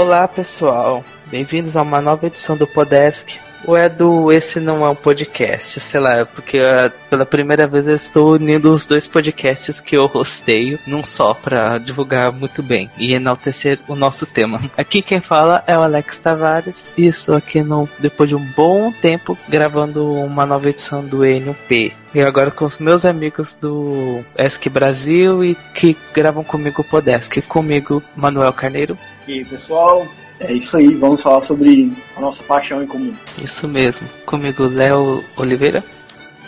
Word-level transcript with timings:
Olá 0.00 0.26
pessoal, 0.26 1.04
bem-vindos 1.26 1.76
a 1.76 1.82
uma 1.82 2.00
nova 2.00 2.26
edição 2.26 2.56
do 2.56 2.66
Podesk. 2.66 3.38
Ou 3.66 3.76
é 3.76 3.88
do 3.88 4.32
Esse 4.32 4.58
Não 4.58 4.84
É 4.84 4.88
um 4.88 4.94
Podcast, 4.94 5.80
sei 5.80 6.00
lá, 6.00 6.24
porque 6.24 6.58
uh, 6.58 6.90
pela 7.08 7.26
primeira 7.26 7.66
vez 7.66 7.86
eu 7.86 7.96
estou 7.96 8.32
unindo 8.32 8.72
os 8.72 8.86
dois 8.86 9.06
podcasts 9.06 9.80
que 9.80 9.96
eu 9.96 10.06
rosteio 10.06 10.78
num 10.86 11.04
só 11.04 11.34
para 11.34 11.78
divulgar 11.78 12.32
muito 12.32 12.62
bem 12.62 12.90
e 12.96 13.12
enaltecer 13.12 13.78
o 13.86 13.94
nosso 13.94 14.26
tema. 14.26 14.60
Aqui 14.76 15.02
quem 15.02 15.20
fala 15.20 15.62
é 15.66 15.76
o 15.76 15.82
Alex 15.82 16.18
Tavares 16.18 16.84
e 16.96 17.06
estou 17.06 17.36
aqui 17.36 17.62
no, 17.62 17.88
depois 17.98 18.28
de 18.28 18.36
um 18.36 18.44
bom 18.56 18.92
tempo 18.92 19.36
gravando 19.48 20.12
uma 20.14 20.46
nova 20.46 20.68
edição 20.68 21.04
do 21.04 21.18
N1P. 21.18 21.92
E 22.12 22.20
agora 22.20 22.50
com 22.50 22.64
os 22.64 22.78
meus 22.78 23.04
amigos 23.04 23.54
do 23.54 24.24
ESC 24.36 24.68
Brasil 24.68 25.44
e 25.44 25.56
que 25.74 25.96
gravam 26.12 26.42
comigo 26.42 26.82
o 26.82 26.84
Podesk. 26.84 27.40
Comigo, 27.42 28.02
Manuel 28.16 28.52
Carneiro. 28.52 28.98
E 29.28 29.34
aí, 29.34 29.44
pessoal, 29.44 30.06
é 30.40 30.52
isso 30.54 30.76
aí, 30.76 30.94
vamos 30.94 31.22
falar 31.22 31.42
sobre 31.42 31.92
a 32.16 32.20
nossa 32.20 32.42
paixão 32.42 32.82
em 32.82 32.86
comum. 32.86 33.12
Isso 33.42 33.68
mesmo. 33.68 34.08
Comigo, 34.24 34.66
Léo 34.66 35.22
Oliveira. 35.36 35.84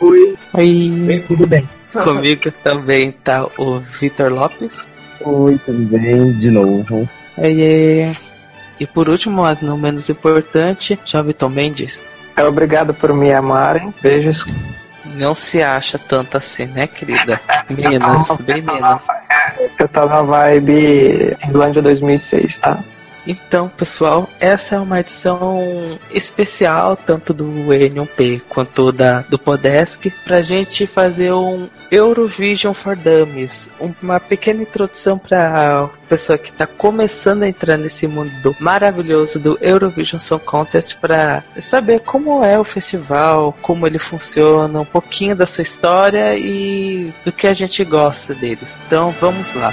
Oi. 0.00 0.36
Oi. 0.54 0.92
Bem, 1.06 1.22
tudo 1.22 1.46
bem. 1.46 1.68
Comigo 1.92 2.50
também 2.64 3.12
tá 3.12 3.46
o 3.58 3.80
Vitor 3.80 4.32
Lopes. 4.32 4.88
Oi, 5.20 5.60
tudo 5.64 5.98
bem? 5.98 6.32
De 6.38 6.50
novo. 6.50 7.08
Oi. 7.36 8.16
E 8.80 8.86
por 8.86 9.08
último, 9.10 9.42
mas 9.42 9.60
não 9.60 9.76
menos 9.76 10.08
importante, 10.08 10.98
Jovem 11.04 11.34
Tom 11.34 11.50
Mendes. 11.50 12.00
É 12.34 12.42
obrigado 12.44 12.94
por 12.94 13.12
me 13.12 13.30
amarem. 13.30 13.92
Beijos. 14.02 14.44
Não 15.16 15.34
se 15.34 15.62
acha 15.62 15.98
tanto 15.98 16.38
assim, 16.38 16.64
né, 16.64 16.86
querida? 16.86 17.38
Menos, 17.68 18.28
bem 18.40 18.62
menos. 18.62 19.02
Eu 19.78 19.86
tava 19.88 20.14
na 20.14 20.22
vibe 20.22 21.36
Islândia 21.46 21.82
2006, 21.82 22.58
tá? 22.58 22.82
Então, 23.26 23.68
pessoal, 23.68 24.28
essa 24.40 24.74
é 24.74 24.78
uma 24.78 25.00
edição 25.00 25.98
especial, 26.10 26.96
tanto 26.96 27.32
do 27.32 27.44
N1P 27.44 28.42
quanto 28.48 28.90
da, 28.90 29.20
do 29.22 29.38
Podesk, 29.38 30.10
pra 30.24 30.42
gente 30.42 30.86
fazer 30.86 31.32
um 31.32 31.68
Eurovision 31.90 32.74
for 32.74 32.96
Dummies. 32.96 33.70
Uma 34.02 34.18
pequena 34.18 34.62
introdução 34.62 35.18
pra 35.18 35.88
pessoa 36.08 36.36
que 36.36 36.52
tá 36.52 36.66
começando 36.66 37.44
a 37.44 37.48
entrar 37.48 37.76
nesse 37.76 38.06
mundo 38.06 38.56
maravilhoso 38.58 39.38
do 39.38 39.58
Eurovision 39.60 40.18
Song 40.18 40.44
Contest 40.44 40.96
pra 40.98 41.42
saber 41.58 42.00
como 42.00 42.44
é 42.44 42.58
o 42.58 42.64
festival, 42.64 43.56
como 43.62 43.86
ele 43.86 43.98
funciona, 43.98 44.80
um 44.80 44.84
pouquinho 44.84 45.36
da 45.36 45.46
sua 45.46 45.62
história 45.62 46.36
e 46.36 47.12
do 47.24 47.32
que 47.32 47.46
a 47.46 47.54
gente 47.54 47.84
gosta 47.84 48.34
deles. 48.34 48.76
Então, 48.86 49.14
vamos 49.20 49.54
lá. 49.54 49.72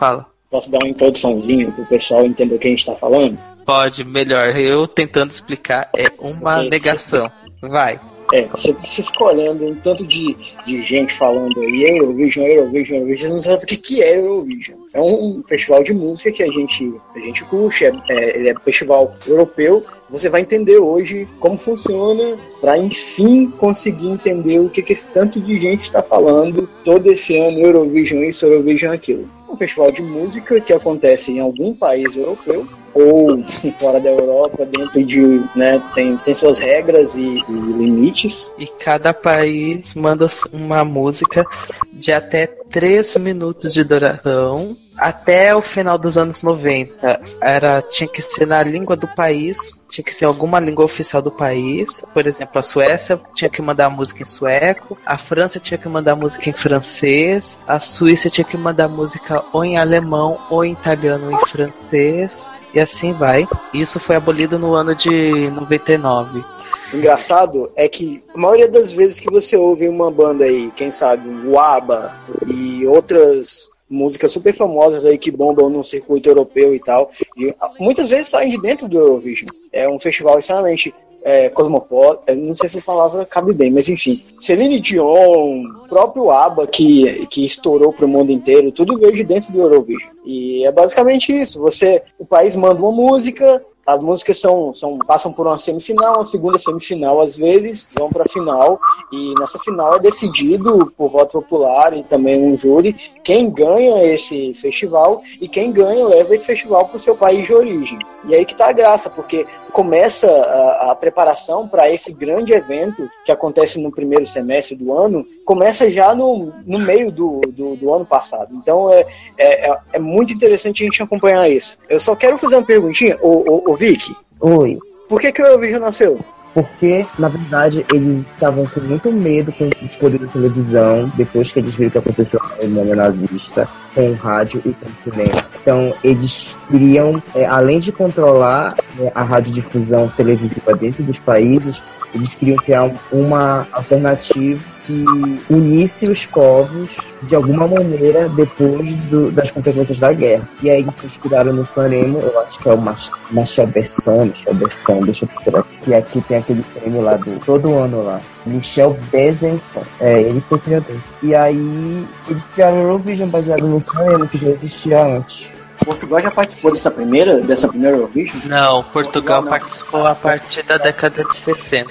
Fala. 0.00 0.24
posso 0.50 0.70
dar 0.70 0.78
uma 0.78 0.88
introduçãozinha 0.88 1.70
pro 1.72 1.84
pessoal 1.84 2.24
entender 2.24 2.54
o 2.54 2.58
que 2.58 2.68
a 2.68 2.70
gente 2.70 2.86
tá 2.86 2.96
falando? 2.96 3.38
Pode, 3.66 4.02
melhor. 4.02 4.56
Eu 4.58 4.88
tentando 4.88 5.30
explicar 5.30 5.90
é 5.94 6.06
uma 6.18 6.62
negação. 6.62 7.30
Vai. 7.60 8.00
É, 8.32 8.46
você, 8.46 8.72
fica 9.02 9.24
olhando 9.24 9.66
um 9.66 9.74
tanto 9.74 10.06
de, 10.06 10.36
de 10.64 10.82
gente 10.82 11.12
falando 11.12 11.60
aí, 11.60 11.98
Eurovision, 11.98 12.46
Eurovision, 12.46 12.98
Eurovision, 12.98 13.18
você 13.18 13.28
não 13.28 13.40
sabe 13.40 13.64
o 13.64 13.66
que, 13.66 13.76
que 13.76 14.02
é 14.02 14.20
Eurovision. 14.20 14.78
É 14.94 15.00
um 15.00 15.42
festival 15.46 15.82
de 15.82 15.92
música 15.92 16.32
que 16.32 16.42
a 16.44 16.50
gente, 16.50 16.94
a 17.14 17.18
gente 17.18 17.44
curte, 17.44 17.84
é, 17.84 17.92
é, 18.08 18.38
ele 18.38 18.48
é 18.48 18.54
um 18.56 18.62
festival 18.62 19.12
europeu. 19.26 19.84
Você 20.08 20.30
vai 20.30 20.40
entender 20.40 20.78
hoje 20.78 21.28
como 21.40 21.58
funciona 21.58 22.38
para 22.60 22.78
enfim 22.78 23.50
conseguir 23.50 24.08
entender 24.08 24.60
o 24.60 24.70
que, 24.70 24.80
que 24.80 24.92
esse 24.92 25.08
tanto 25.08 25.40
de 25.40 25.60
gente 25.60 25.82
está 25.82 26.02
falando 26.02 26.68
todo 26.84 27.10
esse 27.10 27.36
ano, 27.36 27.58
Eurovision 27.58 28.22
isso, 28.22 28.46
Eurovision 28.46 28.94
aquilo. 28.94 29.28
Um 29.50 29.56
festival 29.56 29.90
de 29.90 30.02
música 30.02 30.60
que 30.60 30.72
acontece 30.72 31.32
em 31.32 31.40
algum 31.40 31.74
país 31.74 32.16
europeu 32.16 32.66
ou 32.94 33.42
fora 33.78 34.00
da 34.00 34.10
Europa, 34.10 34.66
dentro 34.66 35.04
de, 35.04 35.42
né, 35.56 35.82
tem, 35.94 36.16
tem 36.18 36.34
suas 36.34 36.58
regras 36.58 37.16
e, 37.16 37.38
e 37.48 37.52
limites. 37.52 38.52
E 38.58 38.66
cada 38.66 39.12
país 39.12 39.94
manda 39.94 40.26
uma 40.52 40.84
música 40.84 41.44
de 41.92 42.12
até 42.12 42.46
3 42.46 43.16
minutos 43.16 43.72
de 43.72 43.84
duração. 43.84 44.76
Até 45.00 45.56
o 45.56 45.62
final 45.62 45.96
dos 45.96 46.18
anos 46.18 46.42
90, 46.42 47.22
era, 47.40 47.80
tinha 47.80 48.06
que 48.06 48.20
ser 48.20 48.46
na 48.46 48.62
língua 48.62 48.94
do 48.94 49.08
país, 49.08 49.56
tinha 49.88 50.04
que 50.04 50.14
ser 50.14 50.26
alguma 50.26 50.60
língua 50.60 50.84
oficial 50.84 51.22
do 51.22 51.30
país. 51.30 52.04
Por 52.12 52.26
exemplo, 52.26 52.58
a 52.58 52.62
Suécia 52.62 53.18
tinha 53.34 53.48
que 53.48 53.62
mandar 53.62 53.88
música 53.88 54.20
em 54.20 54.26
sueco, 54.26 54.98
a 55.06 55.16
França 55.16 55.58
tinha 55.58 55.78
que 55.78 55.88
mandar 55.88 56.14
música 56.16 56.50
em 56.50 56.52
francês, 56.52 57.58
a 57.66 57.80
Suíça 57.80 58.28
tinha 58.28 58.44
que 58.44 58.58
mandar 58.58 58.88
música 58.88 59.42
ou 59.54 59.64
em 59.64 59.78
alemão, 59.78 60.38
ou 60.50 60.66
em 60.66 60.72
italiano, 60.72 61.30
ou 61.30 61.32
em 61.32 61.46
francês, 61.46 62.50
e 62.74 62.78
assim 62.78 63.14
vai. 63.14 63.48
Isso 63.72 63.98
foi 63.98 64.16
abolido 64.16 64.58
no 64.58 64.74
ano 64.74 64.94
de 64.94 65.50
99. 65.50 66.44
O 66.92 66.96
engraçado 66.96 67.72
é 67.74 67.88
que 67.88 68.22
a 68.34 68.38
maioria 68.38 68.68
das 68.68 68.92
vezes 68.92 69.18
que 69.18 69.30
você 69.30 69.56
ouve 69.56 69.88
uma 69.88 70.10
banda 70.10 70.44
aí, 70.44 70.70
quem 70.76 70.90
sabe, 70.90 71.26
o 71.46 71.58
ABBA 71.58 72.14
e 72.46 72.86
outras 72.86 73.69
músicas 73.90 74.32
super 74.32 74.54
famosas 74.54 75.04
aí 75.04 75.18
que 75.18 75.32
bombam 75.32 75.68
no 75.68 75.84
circuito 75.84 76.28
europeu 76.28 76.74
e 76.74 76.78
tal, 76.78 77.10
e, 77.36 77.52
ah, 77.60 77.72
muitas 77.80 78.10
vezes 78.10 78.28
saem 78.28 78.50
de 78.50 78.60
dentro 78.60 78.88
do 78.88 78.96
Eurovision. 78.96 79.48
É 79.72 79.88
um 79.88 79.98
festival 79.98 80.38
extremamente 80.38 80.94
é, 81.22 81.48
cosmopolita, 81.50 82.34
não 82.34 82.54
sei 82.54 82.68
se 82.68 82.78
a 82.78 82.82
palavra 82.82 83.26
cabe 83.26 83.52
bem, 83.52 83.70
mas 83.70 83.88
enfim. 83.88 84.24
Celine 84.38 84.80
Dion, 84.80 85.64
próprio 85.88 86.30
ABBA 86.30 86.66
que, 86.66 87.26
que 87.26 87.44
estourou 87.44 87.92
pro 87.92 88.08
mundo 88.08 88.32
inteiro, 88.32 88.72
tudo 88.72 88.98
veio 88.98 89.14
de 89.14 89.24
dentro 89.24 89.52
do 89.52 89.60
Eurovision. 89.60 90.10
E 90.24 90.64
é 90.64 90.72
basicamente 90.72 91.32
isso. 91.32 91.60
Você, 91.60 92.02
o 92.18 92.24
país 92.24 92.56
manda 92.56 92.80
uma 92.80 92.92
música, 92.92 93.62
as 93.86 94.00
músicas 94.00 94.38
são, 94.40 94.74
são 94.74 94.98
passam 94.98 95.32
por 95.32 95.46
uma 95.46 95.58
semifinal, 95.58 96.16
uma 96.16 96.26
segunda 96.26 96.58
semifinal 96.58 97.20
às 97.20 97.36
vezes, 97.36 97.88
vão 97.98 98.08
para 98.08 98.22
a 98.24 98.28
final 98.28 98.78
e 99.12 99.34
nessa 99.38 99.58
final 99.58 99.96
é 99.96 99.98
decidido 99.98 100.92
por 100.96 101.10
voto 101.10 101.32
popular 101.40 101.96
e 101.96 102.02
também 102.02 102.40
um 102.40 102.56
júri 102.56 102.94
quem 103.24 103.50
ganha 103.50 104.04
esse 104.04 104.54
festival 104.54 105.22
e 105.40 105.48
quem 105.48 105.72
ganha 105.72 106.06
leva 106.06 106.34
esse 106.34 106.46
festival 106.46 106.86
para 106.86 106.96
o 106.96 107.00
seu 107.00 107.16
país 107.16 107.46
de 107.46 107.54
origem. 107.54 107.98
E 108.28 108.34
aí 108.34 108.44
que 108.44 108.54
tá 108.54 108.68
a 108.68 108.72
graça, 108.72 109.08
porque 109.08 109.46
começa 109.72 110.28
a, 110.30 110.90
a 110.92 110.96
preparação 110.96 111.66
para 111.66 111.90
esse 111.90 112.12
grande 112.12 112.52
evento 112.52 113.08
que 113.24 113.32
acontece 113.32 113.80
no 113.80 113.90
primeiro 113.90 114.26
semestre 114.26 114.76
do 114.76 114.92
ano, 114.96 115.26
começa 115.44 115.90
já 115.90 116.14
no, 116.14 116.52
no 116.66 116.78
meio 116.78 117.10
do, 117.10 117.40
do, 117.48 117.76
do 117.76 117.94
ano 117.94 118.04
passado. 118.04 118.54
Então 118.54 118.92
é, 118.92 119.06
é, 119.38 119.70
é- 119.70 119.78
é 119.94 119.98
muito 119.98 120.32
interessante 120.32 120.82
a 120.82 120.86
gente 120.86 121.02
acompanhar 121.02 121.48
isso. 121.50 121.78
Eu 121.88 121.98
só 121.98 122.14
quero 122.14 122.36
fazer 122.36 122.56
uma 122.56 122.66
perguntinha, 122.66 123.18
ô, 123.22 123.62
ô, 123.69 123.69
ô 123.70 123.74
Vicky, 123.76 124.16
Oi. 124.40 124.78
por 125.08 125.20
que, 125.20 125.30
que 125.32 125.42
o 125.42 125.46
Eurovision 125.46 125.80
nasceu? 125.80 126.18
Porque, 126.52 127.06
na 127.16 127.28
verdade, 127.28 127.86
eles 127.94 128.18
estavam 128.18 128.66
com 128.66 128.80
muito 128.80 129.12
medo 129.12 129.52
com 129.52 129.66
os 129.68 129.92
poderes 130.00 130.26
da 130.26 130.32
televisão, 130.32 131.12
depois 131.16 131.52
que 131.52 131.60
eles 131.60 131.72
viram 131.74 131.88
o 131.88 131.92
que 131.92 131.98
aconteceu 131.98 132.40
na 132.42 132.54
Alemanha 132.56 132.96
nazista, 132.96 133.68
com 133.94 134.10
o 134.10 134.14
rádio 134.14 134.60
e 134.66 134.72
com 134.72 134.86
o 134.88 134.94
cinema. 134.96 135.46
Então, 135.62 135.94
eles 136.02 136.56
queriam, 136.68 137.22
é, 137.36 137.46
além 137.46 137.78
de 137.78 137.92
controlar 137.92 138.74
né, 138.96 139.12
a 139.14 139.22
radiodifusão 139.22 140.08
televisiva 140.16 140.74
dentro 140.74 141.04
dos 141.04 141.18
países, 141.20 141.80
eles 142.12 142.34
queriam 142.34 142.56
criar 142.56 142.82
um- 142.82 142.96
uma 143.12 143.68
alternativa 143.72 144.60
que 144.90 145.40
unisse 145.54 146.08
os 146.08 146.26
povos 146.26 146.88
de 147.22 147.34
alguma 147.36 147.68
maneira 147.68 148.28
depois 148.30 148.94
do- 149.10 149.30
das 149.30 149.50
consequências 149.50 149.98
da 149.98 150.12
guerra. 150.12 150.48
E 150.62 150.70
aí 150.70 150.80
eles 150.80 150.94
se 150.94 151.06
inspiraram 151.06 151.52
no 151.52 151.64
Sanremo, 151.64 152.18
eu 152.18 152.40
acho 152.40 152.58
que 152.58 152.68
é 152.68 152.72
o 152.72 152.78
Mach- 152.78 153.10
Machelberson, 153.30 154.26
Machelberson, 154.26 155.00
deixa 155.02 155.24
eu 155.24 155.28
procurar. 155.28 155.64
Que 155.82 155.94
aqui 155.94 156.20
tem 156.22 156.38
aquele 156.38 156.62
prêmio 156.74 157.02
lá 157.02 157.16
do 157.16 157.38
todo 157.44 157.74
ano 157.76 158.02
lá. 158.02 158.20
Michel 158.46 158.96
Bezenson. 159.12 159.82
É, 160.00 160.20
ele 160.22 160.42
foi 160.48 160.58
criador. 160.58 160.96
E 161.22 161.34
aí 161.34 162.06
eles 162.28 162.42
criaram 162.54 162.78
o 162.78 162.82
Eurovision 162.82 163.28
baseado 163.28 163.66
no 163.66 163.80
Sanremo, 163.80 164.26
que 164.26 164.38
já 164.38 164.48
existia 164.48 165.04
antes. 165.04 165.46
Portugal 165.84 166.20
já 166.20 166.30
participou 166.30 166.72
dessa 166.72 166.90
primeira, 166.90 167.40
dessa 167.40 167.68
primeira 167.68 167.96
Eurovision? 167.96 168.40
Não, 168.46 168.82
Portugal 168.84 169.42
Não. 169.42 169.50
participou 169.50 170.06
a 170.06 170.14
partir 170.14 170.62
da 170.64 170.76
década 170.78 171.24
de 171.24 171.36
60. 171.36 171.90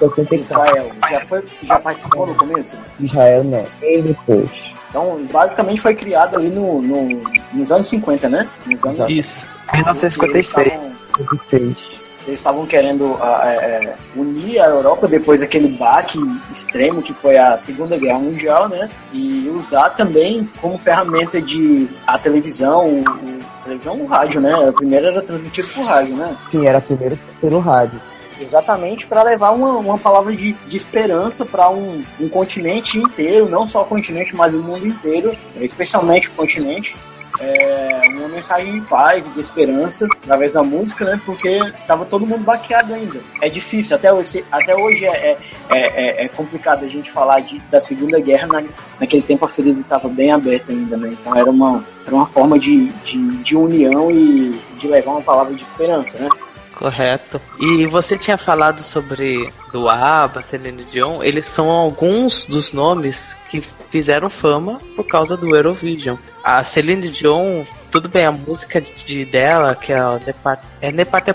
Em 0.00 0.08
64. 0.08 0.34
Israel 0.34 0.90
já, 1.10 1.24
foi, 1.26 1.44
já 1.62 1.80
participou 1.80 2.26
no 2.26 2.34
começo? 2.34 2.76
Israel 3.00 3.44
não. 3.44 3.64
Bem 3.80 4.02
depois. 4.02 4.50
Então, 4.88 5.26
basicamente 5.32 5.80
foi 5.80 5.94
criado 5.94 6.38
ali 6.38 6.50
no, 6.50 6.80
no 6.80 7.22
nos 7.52 7.72
anos 7.72 7.88
50, 7.88 8.28
né? 8.28 8.48
Nos 8.66 8.84
anos 8.84 9.12
Isso. 9.12 9.46
1956. 9.72 11.93
Eles 12.26 12.40
estavam 12.40 12.66
querendo 12.66 13.18
é, 13.22 13.94
unir 14.16 14.60
a 14.60 14.66
Europa 14.66 15.06
depois 15.06 15.40
daquele 15.40 15.68
baque 15.68 16.18
extremo 16.50 17.02
que 17.02 17.12
foi 17.12 17.36
a 17.36 17.58
Segunda 17.58 17.98
Guerra 17.98 18.18
Mundial, 18.18 18.68
né? 18.68 18.88
E 19.12 19.48
usar 19.54 19.90
também 19.90 20.48
como 20.60 20.78
ferramenta 20.78 21.40
de 21.40 21.88
a 22.06 22.18
televisão, 22.18 22.86
o, 22.86 23.00
o 23.00 23.62
televisão 23.62 24.00
o 24.00 24.06
rádio, 24.06 24.40
né? 24.40 24.52
A 24.54 24.72
primeira 24.72 25.08
era 25.08 25.22
transmitido 25.22 25.68
por 25.68 25.84
rádio, 25.84 26.16
né? 26.16 26.36
Sim, 26.50 26.66
era 26.66 26.80
primeiro 26.80 27.18
pelo 27.40 27.58
rádio. 27.58 28.00
Exatamente 28.40 29.06
para 29.06 29.22
levar 29.22 29.52
uma, 29.52 29.76
uma 29.78 29.98
palavra 29.98 30.34
de, 30.34 30.52
de 30.52 30.76
esperança 30.76 31.44
para 31.44 31.70
um, 31.70 32.02
um 32.18 32.28
continente 32.28 32.98
inteiro, 32.98 33.48
não 33.48 33.68
só 33.68 33.82
o 33.82 33.86
continente, 33.86 34.34
mas 34.34 34.52
o 34.52 34.58
mundo 34.58 34.86
inteiro, 34.86 35.36
especialmente 35.56 36.28
o 36.28 36.32
continente, 36.32 36.96
é, 37.40 38.02
uma 38.08 38.28
mensagem 38.28 38.80
de 38.80 38.86
paz 38.86 39.26
e 39.26 39.30
de 39.30 39.40
esperança 39.40 40.06
através 40.22 40.52
da 40.52 40.62
música, 40.62 41.04
né? 41.04 41.20
Porque 41.24 41.58
tava 41.86 42.04
todo 42.04 42.26
mundo 42.26 42.44
baqueado 42.44 42.94
ainda. 42.94 43.20
É 43.40 43.48
difícil, 43.48 43.96
até 43.96 44.12
hoje, 44.12 44.44
até 44.50 44.74
hoje 44.74 45.04
é, 45.04 45.36
é, 45.70 45.78
é, 45.78 46.24
é 46.24 46.28
complicado 46.28 46.84
a 46.84 46.88
gente 46.88 47.10
falar 47.10 47.40
de, 47.40 47.58
da 47.70 47.80
Segunda 47.80 48.20
Guerra. 48.20 48.46
Na, 48.46 48.62
naquele 49.00 49.22
tempo 49.22 49.44
a 49.44 49.48
ferida 49.48 49.80
estava 49.80 50.08
bem 50.08 50.30
aberta 50.32 50.72
ainda, 50.72 50.96
né? 50.96 51.10
Então 51.12 51.34
era 51.34 51.50
uma, 51.50 51.84
era 52.06 52.14
uma 52.14 52.26
forma 52.26 52.58
de, 52.58 52.86
de, 53.04 53.36
de 53.38 53.56
união 53.56 54.10
e 54.10 54.60
de 54.78 54.86
levar 54.86 55.12
uma 55.12 55.22
palavra 55.22 55.54
de 55.54 55.62
esperança, 55.62 56.18
né? 56.18 56.28
Correto. 56.76 57.40
E 57.60 57.86
você 57.86 58.18
tinha 58.18 58.36
falado 58.36 58.80
sobre 58.80 59.52
do 59.72 59.88
ABBA, 59.88 60.42
Celine 60.42 60.84
Dion, 60.84 61.22
eles 61.22 61.46
são 61.46 61.70
alguns 61.70 62.46
dos 62.46 62.72
nomes 62.72 63.34
que 63.50 63.62
fizeram 63.90 64.28
fama 64.28 64.80
por 64.96 65.06
causa 65.06 65.36
do 65.36 65.54
Eurovision. 65.54 66.16
A 66.42 66.62
Celine 66.64 67.08
Dion, 67.08 67.64
tudo 67.94 68.08
bem, 68.08 68.26
a 68.26 68.32
música 68.32 68.80
de, 68.80 69.24
dela, 69.24 69.76
que 69.76 69.92
é 69.92 70.04
o 70.04 70.18
Nepart, 70.18 70.60
é 70.80 70.90
Neparte 70.90 71.30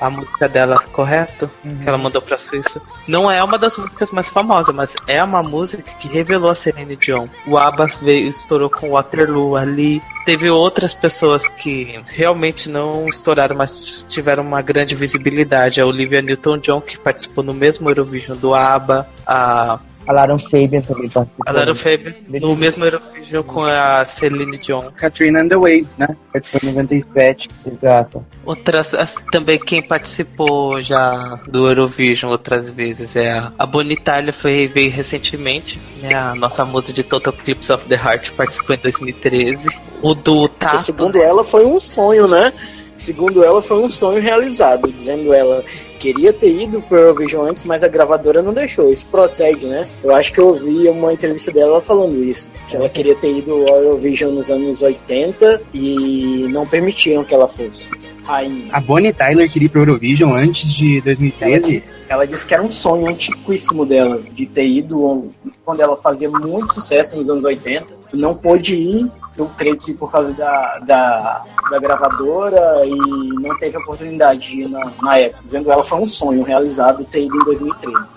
a 0.00 0.08
música 0.08 0.48
dela, 0.48 0.78
correto? 0.92 1.50
Uhum. 1.62 1.76
Que 1.76 1.86
ela 1.86 1.98
mandou 1.98 2.22
pra 2.22 2.38
Suíça. 2.38 2.80
Não 3.06 3.30
é 3.30 3.44
uma 3.44 3.58
das 3.58 3.76
músicas 3.76 4.10
mais 4.10 4.30
famosas, 4.30 4.74
mas 4.74 4.94
é 5.06 5.22
uma 5.22 5.42
música 5.42 5.82
que 5.82 6.08
revelou 6.08 6.50
a 6.50 6.54
Celine 6.54 6.96
Dion. 6.96 7.26
O 7.46 7.58
ABBA 7.58 7.86
veio, 8.00 8.30
estourou 8.30 8.70
com 8.70 8.92
Waterloo 8.92 9.56
ali. 9.56 10.00
Teve 10.24 10.48
outras 10.48 10.94
pessoas 10.94 11.46
que 11.46 12.00
realmente 12.12 12.70
não 12.70 13.06
estouraram, 13.06 13.54
mas 13.54 14.06
tiveram 14.08 14.44
uma 14.44 14.62
grande 14.62 14.94
visibilidade. 14.94 15.82
A 15.82 15.86
Olivia 15.86 16.22
Newton-John, 16.22 16.80
que 16.80 16.96
participou 16.96 17.44
no 17.44 17.52
mesmo 17.52 17.90
Eurovision 17.90 18.38
do 18.38 18.54
ABBA. 18.54 19.06
A 19.26 19.78
a 20.08 20.12
Laron 20.12 20.38
Fabian 20.38 20.80
também 20.80 21.10
participou. 21.10 21.44
A 21.46 21.52
Laron 21.52 21.74
Fabian, 21.74 22.14
no 22.40 22.56
mesmo 22.56 22.82
Eurovision 22.82 23.42
com 23.42 23.62
a 23.62 24.06
Celine 24.06 24.56
Dion. 24.56 24.90
Katrina 24.96 25.42
and 25.42 25.48
the 25.48 25.56
Waves, 25.56 25.94
né? 25.98 26.08
Participou 26.32 26.70
em 26.70 26.72
97. 26.72 27.48
Exato. 27.70 28.24
Outras, 28.42 28.94
também 29.30 29.58
quem 29.58 29.82
participou 29.82 30.80
já 30.80 31.38
do 31.46 31.68
Eurovision 31.68 32.30
outras 32.30 32.70
vezes 32.70 33.16
é 33.16 33.32
a, 33.32 33.52
a 33.58 33.66
Bonitalia, 33.66 34.32
foi, 34.32 34.66
veio 34.66 34.90
recentemente, 34.90 35.78
né? 36.00 36.14
A 36.14 36.34
nossa 36.34 36.64
música 36.64 36.94
de 36.94 37.02
Total 37.02 37.34
Eclipse 37.34 37.70
of 37.70 37.86
the 37.86 37.94
Heart 37.94 38.32
participou 38.32 38.76
em 38.76 38.78
2013. 38.78 39.68
O 40.00 40.14
do 40.14 40.48
Tato. 40.48 40.78
segundo 40.78 41.20
ela 41.20 41.44
foi 41.44 41.66
um 41.66 41.78
sonho, 41.78 42.26
né? 42.26 42.50
Segundo 42.98 43.44
ela, 43.44 43.62
foi 43.62 43.80
um 43.80 43.88
sonho 43.88 44.20
realizado, 44.20 44.92
dizendo 44.92 45.32
ela 45.32 45.64
queria 45.98 46.32
ter 46.32 46.50
ido 46.50 46.82
pro 46.82 46.98
Eurovision 46.98 47.44
antes, 47.44 47.64
mas 47.64 47.82
a 47.82 47.88
gravadora 47.88 48.42
não 48.42 48.52
deixou. 48.52 48.90
Isso 48.90 49.06
procede, 49.08 49.66
né? 49.66 49.88
Eu 50.02 50.14
acho 50.14 50.32
que 50.32 50.40
eu 50.40 50.48
ouvi 50.48 50.88
uma 50.88 51.12
entrevista 51.12 51.50
dela 51.50 51.80
falando 51.80 52.22
isso, 52.22 52.50
que 52.68 52.76
ela 52.76 52.88
queria 52.88 53.14
ter 53.14 53.32
ido 53.32 53.52
ao 53.68 53.82
Eurovision 53.82 54.32
nos 54.32 54.50
anos 54.50 54.82
80 54.82 55.62
e 55.72 56.46
não 56.50 56.66
permitiram 56.66 57.24
que 57.24 57.34
ela 57.34 57.48
fosse. 57.48 57.90
Rainha. 58.24 58.68
A 58.72 58.80
Bonnie 58.80 59.12
Tyler 59.12 59.50
queria 59.50 59.66
ir 59.66 59.68
pro 59.70 59.80
Eurovision 59.80 60.34
antes 60.34 60.70
de 60.72 61.00
2013? 61.00 61.54
Ela 61.54 61.60
disse, 61.60 61.92
ela 62.08 62.26
disse 62.26 62.46
que 62.46 62.54
era 62.54 62.62
um 62.62 62.70
sonho 62.70 63.06
antiquíssimo 63.06 63.86
dela, 63.86 64.22
de 64.32 64.44
ter 64.44 64.66
ido 64.66 65.30
quando 65.64 65.80
ela 65.80 65.96
fazia 65.96 66.28
muito 66.28 66.74
sucesso 66.74 67.16
nos 67.16 67.30
anos 67.30 67.44
80. 67.44 67.97
Não 68.12 68.34
pôde 68.34 68.74
ir 68.74 69.10
eu 69.38 69.48
creio 69.56 69.76
que 69.78 69.94
por 69.94 70.10
causa 70.10 70.32
da, 70.34 70.78
da, 70.80 71.44
da 71.70 71.78
gravadora 71.78 72.84
e 72.84 72.96
não 73.40 73.56
teve 73.58 73.78
oportunidade 73.78 74.40
de 74.40 74.62
ir 74.62 74.68
na, 74.68 74.90
na 75.00 75.18
época. 75.18 75.40
Dizendo 75.44 75.70
ela 75.70 75.84
foi 75.84 76.00
um 76.00 76.08
sonho 76.08 76.42
realizado 76.42 77.04
ter 77.04 77.24
ido 77.24 77.36
em 77.36 77.44
2013. 77.44 78.14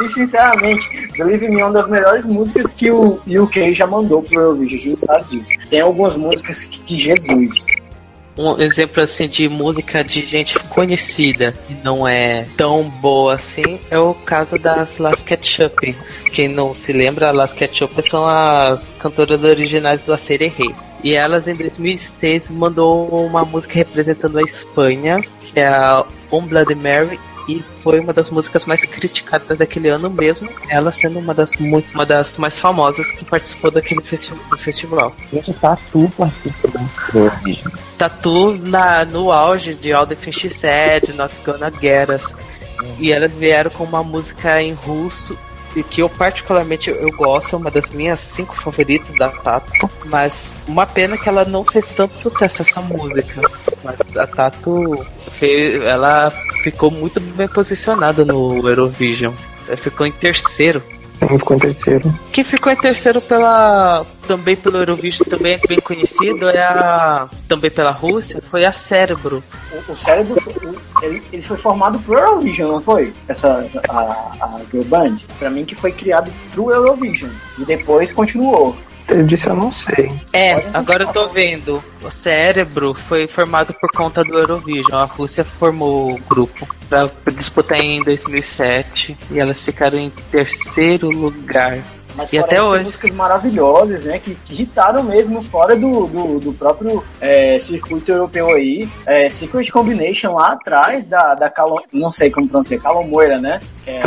E 0.00 0.08
sinceramente, 0.08 1.08
Believe 1.16 1.48
Me 1.48 1.60
é 1.60 1.64
uma 1.64 1.72
das 1.72 1.88
melhores 1.88 2.24
músicas 2.26 2.70
que 2.70 2.90
o 2.90 3.20
UK 3.26 3.74
já 3.74 3.86
mandou 3.86 4.22
pro 4.22 4.40
Eurovision, 4.40 4.80
a 4.80 4.82
gente 4.82 5.04
sabe 5.04 5.24
disso. 5.38 5.52
Tem 5.68 5.80
algumas 5.82 6.16
músicas 6.16 6.64
que, 6.64 6.80
que 6.80 6.98
Jesus 6.98 7.66
um 8.36 8.60
exemplo 8.60 9.02
assim 9.02 9.28
de 9.28 9.48
música 9.48 10.02
de 10.02 10.26
gente 10.26 10.58
conhecida 10.64 11.54
e 11.68 11.74
não 11.84 12.06
é 12.06 12.46
tão 12.56 12.88
boa 12.88 13.34
assim 13.34 13.78
é 13.90 13.98
o 13.98 14.14
caso 14.14 14.58
das 14.58 14.98
Las 14.98 15.22
Ketchup. 15.22 15.96
Quem 16.32 16.48
não 16.48 16.72
se 16.72 16.92
lembra, 16.92 17.30
Las 17.30 17.52
Ketchup 17.52 18.02
são 18.02 18.26
as 18.26 18.92
cantoras 18.98 19.42
originais 19.42 20.04
do 20.04 20.12
Acerre 20.12 20.48
Rei. 20.48 20.74
E 21.02 21.14
elas 21.14 21.46
em 21.46 21.54
2006 21.54 22.50
mandou 22.50 23.08
uma 23.08 23.44
música 23.44 23.74
representando 23.74 24.38
a 24.38 24.42
Espanha, 24.42 25.20
que 25.42 25.60
é 25.60 25.66
a 25.66 26.04
On 26.32 26.42
Bloody 26.42 26.74
Mary 26.74 27.20
e 27.48 27.62
foi 27.82 28.00
uma 28.00 28.12
das 28.12 28.30
músicas 28.30 28.64
mais 28.64 28.84
criticadas 28.84 29.58
daquele 29.58 29.88
ano 29.88 30.10
mesmo, 30.10 30.48
ela 30.68 30.90
sendo 30.90 31.18
uma 31.18 31.34
das 31.34 31.56
muito 31.56 31.92
uma 31.94 32.06
das 32.06 32.36
mais 32.38 32.58
famosas 32.58 33.10
que 33.10 33.24
participou 33.24 33.70
daquele 33.70 34.02
festi 34.02 34.32
do 34.34 34.58
festival. 34.58 35.14
Gente, 35.32 35.52
Tatu 35.54 36.10
participou 36.16 36.70
do 36.70 37.74
Tatu 37.98 38.58
na, 38.58 39.04
no 39.04 39.30
auge 39.30 39.74
de 39.74 39.92
All 39.92 40.06
the 40.06 40.16
Fish 40.16 40.48
Said, 40.50 41.14
Not 41.14 41.34
Gonna 41.44 41.70
Get 41.70 42.08
Us. 42.08 42.34
E 42.98 43.12
elas 43.12 43.32
vieram 43.32 43.70
com 43.70 43.84
uma 43.84 44.02
música 44.02 44.60
em 44.60 44.72
russo 44.72 45.38
e 45.76 45.82
que 45.82 46.02
eu 46.02 46.08
particularmente 46.08 46.90
eu 46.90 47.10
gosto, 47.12 47.56
é 47.56 47.58
uma 47.58 47.70
das 47.70 47.90
minhas 47.90 48.20
cinco 48.20 48.54
favoritas 48.54 49.14
da 49.16 49.28
Tato, 49.28 49.90
mas 50.06 50.56
uma 50.66 50.86
pena 50.86 51.16
que 51.16 51.28
ela 51.28 51.44
não 51.44 51.64
fez 51.64 51.88
tanto 51.90 52.18
sucesso 52.18 52.62
essa 52.62 52.80
música. 52.80 53.42
Mas 53.82 54.16
a 54.16 54.26
Tato 54.26 55.04
fez, 55.32 55.82
ela 55.82 56.30
ficou 56.62 56.90
muito 56.90 57.20
bem 57.20 57.48
posicionada 57.48 58.24
no 58.24 58.66
Eurovision. 58.68 59.34
Ela 59.66 59.76
ficou 59.76 60.06
em 60.06 60.12
terceiro. 60.12 60.82
Sim, 61.18 61.38
ficou 61.38 61.56
em 61.56 61.60
terceiro. 61.60 62.14
Quem 62.32 62.44
ficou 62.44 62.72
em 62.72 62.76
terceiro 62.76 63.20
pela. 63.20 64.04
Também 64.26 64.56
pelo 64.56 64.78
Eurovision, 64.78 65.28
também 65.28 65.54
é 65.54 65.66
bem 65.66 65.80
conhecido, 65.80 66.48
é 66.48 66.62
a. 66.62 67.28
Também 67.46 67.70
pela 67.70 67.90
Rússia, 67.90 68.42
foi 68.50 68.64
a 68.64 68.72
Cérebro. 68.72 69.42
O, 69.88 69.92
o 69.92 69.96
Cérebro 69.96 70.36
ele, 71.02 71.22
ele 71.32 71.42
foi 71.42 71.56
formado 71.56 71.98
pro 72.00 72.18
Eurovision, 72.18 72.72
não 72.72 72.80
foi? 72.80 73.12
Essa. 73.28 73.68
A, 73.88 74.32
a 74.40 74.60
Girl 74.70 74.84
Band. 74.84 75.16
Pra 75.38 75.50
mim 75.50 75.64
que 75.64 75.74
foi 75.74 75.92
criado 75.92 76.32
pro 76.52 76.70
Eurovision. 76.70 77.30
E 77.58 77.64
depois 77.64 78.12
continuou. 78.12 78.76
Disse, 79.26 79.46
eu 79.46 79.54
não 79.54 79.72
sei. 79.72 80.10
É, 80.32 80.54
agora 80.72 81.04
eu 81.04 81.12
tô 81.12 81.28
vendo. 81.28 81.82
O 82.02 82.10
cérebro 82.10 82.94
foi 82.94 83.28
formado 83.28 83.74
por 83.74 83.90
conta 83.92 84.24
do 84.24 84.38
Eurovision. 84.38 84.94
A 84.94 85.04
Rússia 85.04 85.44
formou 85.44 86.12
o 86.12 86.18
grupo 86.18 86.66
pra 86.88 87.10
disputar 87.32 87.80
em 87.80 88.02
2007 88.02 89.16
e 89.30 89.38
elas 89.38 89.60
ficaram 89.60 89.98
em 89.98 90.10
terceiro 90.30 91.10
lugar. 91.10 91.78
Mas 92.16 92.32
e 92.32 92.38
até 92.38 92.62
hoje. 92.62 92.84
músicas 92.84 93.10
maravilhosas, 93.12 94.04
né? 94.04 94.18
Que, 94.18 94.34
que 94.34 94.54
irritaram 94.54 95.02
mesmo 95.02 95.40
fora 95.40 95.76
do, 95.76 96.06
do, 96.06 96.40
do 96.40 96.52
próprio 96.52 97.02
é, 97.20 97.58
circuito 97.58 98.12
europeu 98.12 98.50
aí. 98.50 98.88
É, 99.06 99.28
Secret 99.28 99.70
Combination 99.70 100.34
lá 100.34 100.52
atrás 100.52 101.06
da, 101.06 101.34
da 101.34 101.50
Calom, 101.50 101.80
não 101.92 102.12
sei 102.12 102.30
como 102.30 102.48
pronunciar, 102.48 102.80
Calomoira, 102.80 103.40
né? 103.40 103.60
É, 103.86 104.02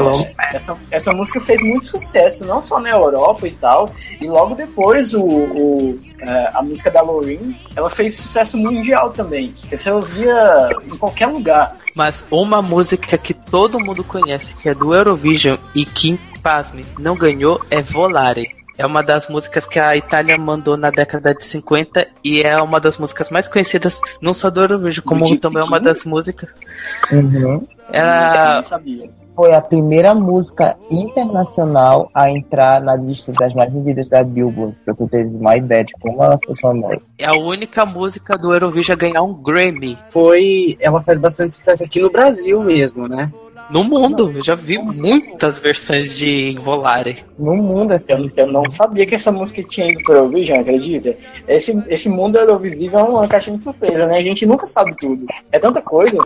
essa, 0.54 0.76
essa 0.90 1.12
música 1.14 1.40
fez 1.40 1.62
muito 1.62 1.88
sucesso, 1.88 2.46
não 2.46 2.64
só 2.64 2.80
na 2.80 2.90
Europa 2.90 3.48
e 3.48 3.52
tal. 3.52 3.90
E 4.20 4.28
logo 4.28 4.56
depois 4.56 5.14
o, 5.14 5.22
o 5.22 6.00
é, 6.20 6.52
a 6.54 6.62
música 6.62 6.90
da 6.90 7.02
Loreen, 7.02 7.56
ela 7.76 7.90
fez 7.90 8.16
sucesso 8.16 8.58
mundial 8.58 9.12
também. 9.12 9.54
Você 9.70 9.92
ouvia 9.92 10.70
em 10.84 10.98
qualquer 10.98 11.28
lugar. 11.28 11.76
Mas 11.96 12.24
uma 12.32 12.62
música 12.62 13.18
que 13.18 13.34
todo 13.34 13.80
mundo 13.80 14.04
conhece, 14.04 14.54
que 14.56 14.70
é 14.70 14.74
do 14.74 14.94
Eurovision 14.94 15.58
e 15.76 15.86
que 15.86 16.20
pasme, 16.48 16.86
não 16.98 17.14
ganhou 17.14 17.60
é 17.70 17.82
Volare. 17.82 18.56
É 18.78 18.86
uma 18.86 19.04
das 19.04 19.28
músicas 19.28 19.66
que 19.66 19.78
a 19.80 19.98
Itália 19.98 20.38
mandou 20.38 20.78
na 20.78 20.90
década 20.90 21.34
de 21.36 21.44
50 21.44 22.08
e 22.24 22.42
é 22.42 22.56
uma 22.62 22.80
das 22.80 22.98
músicas 22.98 23.30
mais 23.30 23.50
conhecidas, 23.50 24.00
não 24.22 24.34
só 24.34 24.50
do 24.50 24.62
Eurovision, 24.62 25.04
como 25.06 25.26
do 25.26 25.38
também 25.38 25.62
é 25.62 25.66
uma 25.66 25.80
das 25.80 26.06
músicas. 26.06 26.50
Uhum. 27.12 27.68
Ela... 27.92 28.62
Foi 29.36 29.54
a 29.54 29.62
primeira 29.62 30.16
música 30.16 30.76
internacional 30.90 32.10
a 32.12 32.32
entrar 32.32 32.82
na 32.82 32.96
lista 32.96 33.32
das 33.34 33.54
mais 33.54 33.72
vendidas 33.72 34.10
da 34.10 34.24
Billboard, 34.24 34.76
pra 34.84 34.96
tu 34.96 35.08
teres 35.08 35.36
uma 35.36 35.56
ideia 35.56 35.84
de 35.84 35.94
como 36.00 36.24
ela 36.24 36.40
foi 36.44 36.56
famosa. 36.56 36.98
É 37.20 37.26
a 37.26 37.34
única 37.34 37.86
música 37.86 38.36
do 38.36 38.52
Eurovision 38.52 38.96
a 38.96 38.98
ganhar 38.98 39.22
um 39.22 39.34
Grammy. 39.34 39.96
Foi. 40.10 40.76
Ela 40.80 41.04
faz 41.04 41.20
bastante 41.20 41.56
sucesso 41.56 41.84
aqui 41.84 42.00
no 42.00 42.10
Brasil 42.10 42.64
mesmo, 42.64 43.08
né? 43.08 43.32
No 43.70 43.84
mundo, 43.84 44.32
eu 44.34 44.44
já 44.44 44.56
vi 44.56 44.78
muitas 44.78 45.60
versões 45.60 46.16
de 46.16 46.58
Volare. 46.62 47.24
No 47.38 47.56
mundo, 47.56 47.92
assim. 47.92 48.06
Eu, 48.10 48.30
eu 48.38 48.48
não 48.52 48.72
sabia 48.72 49.06
que 49.06 49.16
essa 49.16 49.32
música 49.32 49.62
tinha 49.64 49.92
ido 49.92 50.02
pro 50.04 50.16
Eurovision, 50.16 50.60
acredita? 50.60 51.16
Esse, 51.48 51.84
esse 51.88 52.08
mundo 52.08 52.38
Eurovisível 52.38 53.00
é 53.00 53.04
uma 53.04 53.28
caixinha 53.28 53.58
de 53.58 53.64
surpresa, 53.64 54.08
né? 54.08 54.18
A 54.18 54.24
gente 54.24 54.46
nunca 54.46 54.66
sabe 54.66 54.96
tudo. 54.98 55.26
É 55.52 55.60
tanta 55.60 55.82
coisa. 55.82 56.18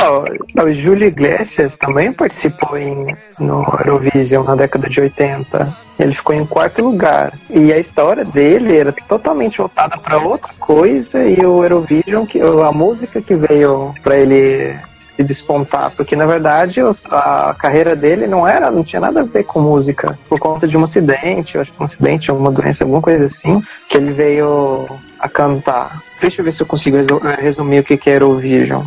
Oh, 0.00 0.62
o 0.62 0.72
Júlio 0.72 1.08
Iglesias 1.08 1.76
também 1.76 2.12
participou 2.12 2.78
em, 2.78 3.06
no 3.40 3.64
Eurovision 3.84 4.44
na 4.44 4.54
década 4.54 4.88
de 4.88 5.00
80. 5.00 5.76
Ele 5.98 6.14
ficou 6.14 6.34
em 6.34 6.46
quarto 6.46 6.82
lugar. 6.82 7.32
E 7.50 7.72
a 7.72 7.78
história 7.78 8.24
dele 8.24 8.76
era 8.76 8.92
totalmente 9.08 9.58
voltada 9.58 9.98
para 9.98 10.18
outra 10.18 10.52
coisa. 10.60 11.24
E 11.24 11.44
o 11.44 11.64
Eurovision, 11.64 12.24
que, 12.24 12.40
a 12.40 12.70
música 12.70 13.20
que 13.20 13.34
veio 13.34 13.92
para 14.02 14.16
ele 14.16 14.78
se 15.18 15.24
despontar, 15.24 15.90
porque 15.96 16.14
na 16.14 16.26
verdade 16.26 16.80
a 17.10 17.52
carreira 17.58 17.96
dele 17.96 18.28
não 18.28 18.46
era, 18.46 18.70
não 18.70 18.84
tinha 18.84 19.00
nada 19.00 19.20
a 19.20 19.24
ver 19.24 19.42
com 19.42 19.60
música, 19.60 20.16
por 20.28 20.38
conta 20.38 20.68
de 20.68 20.76
um 20.76 20.84
acidente, 20.84 21.56
eu 21.56 21.60
acho 21.60 21.72
que 21.72 21.82
um 21.82 21.86
acidente, 21.86 22.30
alguma 22.30 22.52
doença, 22.52 22.84
alguma 22.84 23.02
coisa 23.02 23.26
assim, 23.26 23.60
que 23.88 23.96
ele 23.96 24.12
veio 24.12 24.86
a 25.18 25.28
cantar. 25.28 26.00
Deixa 26.20 26.40
eu 26.40 26.44
ver 26.44 26.52
se 26.52 26.62
eu 26.62 26.66
consigo 26.66 26.96
resumir 27.40 27.80
o 27.80 27.84
que 27.84 27.96
que 27.96 28.08
era 28.08 28.24
o 28.24 28.36
Vision. 28.36 28.84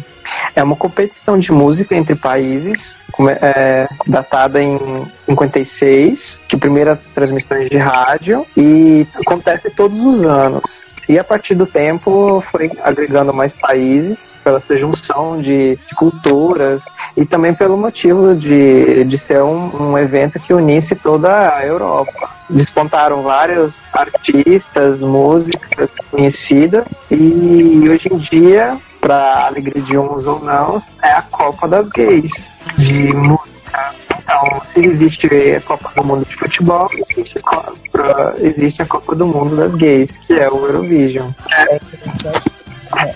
É 0.55 0.63
uma 0.63 0.75
competição 0.77 1.38
de 1.38 1.51
música 1.51 1.95
entre 1.95 2.15
países, 2.15 2.95
é, 3.41 3.89
datada 4.07 4.63
em 4.63 4.79
56, 5.25 6.39
que 6.47 6.55
primeiras 6.55 7.00
transmissões 7.13 7.69
de 7.69 7.77
rádio, 7.77 8.45
e 8.55 9.05
acontece 9.15 9.69
todos 9.69 10.00
os 10.00 10.23
anos. 10.23 10.90
E 11.10 11.17
a 11.20 11.24
partir 11.24 11.55
do 11.55 11.65
tempo 11.65 12.43
foi 12.51 12.72
agregando 12.84 13.34
mais 13.34 13.51
países, 13.51 14.39
pela 14.43 14.58
essa 14.58 14.77
junção 14.77 15.41
de, 15.41 15.75
de 15.75 15.96
culturas 15.96 16.84
e 17.17 17.25
também 17.25 17.53
pelo 17.53 17.77
motivo 17.77 18.36
de, 18.36 19.03
de 19.03 19.17
ser 19.17 19.41
um, 19.43 19.91
um 19.91 19.98
evento 19.98 20.39
que 20.39 20.53
unisse 20.53 20.96
toda 20.96 21.55
a 21.55 21.65
Europa. 21.65 22.29
Despontaram 22.50 23.22
vários 23.24 23.74
artistas, 23.93 25.00
músicas 25.00 25.89
conhecidas 26.10 26.86
e 27.10 27.88
hoje 27.89 28.10
em 28.12 28.17
dia, 28.17 28.77
para 29.00 29.48
alegria 29.48 29.81
de 29.81 29.98
uns 29.98 30.25
ou 30.27 30.39
não, 30.39 30.81
é 31.01 31.12
a 31.12 31.22
Copa 31.22 31.67
das 31.67 31.89
Gays 31.89 32.31
de 32.77 33.13
música 33.15 33.50
então, 34.31 34.61
se 34.73 34.79
existe 34.79 35.27
a 35.55 35.61
Copa 35.61 35.91
do 35.95 36.07
Mundo 36.07 36.25
de 36.25 36.35
Futebol, 36.35 36.89
existe 36.93 37.38
a 37.38 37.41
Copa, 37.41 38.35
existe 38.39 38.81
a 38.81 38.85
Copa 38.85 39.15
do 39.15 39.27
Mundo 39.27 39.57
das 39.57 39.75
Gays, 39.75 40.11
que 40.25 40.33
é 40.33 40.50
o 40.50 40.65
Eurovision. 40.65 41.29
É, 41.51 41.79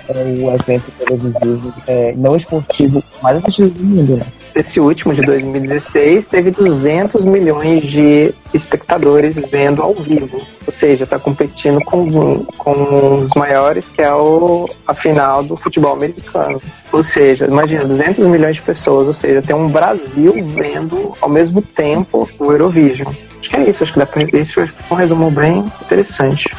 é 0.10 0.24
o 0.24 0.54
evento 0.54 0.92
televisivo 0.92 1.74
é, 1.88 2.14
não 2.14 2.36
esportivo 2.36 3.04
mais 3.22 3.38
assistido 3.38 3.72
do 3.72 3.84
mundo, 3.84 4.18
né? 4.18 4.26
Esse 4.56 4.80
último 4.80 5.14
de 5.14 5.22
2016 5.22 6.28
teve 6.28 6.50
200 6.50 7.26
milhões 7.26 7.84
de 7.84 8.34
espectadores 8.54 9.36
vendo 9.52 9.82
ao 9.82 9.94
vivo. 9.94 10.42
Ou 10.66 10.74
seja, 10.74 11.04
está 11.04 11.20
competindo 11.20 11.84
com, 11.84 12.46
com 12.58 13.16
os 13.16 13.30
maiores, 13.36 13.86
que 13.90 14.02
é 14.02 14.14
o, 14.14 14.70
a 14.88 14.94
final 14.94 15.44
do 15.44 15.58
futebol 15.58 15.92
americano. 15.92 16.62
Ou 16.90 17.04
seja, 17.04 17.48
imagina, 17.48 17.84
200 17.84 18.26
milhões 18.28 18.56
de 18.56 18.62
pessoas, 18.62 19.08
ou 19.08 19.14
seja, 19.14 19.42
tem 19.42 19.54
um 19.54 19.68
Brasil 19.68 20.34
vendo 20.54 21.12
ao 21.20 21.30
mesmo 21.30 21.62
tempo 21.62 22.30
o 22.40 22.52
Eurovision. 22.52 23.14
Acho 23.40 23.50
que 23.50 23.56
é 23.58 23.70
isso, 23.70 23.84
acho 23.84 23.92
que 23.92 24.00
dá 24.00 24.06
pra, 24.06 24.24
isso 24.24 24.62
é 24.62 24.70
um 24.90 24.96
resumo 24.96 25.30
bem 25.30 25.66
interessante. 25.84 26.50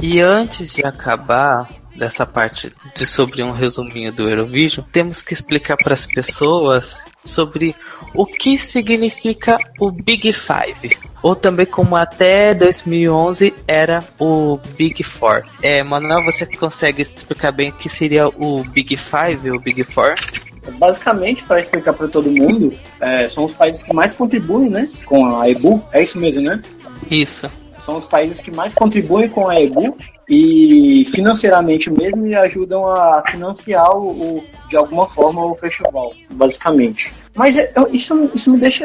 E 0.00 0.20
antes 0.20 0.72
de 0.74 0.84
acabar 0.84 1.68
dessa 1.96 2.26
parte 2.26 2.72
de 2.94 3.06
sobre 3.06 3.42
um 3.42 3.50
resuminho 3.50 4.12
do 4.12 4.28
Eurovision, 4.28 4.84
temos 4.92 5.22
que 5.22 5.32
explicar 5.32 5.76
para 5.76 5.94
as 5.94 6.06
pessoas 6.06 6.98
sobre 7.24 7.74
o 8.14 8.24
que 8.24 8.58
significa 8.58 9.58
o 9.80 9.90
Big 9.90 10.32
Five, 10.32 10.96
ou 11.22 11.34
também 11.34 11.66
como 11.66 11.96
até 11.96 12.54
2011 12.54 13.52
era 13.66 14.04
o 14.18 14.58
Big 14.76 15.02
Four. 15.02 15.44
É, 15.62 15.82
Manuel, 15.82 16.24
você 16.24 16.46
consegue 16.46 17.02
explicar 17.02 17.52
bem 17.52 17.70
o 17.70 17.72
que 17.72 17.88
seria 17.88 18.28
o 18.28 18.62
Big 18.62 18.96
Five, 18.96 19.50
o 19.50 19.60
Big 19.60 19.82
Four? 19.84 20.14
Basicamente, 20.78 21.42
para 21.44 21.60
explicar 21.60 21.92
para 21.92 22.08
todo 22.08 22.30
mundo, 22.30 22.74
é, 23.00 23.28
são 23.28 23.44
os 23.44 23.52
países 23.52 23.82
que 23.82 23.92
mais 23.92 24.12
contribuem, 24.12 24.68
né, 24.68 24.88
com 25.04 25.36
a 25.36 25.48
EBU. 25.48 25.82
É 25.92 26.02
isso 26.02 26.18
mesmo, 26.18 26.42
né? 26.42 26.60
Isso 27.10 27.50
são 27.86 27.98
os 27.98 28.06
países 28.06 28.40
que 28.42 28.50
mais 28.50 28.74
contribuem 28.74 29.28
com 29.28 29.48
a 29.48 29.60
EBU 29.60 29.96
e 30.28 31.06
financeiramente 31.14 31.88
mesmo 31.88 32.26
e 32.26 32.34
ajudam 32.34 32.84
a 32.90 33.22
financiar 33.30 33.96
o, 33.96 34.10
o 34.10 34.44
de 34.68 34.76
alguma 34.76 35.06
forma 35.06 35.46
o 35.46 35.54
festival, 35.54 36.12
basicamente. 36.32 37.14
Mas 37.32 37.56
eu, 37.56 37.86
isso, 37.92 38.28
isso 38.34 38.50
me 38.50 38.58
deixa 38.58 38.84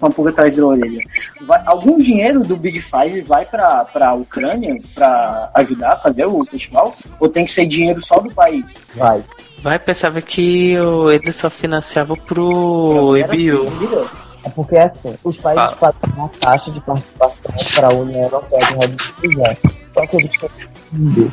com 0.00 0.06
a 0.06 0.10
pulga 0.10 0.30
atrás 0.30 0.56
da 0.56 0.66
orelha. 0.66 1.00
Vai, 1.42 1.62
algum 1.64 2.02
dinheiro 2.02 2.42
do 2.42 2.56
Big 2.56 2.80
Five 2.80 3.20
vai 3.20 3.46
para 3.46 3.86
a 3.94 4.14
Ucrânia 4.14 4.82
para 4.94 5.50
ajudar 5.54 5.92
a 5.92 5.96
fazer 5.96 6.26
o 6.26 6.44
festival? 6.44 6.92
Ou 7.20 7.28
tem 7.28 7.44
que 7.44 7.52
ser 7.52 7.66
dinheiro 7.66 8.02
só 8.02 8.18
do 8.18 8.32
país? 8.32 8.76
Vai. 8.94 9.22
Vai, 9.62 9.78
pensava 9.78 10.20
que 10.20 10.74
ele 11.12 11.32
só 11.32 11.50
financiava 11.50 12.16
pro 12.16 13.16
EBU. 13.16 13.32
Assim, 13.32 14.08
é 14.44 14.50
porque 14.50 14.76
assim, 14.76 15.14
os 15.24 15.36
países 15.38 15.72
ah. 15.72 15.76
pagam 15.76 16.10
uma 16.16 16.28
taxa 16.28 16.70
de 16.70 16.80
participação 16.80 17.52
para 17.74 17.88
a 17.88 17.92
União 17.92 18.22
Europeia 18.22 18.66
de 18.66 18.74
Radiodifusão. 18.74 19.56
Só 19.92 20.06
que 20.06 20.16
eles 20.16 20.38
têm 20.38 20.50
fundo. 20.90 21.32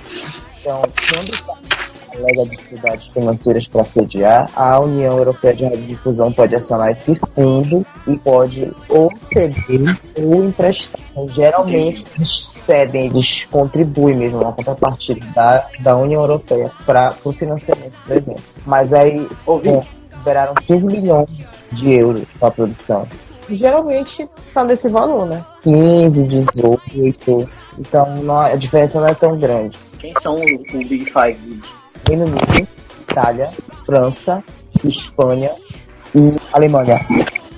Então, 0.60 0.82
quando 1.10 1.30
o 1.30 1.44
país 1.46 1.88
alega 2.18 2.50
dificuldades 2.50 3.08
financeiras 3.08 3.68
para 3.68 3.84
sediar, 3.84 4.50
a 4.56 4.80
União 4.80 5.18
Europeia 5.18 5.54
de 5.54 5.64
Radiodifusão 5.64 6.32
pode 6.34 6.56
acionar 6.56 6.92
esse 6.92 7.16
fundo 7.34 7.86
e 8.08 8.18
pode 8.18 8.72
ou 8.90 9.12
ceder 9.32 9.98
ou 10.18 10.44
emprestar. 10.44 11.00
Então, 11.12 11.30
geralmente, 11.30 12.06
eles 12.16 12.46
cedem, 12.46 13.08
eles 13.08 13.44
contribuem 13.46 14.18
mesmo 14.18 14.42
na 14.42 14.52
contrapartida 14.52 15.26
da, 15.34 15.68
da 15.80 15.96
União 15.96 16.22
Europeia 16.22 16.72
para 16.86 17.16
o 17.24 17.32
financiamento 17.32 17.94
do 18.06 18.14
evento. 18.14 18.44
Mas 18.66 18.94
aí, 18.94 19.28
ouvi, 19.46 19.80
liberaram 20.28 20.54
15 20.54 20.88
milhões 20.88 21.42
de 21.72 21.94
euros 21.94 22.24
para 22.38 22.50
a 22.50 22.52
produção. 22.52 23.08
E 23.50 23.56
geralmente 23.56 24.28
tá 24.54 24.64
nesse 24.66 24.90
valor, 24.90 25.26
né? 25.26 25.44
15, 25.64 26.24
18. 26.24 27.50
Então 27.80 28.18
não, 28.18 28.40
a 28.40 28.56
diferença 28.56 29.00
não 29.00 29.08
é 29.08 29.14
tão 29.14 29.40
grande. 29.40 29.78
Quem 29.98 30.14
são 30.22 30.36
o, 30.36 30.86
Big 30.86 31.06
Five? 31.06 31.62
Reino 32.08 32.26
Unido, 32.26 32.68
Itália, 33.10 33.50
França, 33.86 34.44
Espanha 34.84 35.52
e 36.14 36.36
Alemanha. 36.52 37.00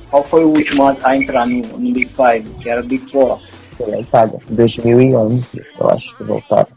Qual 0.09 0.23
foi 0.23 0.43
o 0.43 0.49
último 0.49 0.95
a, 1.03 1.17
entrar 1.17 1.45
no, 1.47 1.61
no, 1.61 1.93
Big 1.93 2.07
Five, 2.07 2.49
que 2.61 2.69
era 2.69 2.83
Big 2.83 3.11
Four? 3.11 3.39
Foi 3.77 3.93
a 3.93 3.99
Itália, 3.99 4.39
2011, 4.49 5.61
eu 5.79 5.89
acho 5.89 6.15
que 6.17 6.23
voltaram 6.23 6.67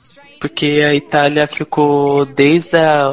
porque 0.42 0.82
a 0.84 0.92
Itália 0.92 1.46
ficou 1.46 2.26
desde 2.26 2.76
a 2.76 3.12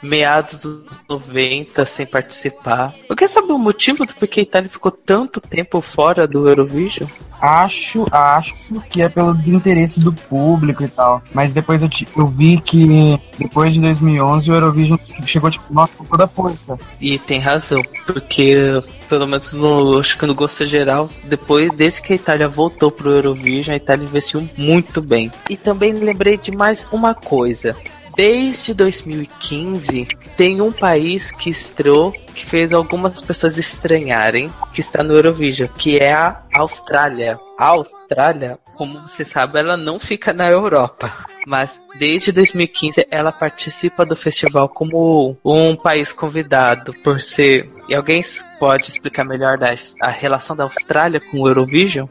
meados 0.00 0.60
dos 0.60 1.00
90 1.08 1.84
sem 1.84 2.06
participar. 2.06 2.94
Eu 3.08 3.16
quero 3.16 3.32
saber 3.32 3.52
o 3.52 3.58
motivo 3.58 4.06
do 4.06 4.14
porquê 4.14 4.38
a 4.38 4.42
Itália 4.44 4.70
ficou 4.70 4.92
tanto 4.92 5.40
tempo 5.40 5.80
fora 5.80 6.24
do 6.24 6.48
Eurovision? 6.48 7.08
Acho, 7.40 8.06
acho 8.10 8.54
que 8.90 9.02
é 9.02 9.08
pelo 9.08 9.34
desinteresse 9.34 10.00
do 10.00 10.12
público 10.12 10.82
e 10.82 10.88
tal. 10.88 11.22
Mas 11.32 11.52
depois 11.52 11.82
eu, 11.82 11.88
eu 12.16 12.26
vi 12.26 12.60
que 12.60 13.18
depois 13.38 13.72
de 13.72 13.80
2011 13.80 14.50
o 14.50 14.54
Eurovision 14.54 14.98
chegou 15.24 15.50
tipo, 15.50 15.72
nossa, 15.72 15.92
com 15.96 16.04
toda 16.04 16.26
força. 16.26 16.78
E 17.00 17.18
tem 17.18 17.38
razão, 17.38 17.82
porque 18.06 18.80
pelo 19.08 19.26
menos 19.26 19.52
no, 19.52 19.98
acho 19.98 20.18
que 20.18 20.26
no 20.26 20.34
gosto 20.34 20.66
geral, 20.66 21.08
depois 21.24 21.70
desde 21.72 22.02
que 22.02 22.12
a 22.12 22.16
Itália 22.16 22.48
voltou 22.48 22.90
pro 22.90 23.10
Eurovision, 23.10 23.72
a 23.72 23.76
Itália 23.76 24.04
investiu 24.04 24.48
muito 24.56 25.00
bem. 25.00 25.30
E 25.48 25.56
também 25.56 25.92
lembrei 25.92 26.36
de 26.36 26.50
mais 26.50 26.86
uma 26.92 27.14
coisa 27.14 27.76
desde 28.18 28.74
2015 28.74 30.08
tem 30.36 30.60
um 30.60 30.72
país 30.72 31.30
que 31.30 31.50
estreou 31.50 32.10
que 32.10 32.44
fez 32.44 32.72
algumas 32.72 33.22
pessoas 33.22 33.56
estranharem 33.56 34.52
que 34.72 34.80
está 34.80 35.04
no 35.04 35.14
Eurovision, 35.14 35.68
que 35.78 36.00
é 36.00 36.12
a 36.12 36.42
Austrália. 36.52 37.38
A 37.56 37.66
Austrália, 37.66 38.58
como 38.74 39.00
você 39.02 39.24
sabe, 39.24 39.60
ela 39.60 39.76
não 39.76 40.00
fica 40.00 40.32
na 40.32 40.50
Europa. 40.50 41.12
mas 41.46 41.80
desde 41.98 42.32
2015 42.32 43.06
ela 43.10 43.30
participa 43.30 44.04
do 44.04 44.16
festival 44.16 44.68
como 44.68 45.36
um 45.44 45.76
país 45.76 46.12
convidado 46.12 46.92
por 47.02 47.20
ser. 47.20 47.66
E 47.88 47.94
alguém 47.94 48.22
pode 48.58 48.88
explicar 48.88 49.24
melhor 49.24 49.58
a 50.02 50.10
relação 50.10 50.56
da 50.56 50.64
Austrália 50.64 51.20
com 51.20 51.40
o 51.40 51.48
Eurovision? 51.48 52.06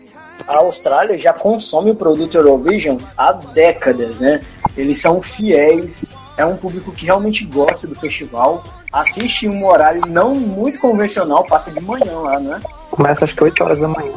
A 0.48 0.60
Austrália 0.60 1.18
já 1.20 1.34
consome 1.34 1.92
o 1.92 1.96
produto 1.96 2.36
Eurovision 2.36 2.98
há 3.18 3.34
décadas, 3.34 4.22
né? 4.22 4.42
Eles 4.76 5.00
são 5.00 5.22
fiéis, 5.22 6.16
é 6.38 6.46
um 6.46 6.56
público 6.56 6.92
que 6.92 7.06
realmente 7.06 7.44
gosta 7.44 7.88
do 7.88 7.96
festival, 7.96 8.64
assiste 8.92 9.46
em 9.46 9.50
um 9.50 9.68
horário 9.68 10.04
não 10.08 10.36
muito 10.36 10.80
convencional, 10.80 11.44
passa 11.44 11.72
de 11.72 11.82
manhã 11.82 12.20
lá, 12.20 12.40
né? 12.40 12.62
Começa 12.90 13.26
acho 13.26 13.36
que 13.36 13.44
8 13.44 13.64
horas 13.64 13.80
da 13.80 13.88
manhã 13.88 14.14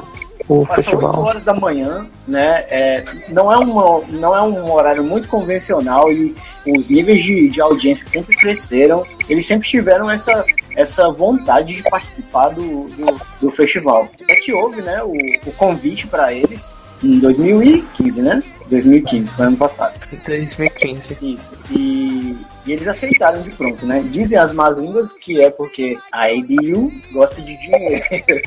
o 0.51 0.67
Passa 0.67 0.83
festival. 0.83 1.11
8 1.11 1.21
horas 1.21 1.45
da 1.45 1.55
manhã, 1.55 2.09
né? 2.27 2.65
É, 2.69 3.05
não, 3.29 3.53
é 3.53 3.57
uma, 3.57 4.01
não 4.09 4.35
é 4.35 4.43
um 4.43 4.73
horário 4.73 5.05
muito 5.05 5.29
convencional 5.29 6.11
e 6.11 6.35
os 6.67 6.91
níveis 6.91 7.23
de, 7.23 7.49
de 7.49 7.61
audiência 7.61 8.05
sempre 8.05 8.37
cresceram. 8.37 9.07
Eles 9.29 9.47
sempre 9.47 9.69
tiveram 9.69 10.11
essa, 10.11 10.45
essa 10.75 11.09
vontade 11.13 11.77
de 11.77 11.83
participar 11.89 12.49
do, 12.49 12.89
do, 12.89 13.21
do 13.41 13.51
festival. 13.53 14.09
É 14.29 14.35
que 14.35 14.53
houve 14.53 14.83
né, 14.83 15.01
o, 15.05 15.13
o 15.49 15.53
convite 15.53 16.09
para 16.09 16.33
eles 16.33 16.75
em 17.03 17.19
2015, 17.19 18.23
né? 18.23 18.43
2015, 18.69 19.27
foi 19.33 19.47
ano 19.47 19.57
passado. 19.57 19.99
2015. 20.27 21.17
Isso. 21.21 21.57
E, 21.71 22.37
e 22.67 22.73
eles 22.73 22.87
aceitaram 22.87 23.43
de 23.43 23.51
pronto, 23.51 23.85
né? 23.87 24.05
Dizem 24.11 24.39
as 24.39 24.53
más 24.53 24.79
línguas 24.79 25.13
que 25.13 25.41
é 25.41 25.51
porque 25.51 25.99
a 26.13 26.27
ABU 26.27 26.93
gosta 27.13 27.43
de 27.43 27.57
dinheiro. 27.57 28.05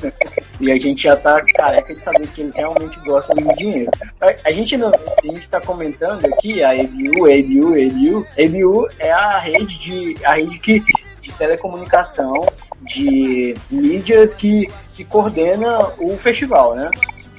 e 0.62 0.72
a 0.72 0.80
gente 0.80 1.04
já 1.04 1.16
tá 1.16 1.42
careca 1.56 1.94
de 1.94 2.00
saber 2.00 2.28
que 2.28 2.42
eles 2.42 2.56
realmente 2.56 3.00
gostam 3.02 3.36
de 3.36 3.56
dinheiro. 3.56 3.92
A, 4.22 4.50
a 4.50 4.52
gente 4.52 4.78
não, 4.78 4.92
a 4.92 5.26
gente 5.26 5.50
tá 5.50 5.60
comentando 5.60 6.26
aqui 6.26 6.64
a 6.64 6.72
ABU, 6.72 7.26
ABU, 7.26 7.74
ABU. 7.74 8.28
ABU 8.38 8.90
é 9.00 9.12
a 9.12 9.38
rede 9.40 9.80
de 9.80 10.26
a 10.26 10.36
rede 10.36 10.60
que 10.60 10.84
de 11.20 11.32
telecomunicação 11.32 12.46
de 12.82 13.56
mídias 13.72 14.34
que, 14.34 14.70
que 14.90 15.06
coordena 15.06 15.94
o 15.98 16.18
festival, 16.18 16.76
né? 16.76 16.90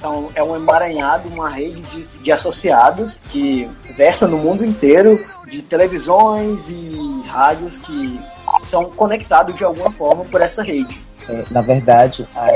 São, 0.05 0.29
é 0.35 0.43
um 0.43 0.55
emaranhado, 0.55 1.27
uma 1.29 1.49
rede 1.49 1.81
de, 1.81 2.03
de 2.19 2.31
associados 2.31 3.19
que 3.27 3.67
versa 3.97 4.27
no 4.27 4.37
mundo 4.37 4.63
inteiro 4.63 5.25
de 5.47 5.63
televisões 5.63 6.69
e 6.69 7.23
rádios 7.25 7.79
que 7.79 8.19
são 8.63 8.85
conectados 8.85 9.55
de 9.55 9.63
alguma 9.63 9.89
forma 9.89 10.23
por 10.25 10.41
essa 10.41 10.61
rede. 10.61 11.01
É, 11.27 11.43
na 11.49 11.61
verdade, 11.61 12.27
a 12.35 12.51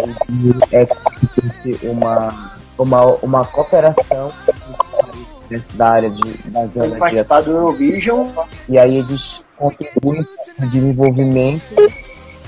é 0.72 0.88
uma, 1.82 2.52
uma, 2.78 3.06
uma 3.16 3.46
cooperação 3.46 4.32
da 5.74 5.90
área 5.90 6.12
de, 6.12 6.38
da 6.52 6.68
zona 6.68 6.92
de 6.92 7.00
participar 7.00 7.42
do 7.42 7.50
Eurovision 7.50 8.28
e 8.68 8.78
aí 8.78 8.98
eles 8.98 9.44
contribuem 9.58 10.24
para 10.56 10.68
o 10.68 10.70
desenvolvimento 10.70 11.76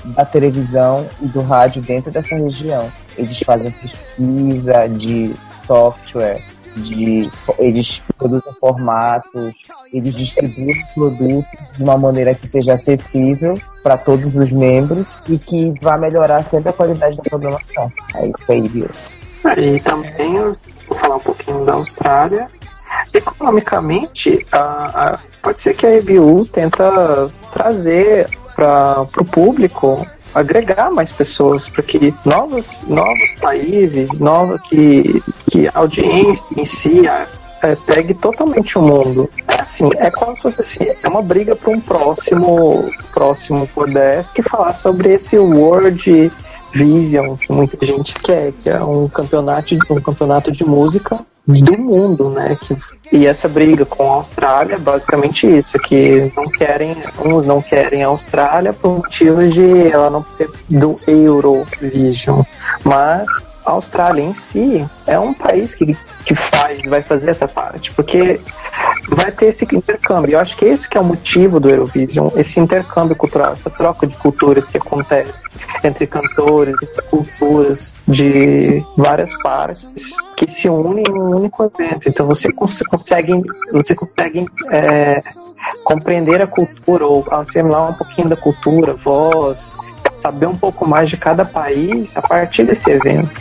da 0.04 0.24
televisão 0.24 1.08
e 1.20 1.26
do 1.26 1.40
rádio 1.40 1.82
dentro 1.82 2.12
dessa 2.12 2.36
região. 2.36 2.88
Eles 3.16 3.38
fazem 3.40 3.70
pesquisa 3.70 4.86
de 4.88 5.34
software, 5.58 6.42
de, 6.76 7.30
eles 7.58 8.02
produzem 8.16 8.52
formatos, 8.54 9.52
eles 9.92 10.14
distribuem 10.14 10.84
produtos 10.94 11.58
de 11.76 11.82
uma 11.82 11.98
maneira 11.98 12.34
que 12.34 12.46
seja 12.46 12.74
acessível 12.74 13.60
para 13.82 13.98
todos 13.98 14.36
os 14.36 14.50
membros 14.50 15.06
e 15.28 15.38
que 15.38 15.74
vá 15.80 15.98
melhorar 15.98 16.42
sempre 16.44 16.70
a 16.70 16.72
qualidade 16.72 17.16
da 17.16 17.22
programação. 17.24 17.92
É 18.14 18.26
isso 18.26 18.46
que 18.46 18.52
aí 18.52 18.62
viu. 18.62 18.88
E 19.56 19.80
também, 19.80 20.34
vou 20.88 20.98
falar 20.98 21.16
um 21.16 21.20
pouquinho 21.20 21.64
da 21.64 21.74
Austrália. 21.74 22.48
Economicamente, 23.12 24.46
a, 24.52 24.58
a, 25.06 25.18
pode 25.42 25.60
ser 25.60 25.74
que 25.74 25.86
a 25.86 25.94
EBU 25.94 26.46
tenta 26.46 27.30
trazer 27.52 28.28
para 28.54 29.02
o 29.02 29.24
público 29.24 30.06
agregar 30.34 30.90
mais 30.90 31.12
pessoas 31.12 31.68
para 31.68 31.82
que 31.82 32.14
novos, 32.24 32.82
novos 32.86 33.30
países, 33.40 34.18
nova, 34.18 34.58
que, 34.58 35.22
que 35.50 35.68
a 35.68 35.72
audiência 35.74 36.44
em 36.56 36.64
si 36.64 37.06
é, 37.62 37.76
pegue 37.86 38.14
totalmente 38.14 38.78
o 38.78 38.82
mundo. 38.82 39.30
É 39.48 39.62
assim, 39.62 39.88
é 39.96 40.10
como 40.10 40.36
se 40.36 40.42
fosse 40.42 40.60
assim, 40.60 40.86
é 41.02 41.08
uma 41.08 41.22
briga 41.22 41.54
para 41.54 41.70
um 41.70 41.80
próximo 41.80 42.90
próximo 43.12 43.66
Podesk 43.68 44.42
falar 44.42 44.74
sobre 44.74 45.12
esse 45.12 45.38
World 45.38 46.32
Vision 46.72 47.36
que 47.36 47.52
muita 47.52 47.84
gente 47.84 48.14
quer, 48.14 48.52
que 48.52 48.68
é 48.68 48.82
um 48.82 49.08
campeonato, 49.08 49.74
um 49.90 50.00
campeonato 50.00 50.50
de 50.50 50.64
música 50.64 51.20
do 51.46 51.78
mundo, 51.78 52.30
né? 52.30 52.56
Que, 52.60 52.76
e 53.12 53.26
essa 53.26 53.48
briga 53.48 53.84
com 53.84 54.10
a 54.10 54.16
Austrália 54.16 54.76
é 54.76 54.78
basicamente 54.78 55.46
isso, 55.46 55.78
que 55.78 56.32
não 56.36 56.44
querem, 56.44 56.96
uns 57.24 57.44
não 57.44 57.60
querem 57.60 58.02
a 58.02 58.08
Austrália 58.08 58.72
por 58.72 58.96
motivos 58.98 59.52
de 59.52 59.88
ela 59.88 60.08
não 60.08 60.24
ser 60.30 60.48
do 60.68 60.96
Eurovision, 61.06 62.42
mas 62.84 63.26
a 63.64 63.72
Austrália 63.72 64.22
em 64.22 64.34
si 64.34 64.86
é 65.06 65.18
um 65.18 65.34
país 65.34 65.74
que, 65.74 65.96
que 66.24 66.34
faz, 66.34 66.80
vai 66.88 67.02
fazer 67.02 67.30
essa 67.30 67.46
parte, 67.46 67.92
porque 67.92 68.40
vai 69.14 69.30
ter 69.32 69.46
esse 69.46 69.64
intercâmbio. 69.74 70.32
Eu 70.32 70.40
acho 70.40 70.56
que 70.56 70.64
esse 70.64 70.88
que 70.88 70.96
é 70.96 71.00
o 71.00 71.04
motivo 71.04 71.60
do 71.60 71.68
Eurovision, 71.68 72.28
esse 72.36 72.58
intercâmbio 72.60 73.16
cultural, 73.16 73.52
essa 73.52 73.70
troca 73.70 74.06
de 74.06 74.16
culturas 74.16 74.68
que 74.68 74.78
acontece 74.78 75.46
entre 75.82 76.06
cantores 76.06 76.76
e 76.82 77.02
culturas 77.02 77.94
de 78.06 78.84
várias 78.96 79.34
partes 79.42 80.16
que 80.36 80.50
se 80.50 80.68
unem 80.68 81.04
em 81.08 81.12
um 81.12 81.36
único 81.36 81.64
evento. 81.64 82.08
Então 82.08 82.26
você 82.26 82.52
consegue, 82.52 83.32
você 83.72 83.94
consegue 83.94 84.46
é, 84.70 85.18
compreender 85.84 86.42
a 86.42 86.46
cultura 86.46 87.06
ou 87.06 87.24
assimilar 87.30 87.90
um 87.90 87.94
pouquinho 87.94 88.28
da 88.28 88.36
cultura, 88.36 88.94
voz, 88.94 89.72
saber 90.14 90.46
um 90.46 90.56
pouco 90.56 90.88
mais 90.88 91.10
de 91.10 91.16
cada 91.16 91.44
país 91.44 92.16
a 92.16 92.22
partir 92.22 92.64
desse 92.64 92.90
evento. 92.90 93.40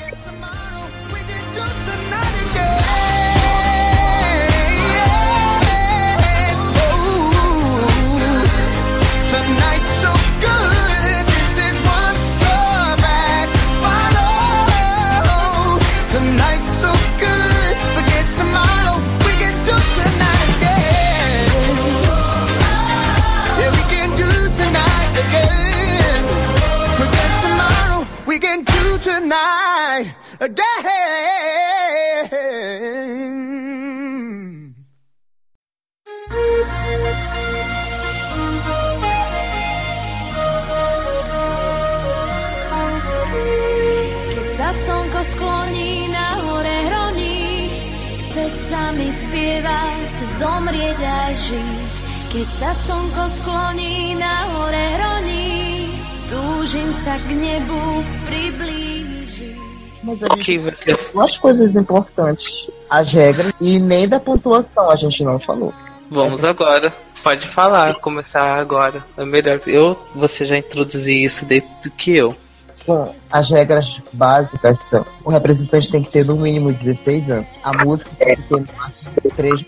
Skloní 45.21 46.10
na 46.10 46.41
hore 46.41 46.77
hroní, 46.89 47.69
chce 48.25 48.45
sa 48.49 48.89
mi 48.97 49.13
spievať, 49.13 50.06
zomrieť 50.41 50.99
a 51.06 51.21
žiť. 51.38 51.93
Keď 52.34 52.47
sa 52.49 52.71
slnko 52.73 53.25
skloní 53.30 54.17
na 54.17 54.49
hore 54.49 54.86
hroní, 54.97 55.93
túžim 56.25 56.89
sa 56.89 57.21
k 57.21 57.30
nebu 57.30 57.84
priblížiť. 58.25 59.11
Mas 60.04 60.24
a 60.24 60.36
gente 60.36 60.84
tem 60.84 60.98
umas 61.14 61.38
coisas 61.38 61.76
importantes. 61.76 62.68
As 62.90 63.12
regras 63.14 63.54
e 63.62 63.80
nem 63.80 64.08
da 64.08 64.20
pontuação 64.20 64.90
a 64.90 64.96
gente 64.96 65.24
não 65.24 65.40
falou. 65.40 65.74
Vamos 66.10 66.44
agora. 66.44 66.94
Pode 67.24 67.48
falar, 67.48 67.96
começar 67.96 68.60
agora. 68.60 69.06
É 69.16 69.24
melhor. 69.24 69.62
Eu, 69.66 69.98
você 70.14 70.46
já 70.46 70.58
introduziu 70.58 71.26
isso 71.26 71.46
desde 71.46 71.90
que 71.96 72.16
eu. 72.16 72.36
Bom, 72.86 73.16
as 73.32 73.50
regras 73.50 74.02
básicas 74.12 74.82
são: 74.82 75.06
o 75.24 75.30
representante 75.30 75.92
tem 75.92 76.04
que 76.04 76.12
ter 76.12 76.26
no 76.26 76.36
mínimo 76.36 76.74
16 76.74 77.30
anos, 77.30 77.48
a 77.64 77.86
música 77.86 78.12
tem 78.18 78.36
que 78.36 78.42
ter 78.44 78.60
no 78.60 78.68
máximo 78.76 79.12
3 79.36 79.66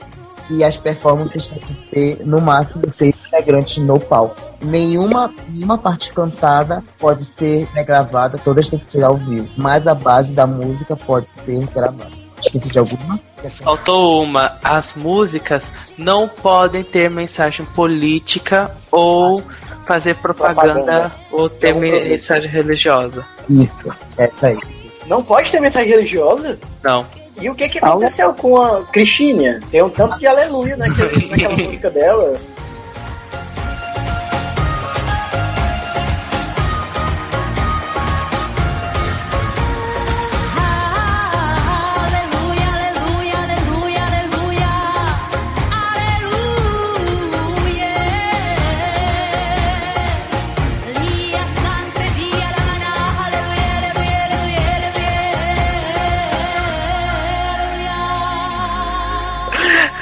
e 0.50 0.63
as 0.63 0.78
performances 0.78 1.48
têm 1.48 1.60
que 1.60 1.74
ter 1.89 2.26
no 2.26 2.41
máximo 2.41 2.89
6 2.89 3.15
integrantes 3.34 3.78
no 3.80 4.00
palco. 4.00 4.36
Nenhuma, 4.62 5.34
nenhuma 5.50 5.78
parte 5.78 6.13
cantada 6.13 6.84
pode 7.00 7.26
ser 7.26 7.67
gravada, 7.86 8.38
todas 8.38 8.69
têm 8.69 8.80
que 8.80 8.88
ser 8.88 9.04
ao 9.04 9.17
vivo, 9.17 9.50
mas 9.58 9.88
a 9.88 9.96
base 9.96 10.34
da 10.34 10.46
música 10.46 10.96
pode 10.96 11.30
ser 11.30 11.65
gravada. 11.67 12.24
Esqueci 12.41 12.67
de 12.69 12.78
alguma? 12.78 13.19
Faltou 13.63 14.22
uma. 14.22 14.58
As 14.62 14.93
músicas 14.96 15.72
não 15.98 16.28
podem 16.28 16.84
ter 16.84 17.10
mensagem 17.10 17.65
política 17.67 18.76
ou 18.91 19.41
fazer 19.88 20.15
propaganda, 20.15 20.74
propaganda. 20.74 21.12
ou 21.32 21.50
ter 21.50 21.69
é 21.69 21.74
um 21.74 21.80
mensagem 21.80 22.50
religiosa. 22.50 23.26
Isso, 23.50 23.89
essa 24.17 24.48
aí. 24.48 24.60
Não 25.08 25.24
pode 25.24 25.52
ter 25.52 25.62
mensagem 25.62 25.89
religiosa? 25.89 26.60
Não. 26.84 27.06
E 27.41 27.50
o 27.50 27.56
que 27.56 27.67
que 27.69 27.78
aconteceu 27.80 28.34
com 28.34 28.62
a 28.62 28.86
Cristina? 28.88 29.62
Tem 29.72 29.82
um 29.82 29.89
tanto 29.89 30.19
de 30.19 30.28
aleluia 30.28 30.78
naquele, 30.78 31.30
naquela 31.30 31.56
música 31.67 31.89
dela. 31.89 32.38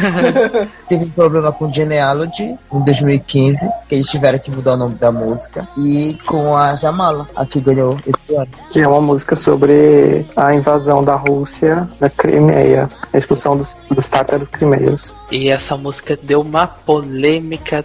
Teve 0.87 1.05
um 1.05 1.09
problema 1.09 1.51
com 1.51 1.71
Genealogy 1.71 2.57
em 2.71 2.79
2015, 2.83 3.69
que 3.87 3.95
eles 3.95 4.07
tiveram 4.07 4.39
que 4.39 4.51
mudar 4.51 4.73
o 4.73 4.77
nome 4.77 4.95
da 4.95 5.11
música. 5.11 5.67
E 5.77 6.17
com 6.25 6.55
a 6.55 6.75
Jamala, 6.75 7.27
a 7.35 7.45
que 7.45 7.59
ganhou 7.59 7.97
esse 8.05 8.35
ano. 8.35 8.49
Que 8.69 8.81
é 8.81 8.87
uma 8.87 9.01
música 9.01 9.35
sobre 9.35 10.25
a 10.35 10.53
invasão 10.53 11.03
da 11.03 11.15
Rússia 11.15 11.87
da 11.99 12.09
Crimeia, 12.09 12.89
a 13.13 13.17
expulsão 13.17 13.57
dos, 13.57 13.77
dos 13.89 14.09
tátaros 14.09 14.47
crimeios. 14.49 15.15
E 15.31 15.49
essa 15.49 15.77
música 15.77 16.17
deu 16.21 16.41
uma 16.41 16.67
polêmica. 16.67 17.83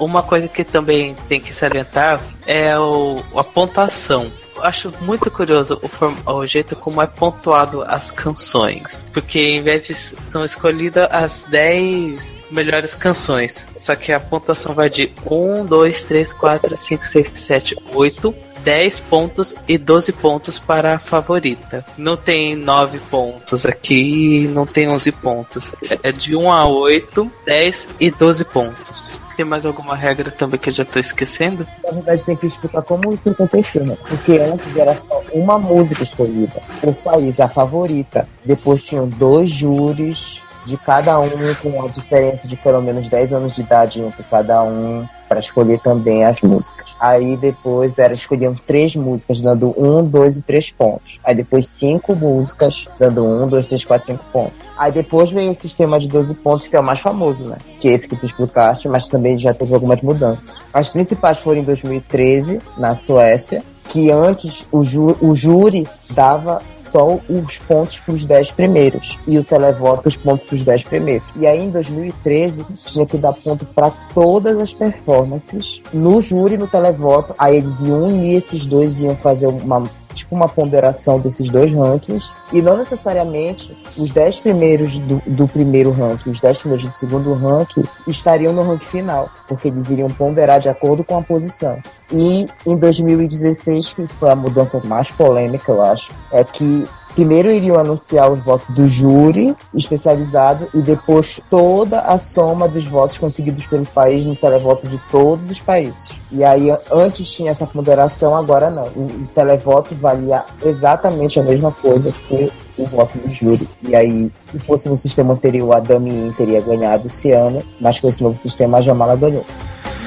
Uma 0.00 0.22
coisa 0.22 0.48
que 0.48 0.64
também 0.64 1.14
tem 1.28 1.40
que 1.40 1.54
salientar 1.54 2.20
é 2.46 2.78
o, 2.78 3.20
a 3.34 3.44
pontuação. 3.44 4.30
Acho 4.62 4.92
muito 5.00 5.30
curioso 5.30 5.80
o, 5.82 6.32
o 6.32 6.46
jeito 6.46 6.74
como 6.76 7.02
é 7.02 7.06
pontuado 7.06 7.82
as 7.82 8.10
canções. 8.10 9.06
Porque 9.12 9.38
em 9.38 9.62
vez 9.62 9.86
de 9.86 9.94
são 9.94 10.44
escolhidas 10.44 11.08
as 11.10 11.44
10 11.44 12.34
melhores 12.50 12.94
canções. 12.94 13.66
Só 13.74 13.94
que 13.94 14.12
a 14.12 14.20
pontuação 14.20 14.74
vai 14.74 14.88
de 14.88 15.10
1, 15.30 15.66
2, 15.66 16.04
3, 16.04 16.32
4, 16.32 16.78
5, 16.78 17.04
6, 17.06 17.32
7, 17.34 17.76
8. 17.92 18.45
10 18.66 18.98
pontos 18.98 19.54
e 19.68 19.78
12 19.78 20.10
pontos 20.10 20.58
para 20.58 20.96
a 20.96 20.98
favorita. 20.98 21.84
Não 21.96 22.16
tem 22.16 22.56
9 22.56 22.98
pontos 23.08 23.64
aqui, 23.64 24.50
não 24.52 24.66
tem 24.66 24.88
11 24.88 25.12
pontos. 25.12 25.72
É 26.02 26.10
de 26.10 26.34
1 26.34 26.50
a 26.50 26.66
8, 26.66 27.30
10 27.46 27.88
e 28.00 28.10
12 28.10 28.44
pontos. 28.46 29.20
Tem 29.36 29.46
mais 29.46 29.64
alguma 29.64 29.94
regra 29.94 30.32
também 30.32 30.58
que 30.58 30.70
eu 30.70 30.72
já 30.72 30.84
tô 30.84 30.98
esquecendo? 30.98 31.64
Na 31.84 31.92
verdade, 31.92 32.26
tem 32.26 32.34
que 32.34 32.48
explicar 32.48 32.82
como 32.82 33.12
isso 33.14 33.30
aconteceu, 33.30 33.86
né? 33.86 33.96
Porque 34.08 34.32
antes 34.32 34.76
era 34.76 34.96
só 34.96 35.22
uma 35.32 35.58
música 35.60 36.02
escolhida 36.02 36.60
por 36.80 36.92
país, 36.96 37.38
a 37.38 37.48
favorita. 37.48 38.28
Depois 38.44 38.84
tinham 38.84 39.06
dois 39.06 39.48
júris 39.48 40.42
de 40.66 40.76
cada 40.76 41.18
um, 41.20 41.54
com 41.62 41.68
uma 41.70 41.88
diferença 41.88 42.48
de 42.48 42.56
pelo 42.56 42.82
menos 42.82 43.08
10 43.08 43.32
anos 43.32 43.54
de 43.54 43.62
idade 43.62 44.00
entre 44.00 44.22
cada 44.24 44.62
um, 44.64 45.06
para 45.28 45.40
escolher 45.40 45.80
também 45.80 46.24
as 46.24 46.40
músicas. 46.40 46.86
Aí 47.00 47.36
depois 47.36 47.98
era 47.98 48.14
escolhiam 48.14 48.54
três 48.66 48.94
músicas, 48.96 49.42
dando 49.42 49.74
um, 49.76 50.04
dois 50.04 50.36
e 50.36 50.42
três 50.42 50.70
pontos. 50.70 51.18
Aí 51.24 51.34
depois 51.34 51.66
cinco 51.68 52.14
músicas, 52.14 52.84
dando 52.98 53.24
um, 53.24 53.46
dois, 53.46 53.66
três, 53.66 53.84
quatro, 53.84 54.06
cinco 54.06 54.24
pontos. 54.32 54.54
Aí 54.76 54.92
depois 54.92 55.30
veio 55.30 55.50
o 55.50 55.54
sistema 55.54 55.98
de 55.98 56.06
12 56.06 56.34
pontos, 56.34 56.68
que 56.68 56.76
é 56.76 56.80
o 56.80 56.84
mais 56.84 57.00
famoso, 57.00 57.48
né? 57.48 57.56
Que 57.80 57.88
é 57.88 57.92
esse 57.92 58.06
que 58.06 58.16
tu 58.16 58.26
explicaste, 58.26 58.88
mas 58.88 59.06
também 59.06 59.38
já 59.38 59.54
teve 59.54 59.72
algumas 59.72 60.02
mudanças. 60.02 60.54
As 60.72 60.88
principais 60.88 61.38
foram 61.38 61.60
em 61.60 61.64
2013, 61.64 62.60
na 62.76 62.94
Suécia, 62.94 63.62
que 63.88 64.10
antes 64.10 64.64
o, 64.70 64.84
ju 64.84 65.16
o 65.20 65.34
júri 65.34 65.86
dava 66.10 66.62
só 66.72 67.18
os 67.28 67.58
pontos 67.58 68.00
para 68.00 68.14
os 68.14 68.26
10 68.26 68.50
primeiros 68.52 69.18
e 69.26 69.38
o 69.38 69.44
televoto 69.44 70.08
os 70.08 70.16
pontos 70.16 70.44
para 70.44 70.56
os 70.56 70.64
10 70.64 70.84
primeiros. 70.84 71.26
E 71.36 71.46
aí 71.46 71.64
em 71.64 71.70
2013 71.70 72.64
tinha 72.84 73.06
que 73.06 73.18
dar 73.18 73.32
ponto 73.32 73.64
para 73.66 73.90
todas 74.14 74.56
as 74.58 74.72
performances 74.72 75.80
no 75.92 76.20
júri 76.20 76.56
no 76.56 76.66
televoto. 76.66 77.34
Aí 77.38 77.56
eles 77.56 77.82
iam 77.82 78.02
unir 78.02 78.36
esses 78.36 78.66
dois, 78.66 79.00
iam 79.00 79.16
fazer 79.16 79.46
uma 79.46 79.84
tipo 80.16 80.34
uma 80.34 80.48
ponderação 80.48 81.20
desses 81.20 81.48
dois 81.50 81.72
rankings 81.72 82.28
e 82.52 82.60
não 82.60 82.76
necessariamente 82.76 83.76
os 83.96 84.10
10 84.10 84.40
primeiros 84.40 84.98
do, 84.98 85.22
do 85.26 85.46
primeiro 85.46 85.90
ranking, 85.90 86.30
os 86.30 86.40
10 86.40 86.58
primeiros 86.58 86.86
do 86.86 86.92
segundo 86.92 87.34
ranking 87.34 87.84
estariam 88.06 88.52
no 88.52 88.62
ranking 88.62 88.86
final, 88.86 89.30
porque 89.46 89.68
eles 89.68 89.90
iriam 89.90 90.08
ponderar 90.08 90.60
de 90.60 90.68
acordo 90.68 91.04
com 91.04 91.18
a 91.18 91.22
posição. 91.22 91.78
E 92.10 92.46
em 92.66 92.76
2016, 92.76 93.92
que 93.92 94.06
foi 94.06 94.30
a 94.30 94.36
mudança 94.36 94.80
mais 94.84 95.10
polêmica, 95.10 95.70
eu 95.70 95.82
acho, 95.82 96.10
é 96.32 96.42
que 96.42 96.86
primeiro 97.16 97.50
iriam 97.50 97.78
anunciar 97.78 98.30
os 98.30 98.44
votos 98.44 98.68
do 98.68 98.86
júri 98.86 99.56
especializado 99.74 100.68
e 100.74 100.82
depois 100.82 101.40
toda 101.50 102.00
a 102.00 102.18
soma 102.18 102.68
dos 102.68 102.84
votos 102.84 103.16
conseguidos 103.16 103.66
pelo 103.66 103.86
país 103.86 104.26
no 104.26 104.36
televoto 104.36 104.86
de 104.86 104.98
todos 105.10 105.50
os 105.50 105.58
países. 105.58 106.10
E 106.30 106.44
aí 106.44 106.68
antes 106.92 107.28
tinha 107.30 107.50
essa 107.50 107.66
ponderação, 107.66 108.36
agora 108.36 108.70
não. 108.70 108.84
O, 108.88 109.06
o 109.06 109.28
televoto 109.34 109.94
valia 109.94 110.44
exatamente 110.62 111.40
a 111.40 111.42
mesma 111.42 111.72
coisa 111.72 112.12
que 112.12 112.52
o 112.76 112.84
voto 112.84 113.16
do 113.16 113.30
júri. 113.30 113.66
E 113.82 113.96
aí, 113.96 114.30
se 114.40 114.58
fosse 114.58 114.86
no 114.86 114.96
sistema 114.96 115.32
anterior, 115.32 115.72
a 115.72 115.80
Damin 115.80 116.34
teria 116.36 116.60
ganhado 116.60 117.06
esse 117.06 117.32
ano, 117.32 117.62
mas 117.80 117.98
com 117.98 118.08
esse 118.08 118.22
novo 118.22 118.36
sistema 118.36 118.78
a 118.78 118.82
Jamala 118.82 119.16
ganhou. 119.16 119.44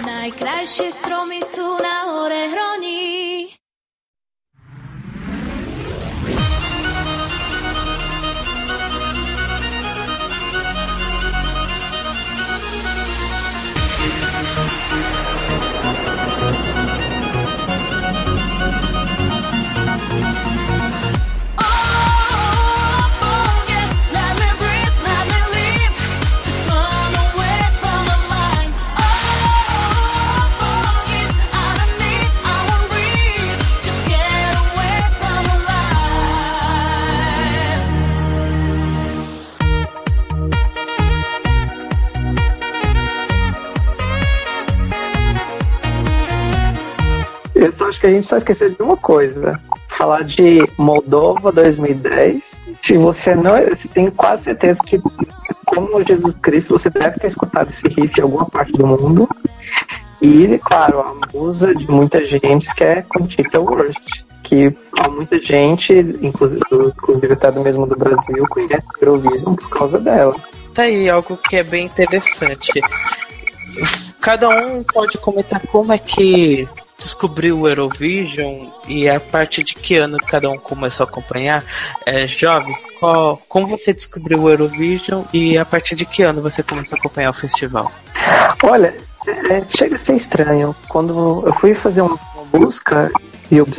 Najkrajšie 0.06 0.92
stromy 0.94 1.42
sú 1.42 1.82
na 1.82 2.06
hore 2.06 2.46
hroní. 2.54 2.99
Acho 47.90 48.00
que 48.00 48.08
a 48.08 48.12
gente 48.12 48.28
só 48.28 48.38
esqueceu 48.38 48.70
de 48.70 48.82
uma 48.82 48.96
coisa. 48.96 49.60
Falar 49.98 50.24
de 50.24 50.60
Moldova 50.78 51.52
2010. 51.52 52.44
Se 52.82 52.98
você 52.98 53.36
não. 53.36 53.54
Tenho 53.94 54.12
quase 54.12 54.44
certeza 54.44 54.80
que, 54.86 55.02
como 55.66 56.04
Jesus 56.04 56.36
Cristo, 56.42 56.78
você 56.78 56.90
deve 56.90 57.20
ter 57.20 57.28
escutado 57.28 57.70
esse 57.70 57.88
hit 57.88 58.18
em 58.18 58.22
alguma 58.22 58.46
parte 58.46 58.72
do 58.74 58.88
mundo. 58.88 59.28
E, 60.22 60.58
claro, 60.60 61.00
a 61.00 61.16
musa 61.34 61.74
de 61.74 61.90
muita 61.90 62.26
gente 62.26 62.74
que 62.76 62.84
é 62.84 63.02
Conchita 63.02 63.60
Wurst. 63.60 64.24
Que 64.44 64.76
muita 65.12 65.40
gente, 65.40 65.94
inclusive, 65.94 67.34
até 67.34 67.52
mesmo 67.52 67.86
do 67.86 67.96
Brasil, 67.96 68.46
conhece 68.50 68.86
o 69.02 69.06
Eurovision 69.06 69.56
por 69.56 69.70
causa 69.70 70.00
dela. 70.00 70.36
Tá 70.74 70.84
aí 70.84 71.10
algo 71.10 71.38
que 71.38 71.58
é 71.58 71.64
bem 71.64 71.86
interessante. 71.86 72.82
Cada 74.20 74.50
um 74.50 74.84
pode 74.84 75.18
comentar 75.20 75.62
como 75.68 75.94
é 75.94 75.98
que 75.98 76.68
descobriu 77.00 77.60
o 77.60 77.68
Eurovision 77.68 78.68
e 78.88 79.10
a 79.10 79.20
partir 79.20 79.64
de 79.64 79.74
que 79.74 79.96
ano 79.96 80.18
cada 80.18 80.50
um 80.50 80.58
começou 80.58 81.06
a 81.06 81.10
acompanhar. 81.10 81.64
É, 82.06 82.28
jovem, 82.28 82.76
qual, 83.00 83.42
como 83.48 83.68
você 83.68 83.94
descobriu 83.94 84.42
o 84.42 84.50
Eurovision 84.50 85.24
e 85.34 85.58
a 85.58 85.66
partir 85.66 85.96
de 85.96 86.06
que 86.06 86.22
ano 86.22 86.42
você 86.42 86.62
começou 86.62 86.98
a 86.98 87.00
acompanhar 87.00 87.30
o 87.30 87.34
festival? 87.34 87.92
Olha, 88.64 88.94
é, 89.28 89.64
chega 89.76 89.96
a 89.96 90.00
ser 90.00 90.16
estranho. 90.16 90.76
Quando 90.88 91.44
eu 91.46 91.54
fui 91.56 91.74
fazer 91.74 92.02
uma 92.02 92.20
busca 92.52 93.10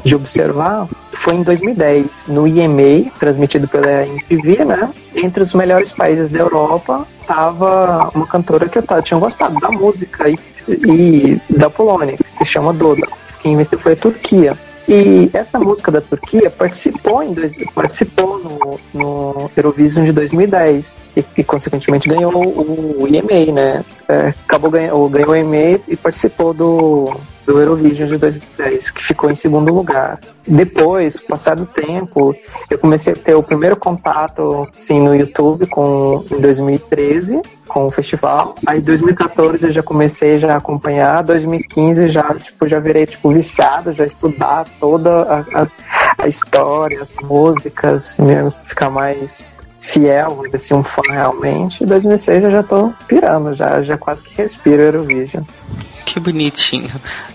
de 0.04 0.14
observar, 0.14 0.88
foi 1.12 1.34
em 1.34 1.42
2010, 1.42 2.06
no 2.28 2.46
IMA, 2.46 3.10
transmitido 3.20 3.68
pela 3.68 4.04
MTV, 4.06 4.64
né? 4.64 4.92
Entre 5.14 5.42
os 5.42 5.52
melhores 5.52 5.92
países 5.92 6.28
da 6.28 6.38
Europa, 6.38 7.06
tava 7.26 8.10
uma 8.14 8.26
cantora 8.26 8.68
que 8.68 8.78
eu 8.78 8.82
tava, 8.82 9.02
tinha 9.02 9.20
gostado 9.20 9.54
da 9.60 9.70
música 9.70 10.28
e, 10.28 10.38
e 10.72 11.40
da 11.48 11.68
Polônia, 11.68 12.16
que 12.16 12.30
se 12.30 12.44
chama 12.44 12.72
Doda. 12.72 13.06
Quem 13.42 13.56
venceu 13.56 13.78
foi 13.78 13.92
a 13.92 13.96
Turquia. 13.96 14.56
E 14.88 15.30
essa 15.32 15.58
música 15.58 15.92
da 15.92 16.00
Turquia 16.00 16.50
participou, 16.50 17.22
em 17.22 17.32
dois, 17.32 17.56
participou 17.74 18.38
no, 18.38 18.80
no 18.92 19.50
Eurovision 19.56 20.04
de 20.04 20.12
2010 20.12 20.96
e, 21.16 21.24
e 21.36 21.44
consequentemente 21.44 22.08
ganhou 22.08 22.34
o, 22.34 23.02
o 23.04 23.06
EMA, 23.06 23.52
né? 23.52 23.84
É, 24.08 24.34
acabou 24.44 24.68
ganhando, 24.68 25.08
ganhou 25.08 25.30
o 25.30 25.36
EMA 25.36 25.80
e 25.86 25.96
participou 25.96 26.52
do, 26.52 27.14
do 27.50 27.58
Eurovision 27.58 28.08
de 28.08 28.16
2010, 28.16 28.90
que 28.90 29.04
ficou 29.04 29.30
em 29.30 29.34
segundo 29.34 29.72
lugar. 29.74 30.20
Depois, 30.46 31.18
passado 31.18 31.64
o 31.64 31.66
tempo, 31.66 32.34
eu 32.70 32.78
comecei 32.78 33.12
a 33.12 33.16
ter 33.16 33.34
o 33.34 33.42
primeiro 33.42 33.76
contato 33.76 34.68
sim, 34.72 35.00
no 35.00 35.14
YouTube 35.14 35.66
com, 35.66 36.24
em 36.30 36.40
2013 36.40 37.40
com 37.66 37.86
o 37.86 37.90
festival. 37.90 38.54
Aí 38.66 38.78
em 38.78 38.82
2014 38.82 39.66
eu 39.66 39.72
já 39.72 39.82
comecei 39.82 40.38
já 40.38 40.54
a 40.54 40.56
acompanhar, 40.56 41.22
2015 41.22 42.08
já 42.08 42.34
tipo 42.34 42.66
já 42.66 42.80
virei 42.80 43.06
tipo 43.06 43.30
viciado, 43.30 43.92
já 43.92 44.04
estudar 44.04 44.66
toda 44.80 45.22
a, 45.22 45.40
a, 45.62 45.66
a 46.18 46.28
história, 46.28 47.00
as 47.00 47.12
músicas, 47.22 48.16
mesmo 48.18 48.52
ficar 48.66 48.90
mais 48.90 49.56
fiel, 49.80 50.42
dizer 50.44 50.56
assim, 50.56 50.74
um 50.74 50.82
fã 50.82 51.02
realmente. 51.08 51.84
Em 51.84 51.86
2006 51.86 52.44
eu 52.44 52.50
já 52.50 52.62
tô 52.64 52.92
pirando, 53.06 53.54
já, 53.54 53.82
já 53.82 53.96
quase 53.96 54.22
que 54.22 54.36
respiro 54.36 54.82
Eurovision. 54.82 55.44
Que 56.04 56.18
bonitinho. 56.18 56.90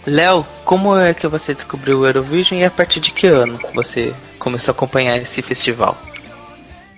Léo, 0.05 0.45
como 0.63 0.97
é 0.97 1.13
que 1.13 1.27
você 1.27 1.53
descobriu 1.53 1.99
o 1.99 2.05
Eurovision 2.05 2.59
e 2.59 2.65
a 2.65 2.71
partir 2.71 2.99
de 2.99 3.11
que 3.11 3.27
ano 3.27 3.59
você 3.73 4.13
começou 4.37 4.71
a 4.71 4.75
acompanhar 4.75 5.17
esse 5.17 5.41
festival? 5.41 5.97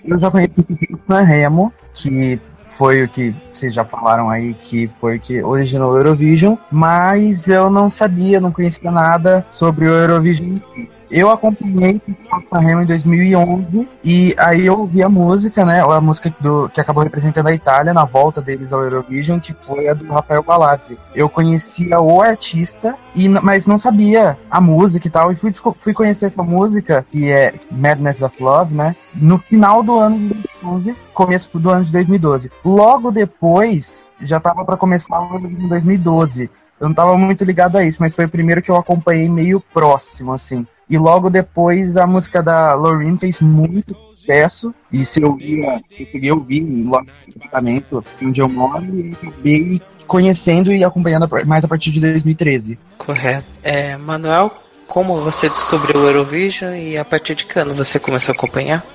Eu 0.04 0.18
já 0.18 0.32
conheci 0.32 0.54
o 0.92 1.00
Sanremo, 1.08 1.74
que 1.94 2.40
foi 2.70 3.04
o 3.04 3.10
que 3.10 3.34
vocês 3.52 3.74
já 3.74 3.84
falaram 3.84 4.30
aí, 4.30 4.54
que 4.54 4.90
foi 5.00 5.18
o 5.18 5.20
que 5.20 5.42
originou 5.42 5.94
o 5.94 5.98
Eurovision, 5.98 6.56
mas 6.72 7.48
eu 7.48 7.70
não 7.70 7.90
sabia, 7.90 8.40
não 8.40 8.52
conhecia 8.52 8.92
nada 8.92 9.46
sobre 9.52 9.88
o 9.88 9.94
Eurovision 9.94 10.50
em 10.50 10.64
si. 10.74 10.97
Eu 11.10 11.30
acompanhei 11.30 12.02
o 12.06 12.50
Sanremo 12.50 12.82
em 12.82 12.86
2011 12.86 13.88
e 14.04 14.36
aí 14.38 14.66
eu 14.66 14.80
ouvi 14.80 15.02
a 15.02 15.08
música, 15.08 15.66
né? 15.66 15.82
A 15.82 16.02
música 16.02 16.34
do, 16.40 16.70
que 16.70 16.82
acabou 16.82 17.04
representando 17.04 17.48
a 17.48 17.54
Itália 17.54 17.94
na 17.94 18.04
volta 18.04 18.42
deles 18.42 18.74
ao 18.74 18.84
Eurovision, 18.84 19.40
que 19.40 19.54
foi 19.54 19.88
a 19.88 19.94
do 19.94 20.06
Rafael 20.06 20.44
Palazzi. 20.44 20.98
Eu 21.16 21.30
conhecia 21.30 22.00
o 22.00 22.22
artista, 22.22 22.96
e, 23.16 23.30
mas 23.30 23.66
não 23.66 23.80
sabia 23.80 24.38
a 24.52 24.60
música 24.60 25.08
e 25.08 25.10
tal. 25.10 25.32
E 25.32 25.36
fui, 25.36 25.54
fui 25.76 25.94
conhecer 25.94 26.26
essa 26.26 26.44
música, 26.44 27.06
que 27.10 27.32
é 27.32 27.54
Madness 27.72 28.22
of 28.22 28.42
Love, 28.44 28.76
né? 28.76 28.96
No 29.16 29.38
final 29.38 29.82
do 29.82 29.98
ano 29.98 30.18
de 30.18 30.28
2011, 30.62 30.96
começo 31.14 31.58
do 31.58 31.70
ano 31.70 31.86
de 31.86 31.92
2012. 31.92 32.52
Logo 32.66 33.12
depois, 33.12 34.10
já 34.22 34.40
tava 34.40 34.66
para 34.66 34.76
começar 34.76 35.20
o 35.20 35.36
Eurovision 35.36 35.66
em 35.66 35.70
2012. 35.70 36.50
Eu 36.80 36.90
não 36.90 36.94
tava 36.94 37.18
muito 37.18 37.44
ligado 37.44 37.78
a 37.78 37.84
isso, 37.84 37.98
mas 38.02 38.14
foi 38.14 38.26
o 38.26 38.30
primeiro 38.30 38.62
que 38.62 38.70
eu 38.70 38.76
acompanhei 38.76 39.28
meio 39.28 39.60
próximo, 39.60 40.34
assim. 40.34 40.66
E 40.90 40.98
logo 40.98 41.30
depois 41.30 41.98
a 41.98 42.08
música 42.08 42.42
da 42.42 42.74
Loreen 42.74 43.18
fez 43.18 43.40
muito 43.40 43.96
sucesso. 44.14 44.74
E 44.92 45.06
se 45.06 45.22
eu 45.22 45.36
via, 45.36 45.82
eu 46.14 46.36
ouvir 46.36 46.62
logo 46.62 47.06
no 47.06 47.34
apartamento 47.36 48.04
onde 48.22 48.42
eu 48.42 48.48
moro 48.48 48.86
e 48.86 49.14
acabei 49.14 49.82
conhecendo 50.06 50.74
e 50.74 50.84
acompanhando 50.84 51.28
mais 51.46 51.64
a 51.64 51.68
partir 51.68 51.92
de 51.92 52.00
2013. 52.00 52.80
Correto. 52.98 53.46
É, 53.62 53.98
Manuel, 53.98 54.52
como 54.88 55.20
você 55.22 55.50
descobriu 55.50 56.02
o 56.02 56.06
Eurovision 56.08 56.74
e 56.74 56.98
a 56.98 57.04
partir 57.04 57.36
de 57.36 57.46
que 57.46 57.60
ano 57.60 57.74
você 57.74 58.00
começou 58.00 58.34
a 58.34 58.36
acompanhar? 58.36 58.86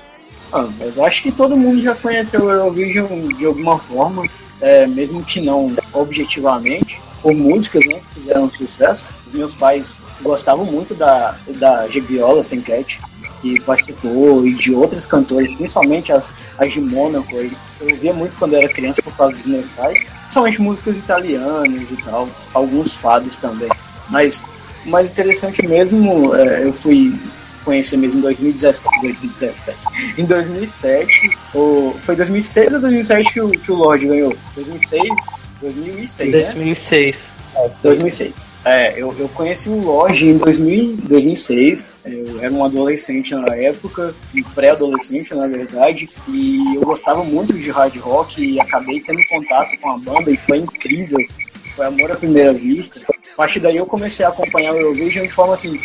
Ah, 0.51 0.67
eu 0.95 1.05
acho 1.05 1.23
que 1.23 1.31
todo 1.31 1.55
mundo 1.55 1.81
já 1.81 1.95
conheceu 1.95 2.45
o 2.45 2.51
Eurovision 2.51 3.27
de 3.37 3.45
alguma 3.45 3.77
forma, 3.77 4.23
é, 4.59 4.85
mesmo 4.87 5.23
que 5.23 5.41
não 5.41 5.67
objetivamente, 5.93 6.99
por 7.21 7.33
músicas 7.33 7.85
né, 7.85 7.95
que 7.95 8.19
fizeram 8.21 8.51
sucesso. 8.51 9.07
Meus 9.33 9.53
pais 9.53 9.93
gostavam 10.21 10.65
muito 10.65 10.93
da, 10.93 11.35
da 11.55 11.87
G 11.87 11.99
Viola 11.99 12.43
Senket, 12.43 12.99
que 13.41 13.59
participou, 13.61 14.45
e 14.45 14.53
de 14.53 14.73
outras 14.73 15.05
cantoras, 15.05 15.53
principalmente 15.53 16.11
as, 16.11 16.23
as 16.57 16.71
de 16.71 16.79
Mônaco. 16.79 17.35
Eu 17.35 17.51
ouvia 17.81 18.13
muito 18.13 18.37
quando 18.37 18.53
eu 18.53 18.59
era 18.59 18.69
criança 18.69 19.01
por 19.01 19.15
causa 19.15 19.35
dos 19.35 19.45
meus 19.45 19.65
pais, 19.71 20.05
principalmente 20.21 20.61
músicas 20.61 20.97
italianas 20.97 21.81
e 21.91 22.03
tal, 22.03 22.29
alguns 22.53 22.95
fados 22.95 23.37
também. 23.37 23.69
Mas 24.09 24.45
o 24.85 24.89
mais 24.89 25.11
interessante 25.11 25.65
mesmo, 25.67 26.35
é, 26.35 26.63
eu 26.63 26.73
fui 26.73 27.13
conhecer 27.63 27.97
mesmo 27.97 28.19
em 28.19 28.21
2017, 28.21 29.01
2017 29.01 29.77
em 30.17 30.25
2007, 30.25 31.37
ou, 31.53 31.97
foi 32.01 32.15
2006 32.15 32.73
ou 32.73 32.81
2007 32.81 33.33
que 33.33 33.41
o, 33.41 33.49
que 33.49 33.71
o 33.71 33.75
Lorde 33.75 34.05
ganhou? 34.05 34.35
2006? 34.55 35.01
2006, 35.61 36.31
né? 36.31 36.41
2006. 36.43 37.33
2006. 37.83 38.52
É, 38.65 38.93
eu, 38.97 39.13
eu 39.19 39.27
conheci 39.29 39.69
o 39.69 39.81
Lorde 39.81 40.29
em 40.29 40.37
2000, 40.37 40.97
2006. 41.03 41.85
Eu 42.05 42.41
era 42.41 42.53
um 42.53 42.63
adolescente 42.63 43.35
na 43.35 43.55
época, 43.55 44.15
um 44.33 44.43
pré-adolescente 44.43 45.33
na 45.33 45.47
verdade, 45.47 46.09
e 46.27 46.75
eu 46.75 46.81
gostava 46.81 47.23
muito 47.23 47.53
de 47.53 47.69
hard 47.69 47.95
rock 47.97 48.41
e 48.41 48.59
acabei 48.59 49.01
tendo 49.01 49.25
contato 49.27 49.77
com 49.79 49.91
a 49.91 49.97
banda 49.97 50.31
e 50.31 50.37
foi 50.37 50.59
incrível. 50.59 51.19
Foi 51.75 51.85
amor 51.85 52.11
à 52.11 52.15
primeira 52.15 52.53
vista. 52.53 53.01
A 53.09 53.35
partir 53.35 53.59
daí 53.59 53.77
eu 53.77 53.85
comecei 53.85 54.25
a 54.25 54.29
acompanhar 54.29 54.73
o 54.73 54.77
Eurovision 54.77 55.25
de 55.25 55.33
forma 55.33 55.55
assim. 55.55 55.79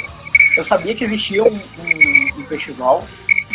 Eu 0.57 0.65
sabia 0.65 0.95
que 0.95 1.05
existia 1.05 1.43
um, 1.43 1.49
um, 1.49 2.41
um 2.41 2.45
festival, 2.47 3.03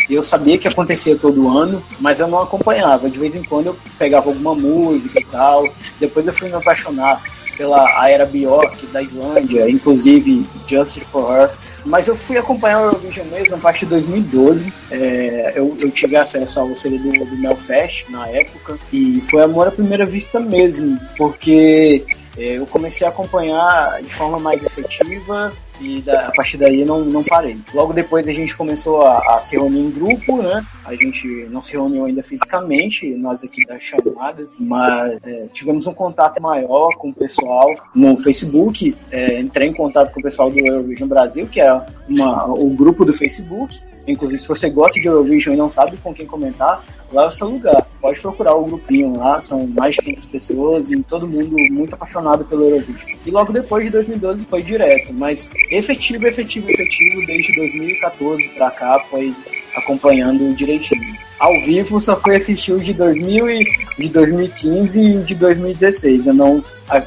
eu 0.08 0.22
sabia 0.22 0.58
que 0.58 0.68
acontecia 0.68 1.16
todo 1.16 1.48
ano, 1.56 1.82
mas 1.98 2.20
eu 2.20 2.28
não 2.28 2.40
acompanhava. 2.40 3.08
De 3.08 3.18
vez 3.18 3.34
em 3.34 3.42
quando 3.42 3.68
eu 3.68 3.76
pegava 3.98 4.28
alguma 4.28 4.54
música 4.54 5.18
e 5.18 5.24
tal. 5.24 5.66
Depois 5.98 6.26
eu 6.26 6.32
fui 6.32 6.48
me 6.48 6.54
apaixonar 6.54 7.22
pela 7.56 8.00
Aera 8.00 8.26
Bjork 8.26 8.86
da 8.86 9.02
Islândia, 9.02 9.68
inclusive 9.68 10.46
Justice 10.68 11.04
for 11.06 11.30
Her. 11.30 11.50
Mas 11.84 12.08
eu 12.08 12.16
fui 12.16 12.38
acompanhar 12.38 12.80
o 12.80 12.84
Eurovision 12.86 13.26
mesmo 13.26 13.56
a 13.56 13.58
partir 13.58 13.84
de 13.84 13.90
2012. 13.90 14.72
É, 14.90 15.52
eu, 15.54 15.76
eu 15.78 15.90
tive 15.90 16.16
acesso 16.16 16.60
ao 16.60 16.74
CD 16.78 16.98
do, 16.98 17.12
do 17.12 17.36
Melfest 17.36 18.08
na 18.08 18.26
época 18.28 18.78
e 18.92 19.22
foi 19.30 19.42
amor 19.42 19.68
à 19.68 19.70
primeira 19.70 20.06
vista 20.06 20.40
mesmo, 20.40 20.98
porque 21.16 22.06
é, 22.38 22.58
eu 22.58 22.66
comecei 22.66 23.06
a 23.06 23.10
acompanhar 23.10 24.02
de 24.02 24.12
forma 24.12 24.38
mais 24.38 24.64
efetiva 24.64 25.52
e 25.80 26.00
da, 26.00 26.28
a 26.28 26.32
partir 26.32 26.56
daí 26.56 26.84
não, 26.84 27.04
não 27.04 27.22
parei. 27.22 27.56
Logo 27.72 27.92
depois 27.92 28.28
a 28.28 28.32
gente 28.32 28.56
começou 28.56 29.02
a, 29.02 29.36
a 29.36 29.40
se 29.40 29.56
reunir 29.56 29.80
em 29.80 29.90
grupo, 29.90 30.42
né? 30.42 30.64
A 30.84 30.94
gente 30.94 31.26
não 31.50 31.62
se 31.62 31.72
reuniu 31.72 32.04
ainda 32.04 32.22
fisicamente, 32.22 33.08
nós 33.14 33.42
aqui 33.42 33.64
da 33.66 33.78
chamada, 33.80 34.46
mas 34.58 35.18
é, 35.24 35.46
tivemos 35.52 35.86
um 35.86 35.94
contato 35.94 36.40
maior 36.40 36.94
com 36.96 37.10
o 37.10 37.14
pessoal 37.14 37.74
no 37.94 38.16
Facebook. 38.16 38.94
É, 39.10 39.40
entrei 39.40 39.68
em 39.68 39.74
contato 39.74 40.12
com 40.12 40.20
o 40.20 40.22
pessoal 40.22 40.50
do 40.50 40.58
Eurovision 40.58 41.08
Brasil, 41.08 41.46
que 41.46 41.60
é 41.60 41.72
uma, 42.08 42.46
o 42.52 42.68
grupo 42.70 43.04
do 43.04 43.12
Facebook. 43.12 43.80
Inclusive, 44.06 44.40
se 44.40 44.48
você 44.48 44.68
gosta 44.70 45.00
de 45.00 45.06
Eurovision 45.06 45.54
e 45.54 45.58
não 45.58 45.70
sabe 45.70 45.96
com 45.96 46.12
quem 46.12 46.26
comentar, 46.26 46.84
lá 47.12 47.24
é 47.24 47.26
o 47.28 47.32
seu 47.32 47.48
lugar. 47.48 47.86
Pode 48.00 48.20
procurar 48.20 48.54
o 48.54 48.64
grupinho 48.64 49.16
lá, 49.16 49.40
são 49.40 49.66
mais 49.66 49.94
de 49.96 50.02
500 50.02 50.26
pessoas 50.26 50.90
e 50.90 51.02
todo 51.02 51.26
mundo 51.26 51.56
muito 51.70 51.94
apaixonado 51.94 52.44
pelo 52.44 52.64
Eurovision. 52.64 53.16
E 53.24 53.30
logo 53.30 53.52
depois 53.52 53.84
de 53.84 53.90
2012 53.90 54.44
foi 54.44 54.62
direto, 54.62 55.12
mas 55.12 55.50
efetivo, 55.70 56.26
efetivo, 56.26 56.70
efetivo, 56.70 57.26
desde 57.26 57.54
2014 57.54 58.48
pra 58.50 58.70
cá 58.70 59.00
foi 59.00 59.34
acompanhando 59.74 60.54
direitinho. 60.54 61.16
Ao 61.38 61.52
vivo 61.62 62.00
só 62.00 62.16
fui 62.16 62.36
assistir 62.36 62.72
o 62.72 62.80
de, 62.80 62.92
2000 62.92 63.50
e, 63.50 63.64
de 63.98 64.08
2015 64.08 65.02
e 65.02 65.16
o 65.16 65.24
de 65.24 65.34
2016. 65.34 66.28
Eu 66.28 66.34
não 66.34 66.64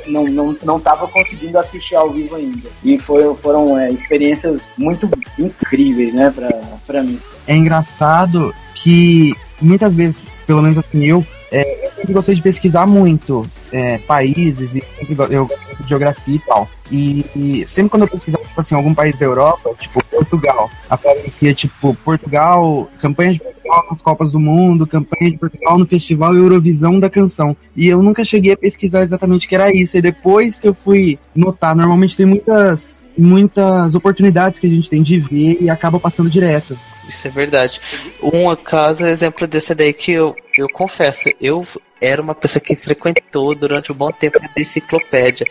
não, 0.08 0.25
não, 0.25 0.58
não 0.63 0.80
tava 0.80 1.08
conseguindo 1.08 1.58
assistir 1.58 1.95
ao 1.95 2.12
vivo 2.12 2.36
ainda. 2.36 2.69
E 2.84 2.97
foi, 2.97 3.34
foram 3.36 3.77
é, 3.77 3.91
experiências 3.91 4.62
muito 4.77 5.10
incríveis, 5.38 6.13
né, 6.13 6.32
pra, 6.36 6.49
pra 6.86 7.03
mim. 7.03 7.19
É 7.47 7.56
engraçado 7.56 8.53
que 8.75 9.34
muitas 9.62 9.93
vezes, 9.93 10.17
pelo 10.45 10.62
menos 10.62 10.77
assim, 10.77 11.06
eu, 11.06 11.25
é, 11.51 11.86
eu 11.86 11.91
sempre 11.91 12.13
gostei 12.13 12.36
de 12.36 12.41
pesquisar 12.41 12.86
muito 12.86 13.47
é, 13.71 13.97
países 13.99 14.75
e 14.75 14.84
eu 15.30 15.49
geografia 15.88 16.36
e 16.36 16.39
tal. 16.39 16.69
E, 16.91 17.25
e 17.36 17.67
sempre 17.67 17.89
quando 17.89 18.03
eu 18.03 18.10
pesquisava, 18.10 18.43
tipo 18.57 18.61
assim, 18.61 18.75
algum 18.75 18.93
país 18.93 19.17
da 19.17 19.25
Europa, 19.25 19.69
tipo 19.79 20.03
Portugal, 20.05 20.69
aparecia 20.89 21.53
tipo 21.53 21.93
Portugal, 22.03 22.89
campanha 22.99 23.33
de 23.33 23.39
Portugal 23.39 23.85
nas 23.89 24.01
Copas 24.01 24.31
do 24.31 24.39
Mundo, 24.39 24.87
campanha 24.87 25.31
de 25.31 25.37
Portugal 25.37 25.77
no 25.77 25.85
Festival 25.85 26.35
Eurovisão 26.35 26.99
da 26.99 27.09
Canção. 27.09 27.55
E 27.75 27.87
eu 27.87 28.01
nunca 28.01 28.25
cheguei 28.25 28.53
a 28.53 28.57
pesquisar 28.57 29.03
exatamente 29.03 29.45
o 29.45 29.49
que 29.49 29.55
era 29.55 29.69
isso. 29.75 29.97
E 29.97 30.01
depois 30.01 30.59
que 30.59 30.67
eu 30.67 30.73
fui 30.73 31.19
notar, 31.35 31.75
normalmente 31.75 32.17
tem 32.17 32.25
muitas 32.25 32.95
muitas 33.17 33.95
oportunidades 33.95 34.59
que 34.59 34.67
a 34.67 34.69
gente 34.69 34.89
tem 34.91 35.01
de 35.01 35.19
ver 35.19 35.57
e 35.59 35.69
acaba 35.71 35.99
passando 35.99 36.29
direto. 36.29 36.77
Isso 37.07 37.27
é 37.27 37.31
verdade. 37.31 37.81
Um 38.21 38.53
caso, 38.55 39.05
exemplo 39.05 39.47
desse 39.47 39.73
daí 39.73 39.93
que 39.93 40.11
eu, 40.11 40.35
eu 40.57 40.67
confesso, 40.69 41.29
eu 41.41 41.65
era 42.01 42.21
uma 42.21 42.35
pessoa 42.35 42.61
que 42.61 42.75
frequentou 42.75 43.55
durante 43.55 43.91
um 43.91 43.95
bom 43.95 44.11
tempo 44.11 44.39
a 44.39 44.61
enciclopédia. 44.61 45.45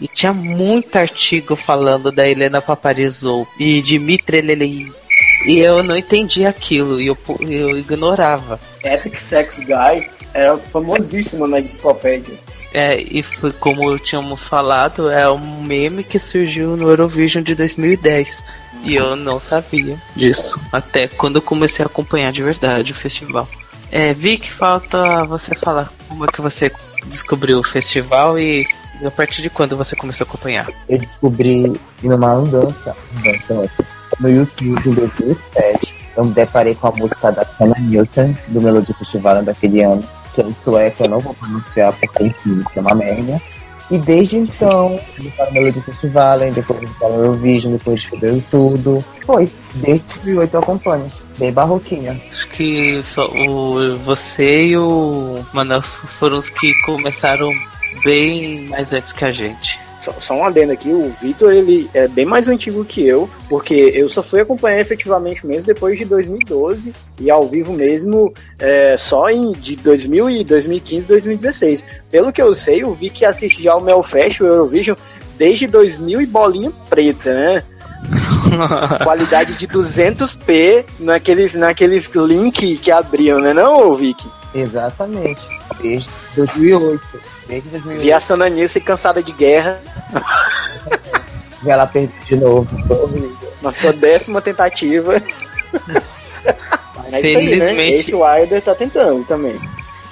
E 0.00 0.08
tinha 0.08 0.32
muito 0.32 0.96
artigo 0.96 1.54
falando 1.56 2.10
da 2.10 2.28
Helena 2.28 2.62
Paparizou 2.62 3.46
e 3.58 3.82
Dmitry 3.82 4.40
Lelei. 4.40 4.92
E 5.46 5.58
eu 5.58 5.82
não 5.82 5.96
entendia 5.96 6.48
aquilo, 6.50 7.00
e 7.00 7.06
eu, 7.06 7.16
eu 7.40 7.78
ignorava. 7.78 8.60
Epic 8.84 9.16
Sex 9.16 9.60
Guy 9.60 10.10
era 10.34 10.56
famosíssimo 10.56 11.46
na 11.46 11.60
enciclopédia. 11.60 12.34
É, 12.72 13.00
e 13.00 13.22
foi 13.22 13.52
como 13.52 13.98
tínhamos 13.98 14.44
falado, 14.44 15.10
é 15.10 15.28
um 15.30 15.62
meme 15.62 16.04
que 16.04 16.18
surgiu 16.18 16.76
no 16.76 16.88
Eurovision 16.88 17.42
de 17.42 17.54
2010. 17.54 18.42
E 18.82 18.94
eu 18.94 19.16
não 19.16 19.38
sabia 19.38 20.00
disso. 20.16 20.60
Até 20.72 21.08
quando 21.08 21.36
eu 21.36 21.42
comecei 21.42 21.84
a 21.84 21.86
acompanhar 21.86 22.32
de 22.32 22.42
verdade 22.42 22.92
o 22.92 22.94
festival. 22.94 23.48
É, 23.92 24.14
Vic, 24.14 24.52
falta 24.52 25.24
você 25.24 25.54
falar 25.54 25.90
como 26.08 26.24
é 26.24 26.28
que 26.28 26.40
você 26.40 26.72
descobriu 27.06 27.58
o 27.58 27.64
festival 27.64 28.38
e 28.38 28.66
A 29.04 29.10
partir 29.10 29.40
de 29.40 29.48
quando 29.48 29.76
você 29.76 29.96
começou 29.96 30.26
a 30.26 30.28
acompanhar? 30.28 30.68
Eu 30.88 30.98
descobri 30.98 31.72
numa 32.02 32.34
andança, 32.34 32.94
andança 33.16 33.70
no 34.20 34.28
YouTube 34.28 34.90
em 34.90 34.92
2007. 34.94 35.94
Eu 36.16 36.24
me 36.26 36.34
deparei 36.34 36.74
com 36.74 36.88
a 36.88 36.92
música 36.92 37.32
da 37.32 37.44
Sana 37.46 37.74
Nielsen, 37.78 38.36
do 38.48 38.60
Melodia 38.60 38.94
Festival 38.94 39.42
daquele 39.42 39.82
ano, 39.82 40.04
que 40.34 40.42
é 40.42 40.44
em 40.44 40.54
sueco, 40.54 41.04
eu 41.04 41.08
não 41.08 41.20
vou 41.20 41.32
pronunciar 41.32 41.92
porque, 41.94 42.24
enfim, 42.24 42.60
isso 42.60 42.78
é 42.78 42.80
uma 42.80 42.94
merda. 42.94 43.40
E 43.90 43.98
desde 43.98 44.36
então, 44.36 45.00
ele 45.18 45.30
para 45.30 45.50
o 45.50 45.52
Melodia 45.52 45.82
Festival, 45.82 46.38
depois 46.38 46.80
ele 46.82 46.90
o 47.00 47.06
Eurovision, 47.06 47.72
depois 47.72 48.02
descobriu 48.02 48.42
tudo. 48.50 49.04
Foi, 49.26 49.50
desde 49.74 50.06
2008 50.14 50.54
eu 50.54 50.60
acompanho. 50.60 51.06
Bem 51.38 51.52
barroquinha. 51.52 52.20
Acho 52.30 52.48
que 52.48 53.02
só 53.02 53.26
o, 53.26 53.96
você 53.96 54.66
e 54.66 54.76
o 54.76 55.44
Manuel 55.52 55.82
foram 55.82 56.38
os 56.38 56.48
que 56.48 56.72
começaram 56.82 57.50
bem 58.04 58.68
mais 58.68 58.92
antes 58.92 59.12
que 59.12 59.24
a 59.24 59.32
gente. 59.32 59.78
Só, 60.00 60.12
só 60.18 60.34
um 60.34 60.44
adendo 60.44 60.72
aqui, 60.72 60.90
o 60.90 61.08
Vitor 61.08 61.52
ele 61.52 61.88
é 61.92 62.08
bem 62.08 62.24
mais 62.24 62.48
antigo 62.48 62.84
que 62.84 63.06
eu, 63.06 63.28
porque 63.48 63.74
eu 63.74 64.08
só 64.08 64.22
fui 64.22 64.40
acompanhar 64.40 64.80
efetivamente 64.80 65.46
mesmo 65.46 65.66
depois 65.66 65.98
de 65.98 66.04
2012 66.06 66.92
e 67.18 67.30
ao 67.30 67.46
vivo 67.46 67.72
mesmo 67.72 68.32
é, 68.58 68.96
só 68.96 69.28
em 69.28 69.52
de 69.52 69.76
2000 69.76 70.30
e 70.30 70.44
2015, 70.44 71.08
2016. 71.08 71.84
Pelo 72.10 72.32
que 72.32 72.40
eu 72.40 72.54
sei, 72.54 72.82
o 72.82 72.94
Vic 72.94 73.24
assiste 73.24 73.62
já 73.62 73.74
o 73.76 73.80
Melfest, 73.80 74.40
o 74.40 74.46
Eurovision, 74.46 74.96
desde 75.36 75.66
2000 75.66 76.22
e 76.22 76.26
bolinha 76.26 76.72
preta, 76.88 77.32
né? 77.32 77.64
Qualidade 79.04 79.54
de 79.54 79.68
200p 79.68 80.84
naqueles, 80.98 81.54
naqueles 81.54 82.10
link 82.14 82.78
que 82.78 82.90
abriam, 82.90 83.38
né 83.38 83.52
não, 83.52 83.94
Vic? 83.94 84.26
Exatamente. 84.54 85.46
Desde 85.80 86.10
2008. 86.34 87.00
Desde 87.50 87.68
2008. 87.70 88.00
Vi 88.00 88.12
a 88.12 88.20
Sananice 88.20 88.80
cansada 88.80 89.22
de 89.22 89.32
guerra 89.32 89.80
Vi 91.62 91.68
ela 91.70 91.86
perder 91.86 92.14
de 92.26 92.36
novo. 92.36 92.68
na 93.60 93.70
sua 93.72 93.92
décima 93.92 94.40
tentativa. 94.40 95.14
Mas 97.10 97.12
é 97.12 97.20
isso 97.20 97.38
aí, 97.38 97.56
né? 97.56 97.66
Felizmente- 97.66 97.94
Ace 98.00 98.14
Wilder 98.14 98.62
tá 98.62 98.74
tentando 98.74 99.24
também. 99.24 99.60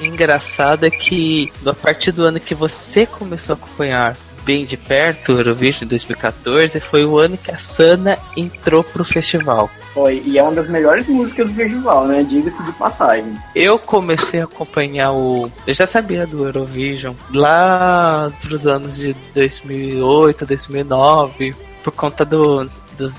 Engraçado 0.00 0.84
é 0.84 0.90
que 0.90 1.50
a 1.66 1.72
partir 1.72 2.12
do 2.12 2.22
ano 2.24 2.38
que 2.38 2.54
você 2.54 3.06
começou 3.06 3.54
a 3.54 3.56
acompanhar 3.56 4.16
bem 4.48 4.64
de 4.64 4.78
perto 4.78 5.34
o 5.34 5.38
Eurovision 5.38 5.80
de 5.80 5.90
2014, 5.90 6.80
foi 6.80 7.04
o 7.04 7.18
ano 7.18 7.36
que 7.36 7.50
a 7.50 7.58
Sana 7.58 8.16
entrou 8.34 8.82
pro 8.82 9.04
festival. 9.04 9.68
Foi, 9.92 10.22
e 10.24 10.38
é 10.38 10.42
uma 10.42 10.52
das 10.52 10.66
melhores 10.70 11.06
músicas 11.06 11.50
do 11.50 11.54
festival, 11.54 12.06
né? 12.06 12.22
Diga-se 12.22 12.62
de 12.62 12.72
passagem. 12.72 13.36
Eu 13.54 13.78
comecei 13.78 14.40
a 14.40 14.44
acompanhar 14.44 15.12
o. 15.12 15.50
Eu 15.66 15.74
já 15.74 15.86
sabia 15.86 16.26
do 16.26 16.46
Eurovision 16.46 17.12
lá 17.30 18.32
pros 18.40 18.66
anos 18.66 18.96
de 18.96 19.14
2008, 19.34 20.46
2009, 20.46 21.54
por 21.84 21.92
conta 21.92 22.24
do, 22.24 22.70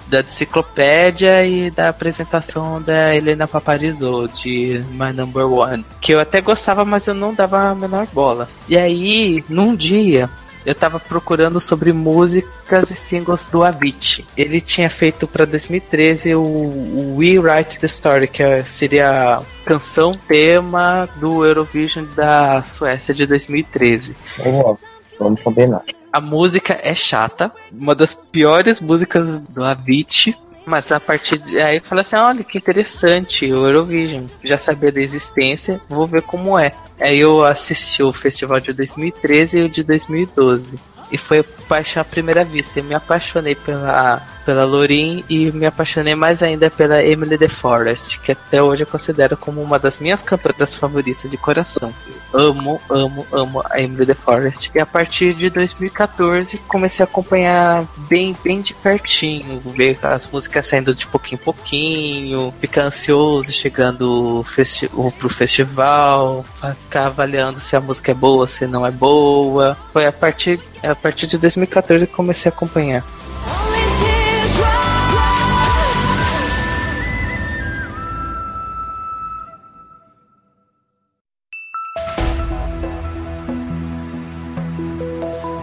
da 0.08 0.22
enciclopédia 0.22 1.46
e 1.46 1.70
da 1.70 1.90
apresentação 1.90 2.82
da 2.82 3.16
Helena 3.16 3.48
Paparizou 3.48 4.28
de 4.28 4.84
My 4.94 5.14
Number 5.14 5.46
One. 5.46 5.86
Que 6.02 6.16
eu 6.16 6.20
até 6.20 6.42
gostava, 6.42 6.84
mas 6.84 7.06
eu 7.06 7.14
não 7.14 7.36
dava 7.36 7.70
a 7.70 7.76
menor 7.76 8.08
bola. 8.12 8.50
E 8.68 8.76
aí, 8.76 9.44
num 9.48 9.76
dia. 9.76 10.28
Eu 10.66 10.76
tava 10.76 11.00
procurando 11.00 11.60
sobre 11.60 11.94
músicas 11.94 12.92
e 12.92 12.96
singles 12.96 13.46
do 13.46 13.64
Avicii. 13.64 14.26
Ele 14.38 14.60
tinha 14.60 14.90
feito 14.90 15.26
pra 15.28 15.46
2013 15.46 16.36
o, 16.36 16.42
o 16.42 17.16
We 17.18 17.38
Write 17.40 17.80
the 17.80 17.88
Story, 17.88 18.28
que 18.28 18.44
é- 18.44 18.64
seria 18.64 19.36
a 19.38 19.42
canção 19.66 20.12
tema 20.28 21.08
do 21.16 21.46
Eurovision 21.46 22.06
da 22.16 22.62
Suécia 22.64 23.14
de 23.14 23.26
2013. 23.26 24.16
Ó, 24.40 24.76
Vamos 25.20 25.42
combinar. 25.42 25.82
A 26.14 26.22
música 26.22 26.80
é 26.82 26.96
chata, 26.96 27.52
uma 27.72 27.94
das 27.94 28.14
piores 28.14 28.80
músicas 28.80 29.40
do 29.42 29.64
Avicii. 29.64 30.36
Mas 30.66 30.92
a 30.92 31.00
partir 31.00 31.40
de 31.40 31.60
aí 31.60 31.78
eu 31.78 31.82
falei 31.82 32.04
assim, 32.04 32.16
olha 32.16 32.44
que 32.44 32.58
interessante, 32.58 33.46
o 33.52 33.66
Eurovision. 33.66 34.26
Já 34.44 34.58
sabia 34.58 34.92
da 34.92 35.02
existência, 35.02 35.82
vou 35.90 36.06
ver 36.06 36.22
como 36.22 36.58
é. 36.60 36.72
Aí 37.00 37.20
eu 37.20 37.46
assisti 37.46 38.04
o 38.04 38.12
festival 38.12 38.60
de 38.60 38.74
2013 38.74 39.58
e 39.58 39.64
o 39.64 39.70
de 39.70 39.84
2012. 39.84 40.80
E 41.12 41.18
foi 41.18 41.42
paixão 41.68 42.02
à 42.02 42.06
primeira 42.06 42.44
vista. 42.44 42.80
Eu 42.80 42.84
me 42.84 42.94
apaixonei 42.94 43.56
pela, 43.56 44.22
pela 44.50 44.66
Lorin 44.66 45.24
e 45.30 45.52
me 45.52 45.68
apaixonei 45.68 46.16
mais 46.16 46.42
ainda 46.42 46.72
pela 46.72 47.04
Emily 47.04 47.38
de 47.38 47.48
Forest, 47.48 48.20
que 48.20 48.32
até 48.32 48.60
hoje 48.60 48.82
eu 48.82 48.88
considero 48.88 49.38
como 49.38 49.62
uma 49.62 49.78
das 49.78 50.00
minhas 50.00 50.24
cantoras 50.24 50.74
favoritas 50.74 51.30
de 51.30 51.38
coração. 51.38 51.94
Amo, 52.34 52.82
amo, 52.90 53.28
amo 53.32 53.62
a 53.70 53.80
Emily 53.80 54.08
de 54.08 54.16
Forest. 54.16 54.72
E 54.74 54.80
a 54.80 54.88
partir 54.88 55.36
de 55.36 55.52
2014 55.52 56.58
comecei 56.68 57.04
a 57.04 57.08
acompanhar 57.08 57.86
bem, 58.10 58.36
bem 58.44 58.60
de 58.60 58.74
pertinho, 58.74 59.60
ver 59.60 60.00
as 60.02 60.26
músicas 60.26 60.66
saindo 60.66 60.96
de 60.96 61.06
pouquinho 61.06 61.40
em 61.40 61.44
pouquinho, 61.44 62.52
ficar 62.60 62.86
ansioso 62.86 63.52
chegando 63.52 64.44
festi 64.48 64.90
pro 65.20 65.30
festival, 65.30 66.44
ficar 66.86 67.06
avaliando 67.06 67.60
se 67.60 67.76
a 67.76 67.80
música 67.80 68.10
é 68.10 68.16
boa, 68.16 68.48
se 68.48 68.66
não 68.66 68.84
é 68.84 68.90
boa. 68.90 69.78
Foi 69.94 70.08
a 70.08 70.12
partir, 70.12 70.60
a 70.82 70.96
partir 70.96 71.28
de 71.28 71.38
2014 71.38 72.08
que 72.08 72.14
comecei 72.14 72.50
a 72.50 72.54
acompanhar. 72.56 73.04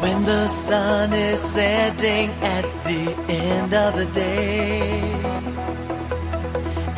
When 0.03 0.25
the 0.25 0.47
sun 0.49 1.13
is 1.13 1.41
setting 1.41 2.31
at 2.43 2.65
the 2.85 3.15
end 3.29 3.75
of 3.75 3.95
the 3.97 4.07
day, 4.07 4.91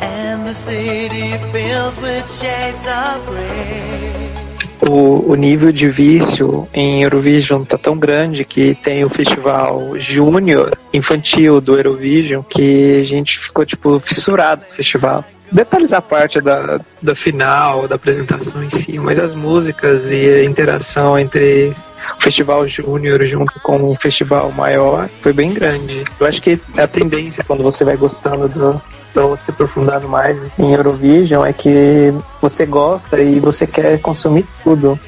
and 0.01 0.45
the 0.45 0.53
city 0.53 1.37
fills 1.51 1.99
with 1.99 2.25
shades 2.31 2.85
of 2.87 3.25
gray. 3.25 4.38
O, 4.87 5.31
o 5.31 5.35
nível 5.35 5.71
de 5.71 5.89
vício 5.89 6.67
em 6.73 7.03
Eurovision 7.03 7.63
tá 7.63 7.77
tão 7.77 7.97
grande 7.97 8.45
que 8.45 8.75
tem 8.75 9.03
o 9.03 9.09
festival 9.09 9.99
júnior 9.99 10.77
infantil 10.93 11.59
do 11.59 11.75
Eurovision 11.75 12.41
que 12.41 12.99
a 12.99 13.03
gente 13.03 13.39
ficou 13.39 13.65
tipo 13.65 13.99
fissurado 13.99 14.63
no 14.69 14.75
festival. 14.75 15.25
Detalhes 15.51 15.91
à 15.91 16.01
parte 16.01 16.39
da, 16.39 16.79
da 17.01 17.15
final, 17.15 17.87
da 17.87 17.95
apresentação 17.95 18.63
em 18.63 18.69
si, 18.69 18.99
mas 18.99 19.17
as 19.17 19.33
músicas 19.33 20.05
e 20.05 20.27
a 20.27 20.45
interação 20.45 21.17
entre 21.17 21.73
festival 22.19 22.67
júnior 22.67 23.25
junto 23.25 23.59
com 23.61 23.83
o 23.83 23.95
festival 23.95 24.51
maior 24.51 25.09
foi 25.21 25.33
bem 25.33 25.53
grande. 25.53 26.03
Eu 26.19 26.27
acho 26.27 26.41
que 26.41 26.59
a 26.77 26.87
tendência 26.87 27.43
quando 27.43 27.63
você 27.63 27.83
vai 27.83 27.97
gostando 27.97 28.47
do, 28.49 28.81
então 29.11 29.35
se 29.35 29.49
aprofundando 29.49 30.07
mais 30.07 30.37
em 30.57 30.73
Eurovision 30.73 31.45
é 31.45 31.53
que 31.53 32.13
você 32.41 32.65
gosta 32.65 33.19
e 33.19 33.39
você 33.39 33.65
quer 33.65 33.99
consumir 33.99 34.45
tudo. 34.63 34.99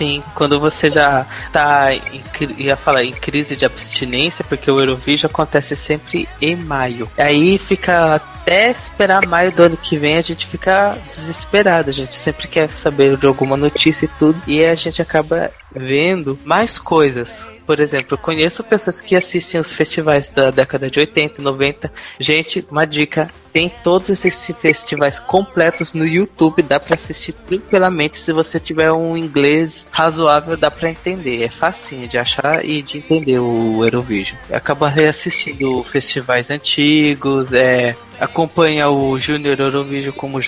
Sim, 0.00 0.22
quando 0.34 0.58
você 0.58 0.88
já 0.88 1.26
tá 1.52 1.92
em, 1.92 2.22
ia 2.56 2.74
falar 2.74 3.04
em 3.04 3.12
crise 3.12 3.54
de 3.54 3.66
abstinência, 3.66 4.42
porque 4.42 4.70
o 4.70 4.80
Eurovision 4.80 5.28
acontece 5.30 5.76
sempre 5.76 6.26
em 6.40 6.56
maio. 6.56 7.06
Aí 7.18 7.58
fica 7.58 8.14
até 8.14 8.70
esperar 8.70 9.26
maio 9.26 9.52
do 9.52 9.62
ano 9.62 9.76
que 9.76 9.98
vem, 9.98 10.16
a 10.16 10.22
gente 10.22 10.46
fica 10.46 10.96
desesperado. 11.10 11.90
A 11.90 11.92
gente 11.92 12.16
sempre 12.16 12.48
quer 12.48 12.70
saber 12.70 13.18
de 13.18 13.26
alguma 13.26 13.58
notícia 13.58 14.06
e 14.06 14.10
tudo. 14.18 14.40
E 14.46 14.64
a 14.64 14.74
gente 14.74 15.02
acaba 15.02 15.50
vendo 15.74 16.38
mais 16.44 16.78
coisas. 16.78 17.46
Por 17.66 17.78
exemplo, 17.78 18.14
eu 18.14 18.18
conheço 18.18 18.64
pessoas 18.64 19.00
que 19.00 19.14
assistem 19.14 19.60
os 19.60 19.72
festivais 19.72 20.28
da 20.28 20.50
década 20.50 20.90
de 20.90 20.98
80, 20.98 21.40
90. 21.40 21.92
Gente, 22.18 22.66
uma 22.68 22.84
dica: 22.84 23.30
tem 23.52 23.70
todos 23.84 24.10
esses 24.10 24.44
festivais 24.60 25.20
completos 25.20 25.92
no 25.92 26.04
YouTube, 26.04 26.62
dá 26.62 26.80
pra 26.80 26.96
assistir 26.96 27.32
tranquilamente. 27.32 28.18
Se 28.18 28.32
você 28.32 28.58
tiver 28.58 28.90
um 28.90 29.16
inglês 29.16 29.86
razoável, 29.92 30.56
dá 30.56 30.68
pra 30.68 30.90
entender. 30.90 31.44
É 31.44 31.48
facinho 31.48 32.08
de 32.08 32.18
achar 32.18 32.64
e 32.64 32.82
de 32.82 32.98
entender 32.98 33.38
o 33.38 33.84
Eurovision. 33.84 34.36
Acaba 34.50 34.88
reassistindo 34.88 35.84
festivais 35.84 36.50
antigos, 36.50 37.52
é, 37.52 37.94
acompanha 38.18 38.88
o 38.88 39.16
Junior 39.18 39.60
Eurovision, 39.60 40.12
como 40.12 40.38
o 40.38 40.42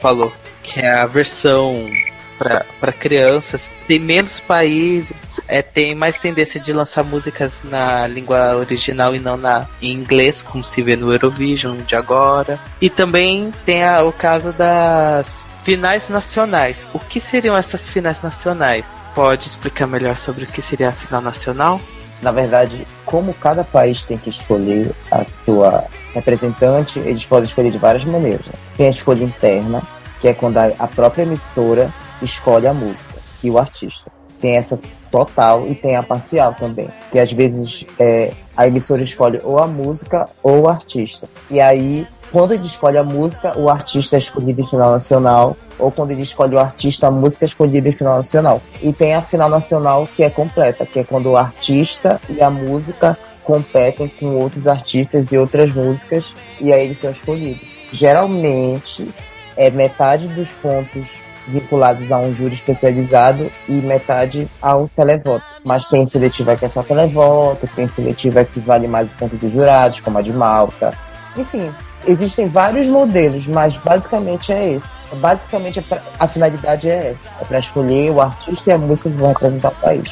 falou, 0.00 0.30
que 0.62 0.80
é 0.80 0.90
a 0.90 1.06
versão 1.06 1.88
para 2.38 2.92
crianças. 2.92 3.70
Tem 3.86 3.98
menos 3.98 4.40
países, 4.40 5.12
é, 5.48 5.62
tem 5.62 5.94
mais 5.94 6.18
tendência 6.18 6.58
de 6.60 6.72
lançar 6.72 7.04
músicas 7.04 7.60
na 7.64 8.06
língua 8.06 8.56
original 8.56 9.14
e 9.14 9.18
não 9.18 9.36
na 9.36 9.66
em 9.80 9.92
inglês, 9.92 10.42
como 10.42 10.64
se 10.64 10.82
vê 10.82 10.96
no 10.96 11.12
Eurovision 11.12 11.76
de 11.86 11.94
agora. 11.96 12.58
E 12.80 12.90
também 12.90 13.52
tem 13.64 13.84
a- 13.84 14.02
o 14.02 14.12
caso 14.12 14.52
das 14.52 15.44
finais 15.64 16.08
nacionais. 16.08 16.88
O 16.94 16.98
que 16.98 17.20
seriam 17.20 17.56
essas 17.56 17.88
finais 17.88 18.22
nacionais? 18.22 18.96
Pode 19.14 19.46
explicar 19.48 19.86
melhor 19.86 20.16
sobre 20.16 20.44
o 20.44 20.46
que 20.46 20.62
seria 20.62 20.90
a 20.90 20.92
final 20.92 21.20
nacional? 21.20 21.80
Na 22.22 22.32
verdade, 22.32 22.86
como 23.04 23.34
cada 23.34 23.62
país 23.62 24.04
tem 24.06 24.16
que 24.16 24.30
escolher 24.30 24.90
a 25.10 25.24
sua 25.24 25.84
representante, 26.14 26.98
eles 27.00 27.26
podem 27.26 27.44
escolher 27.44 27.70
de 27.70 27.78
várias 27.78 28.04
maneiras. 28.04 28.44
né? 28.46 28.52
Tem 28.76 28.86
a 28.86 28.90
escolha 28.90 29.22
interna, 29.22 29.82
que 30.20 30.28
é 30.28 30.32
quando 30.34 30.56
a 30.58 30.70
a 30.78 30.86
própria 30.86 31.22
emissora 31.24 31.92
escolhe 32.22 32.66
a 32.66 32.74
música 32.74 33.14
e 33.42 33.50
o 33.50 33.58
artista. 33.58 34.10
Tem 34.40 34.56
essa 34.56 34.78
total 35.10 35.66
e 35.68 35.74
tem 35.74 35.96
a 35.96 36.02
parcial 36.02 36.54
também. 36.54 36.88
Que 37.10 37.18
às 37.18 37.32
vezes 37.32 37.86
é, 37.98 38.32
a 38.56 38.66
emissora 38.66 39.02
escolhe 39.02 39.38
ou 39.42 39.58
a 39.58 39.66
música 39.66 40.26
ou 40.42 40.62
o 40.62 40.68
artista. 40.68 41.28
E 41.50 41.60
aí, 41.60 42.06
quando 42.30 42.52
ele 42.52 42.66
escolhe 42.66 42.98
a 42.98 43.04
música, 43.04 43.58
o 43.58 43.70
artista 43.70 44.16
é 44.16 44.18
escolhido 44.18 44.60
em 44.60 44.66
final 44.66 44.92
nacional. 44.92 45.56
Ou 45.78 45.90
quando 45.90 46.10
ele 46.10 46.22
escolhe 46.22 46.54
o 46.54 46.58
artista, 46.58 47.06
a 47.06 47.10
música 47.10 47.44
é 47.44 47.48
escolhida 47.48 47.88
em 47.88 47.92
final 47.92 48.18
nacional. 48.18 48.60
E 48.82 48.92
tem 48.92 49.14
a 49.14 49.22
final 49.22 49.48
nacional 49.48 50.06
que 50.14 50.22
é 50.22 50.28
completa, 50.28 50.84
que 50.84 50.98
é 50.98 51.04
quando 51.04 51.30
o 51.30 51.36
artista 51.36 52.20
e 52.28 52.42
a 52.42 52.50
música 52.50 53.16
competem 53.46 54.08
com 54.08 54.36
outros 54.36 54.66
artistas 54.66 55.30
e 55.30 55.38
outras 55.38 55.72
músicas 55.72 56.24
e 56.60 56.72
aí 56.72 56.84
eles 56.84 56.98
são 56.98 57.10
escolhidos. 57.12 57.68
Geralmente 57.92 59.08
é 59.56 59.70
metade 59.70 60.26
dos 60.28 60.52
pontos 60.54 61.08
vinculados 61.46 62.10
a 62.12 62.18
um 62.18 62.34
júri 62.34 62.54
especializado 62.54 63.50
e 63.68 63.72
metade 63.72 64.48
ao 64.60 64.88
televoto. 64.88 65.44
Mas 65.64 65.88
tem 65.88 66.06
seletiva 66.06 66.56
que 66.56 66.64
é 66.64 66.68
só 66.68 66.82
televoto, 66.82 67.68
tem 67.74 67.88
seletiva 67.88 68.44
que 68.44 68.60
vale 68.60 68.86
mais 68.86 69.12
o 69.12 69.14
ponto 69.14 69.36
dos 69.36 69.52
jurados, 69.52 70.00
como 70.00 70.18
a 70.18 70.22
de 70.22 70.32
Malta. 70.32 70.96
Enfim, 71.36 71.70
existem 72.06 72.48
vários 72.48 72.86
modelos, 72.86 73.46
mas 73.46 73.76
basicamente 73.76 74.52
é 74.52 74.72
esse. 74.72 74.96
Basicamente 75.14 75.84
a 76.18 76.26
finalidade 76.26 76.88
é 76.88 77.08
essa. 77.10 77.28
É 77.40 77.44
para 77.44 77.58
escolher 77.58 78.10
o 78.10 78.20
artista 78.20 78.70
e 78.70 78.72
a 78.72 78.78
música 78.78 79.10
que 79.10 79.16
vão 79.16 79.28
representar 79.28 79.68
o 79.68 79.74
país. 79.76 80.10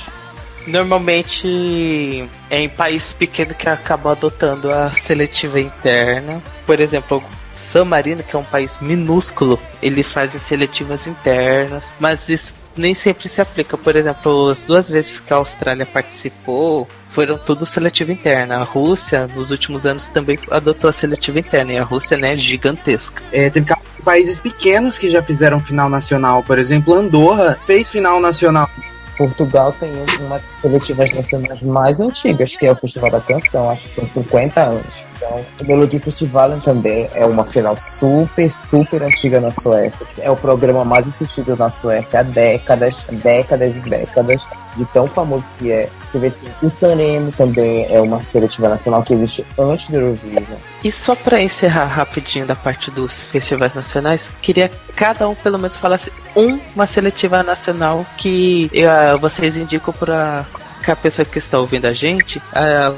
Normalmente 0.66 2.26
é 2.48 2.60
em 2.60 2.68
país 2.68 3.12
pequeno 3.12 3.54
que 3.54 3.68
acaba 3.68 4.12
adotando 4.12 4.72
a 4.72 4.90
seletiva 4.92 5.60
interna. 5.60 6.42
Por 6.64 6.80
exemplo, 6.80 7.22
San 7.56 7.84
Marino, 7.84 8.22
que 8.22 8.34
é 8.34 8.38
um 8.38 8.44
país 8.44 8.78
minúsculo, 8.80 9.58
ele 9.82 10.02
faz 10.02 10.32
seletivas 10.42 11.06
internas, 11.06 11.92
mas 11.98 12.28
isso 12.28 12.54
nem 12.76 12.94
sempre 12.94 13.28
se 13.28 13.40
aplica. 13.40 13.76
Por 13.76 13.96
exemplo, 13.96 14.50
as 14.50 14.64
duas 14.64 14.88
vezes 14.88 15.20
que 15.20 15.32
a 15.32 15.36
Austrália 15.36 15.86
participou 15.86 16.88
foram 17.08 17.38
tudo 17.38 17.64
seletiva 17.64 18.12
interna. 18.12 18.56
A 18.56 18.64
Rússia, 18.64 19.28
nos 19.34 19.50
últimos 19.50 19.86
anos, 19.86 20.08
também 20.08 20.38
adotou 20.50 20.90
a 20.90 20.92
seletiva 20.92 21.38
interna, 21.38 21.72
e 21.72 21.78
a 21.78 21.84
Rússia 21.84 22.16
né, 22.16 22.34
é 22.34 22.36
gigantesca. 22.36 23.22
É, 23.32 23.48
teve 23.50 23.72
países 24.04 24.38
pequenos 24.38 24.98
que 24.98 25.08
já 25.08 25.22
fizeram 25.22 25.60
final 25.60 25.88
nacional. 25.88 26.42
Por 26.42 26.58
exemplo, 26.58 26.94
Andorra 26.94 27.56
fez 27.66 27.88
final 27.88 28.20
nacional. 28.20 28.68
Portugal 29.16 29.72
tem 29.78 29.92
uma 30.20 30.38
das 30.38 30.60
seletivas 30.60 31.12
nacionais 31.12 31.62
mais 31.62 32.00
antigas, 32.00 32.56
que 32.56 32.66
é 32.66 32.72
o 32.72 32.76
Festival 32.76 33.10
da 33.10 33.20
Canção, 33.20 33.70
acho 33.70 33.86
que 33.86 33.92
são 33.92 34.04
50 34.04 34.60
anos. 34.60 35.04
Então, 35.24 35.44
o 35.60 35.64
Melody 35.64 35.98
Festival 35.98 36.60
também 36.60 37.08
é 37.14 37.24
uma 37.24 37.44
final 37.44 37.76
super, 37.76 38.52
super 38.52 39.02
antiga 39.02 39.40
na 39.40 39.52
Suécia. 39.54 40.06
É 40.18 40.30
o 40.30 40.36
programa 40.36 40.84
mais 40.84 41.08
assistido 41.08 41.56
na 41.56 41.70
Suécia 41.70 42.20
há 42.20 42.22
décadas, 42.22 43.04
décadas 43.10 43.74
e 43.74 43.80
décadas, 43.80 44.46
de 44.76 44.84
tão 44.86 45.06
famoso 45.06 45.44
que 45.58 45.72
é. 45.72 45.88
Você 46.12 46.18
vê 46.18 46.26
assim, 46.28 46.46
o 46.62 46.68
Sanremo 46.68 47.32
também 47.32 47.86
é 47.92 48.00
uma 48.00 48.20
seletiva 48.24 48.68
nacional 48.68 49.02
que 49.02 49.14
existe 49.14 49.44
antes 49.58 49.88
do 49.88 49.96
Eurovision. 49.96 50.44
E 50.84 50.92
só 50.92 51.16
pra 51.16 51.40
encerrar 51.40 51.86
rapidinho 51.86 52.46
da 52.46 52.54
parte 52.54 52.90
dos 52.90 53.22
festivais 53.22 53.74
nacionais, 53.74 54.30
queria 54.42 54.68
que 54.68 54.76
cada 54.94 55.28
um 55.28 55.34
pelo 55.34 55.58
menos 55.58 55.76
falasse 55.76 56.12
uma 56.36 56.86
seletiva 56.86 57.42
nacional 57.42 58.06
que 58.16 58.70
eh, 58.72 59.16
vocês 59.16 59.56
indicam 59.56 59.92
pra 59.92 60.44
que 60.84 60.90
a 60.90 60.96
pessoa 60.96 61.24
que 61.24 61.38
está 61.38 61.58
ouvindo 61.58 61.86
a 61.86 61.92
gente 61.92 62.40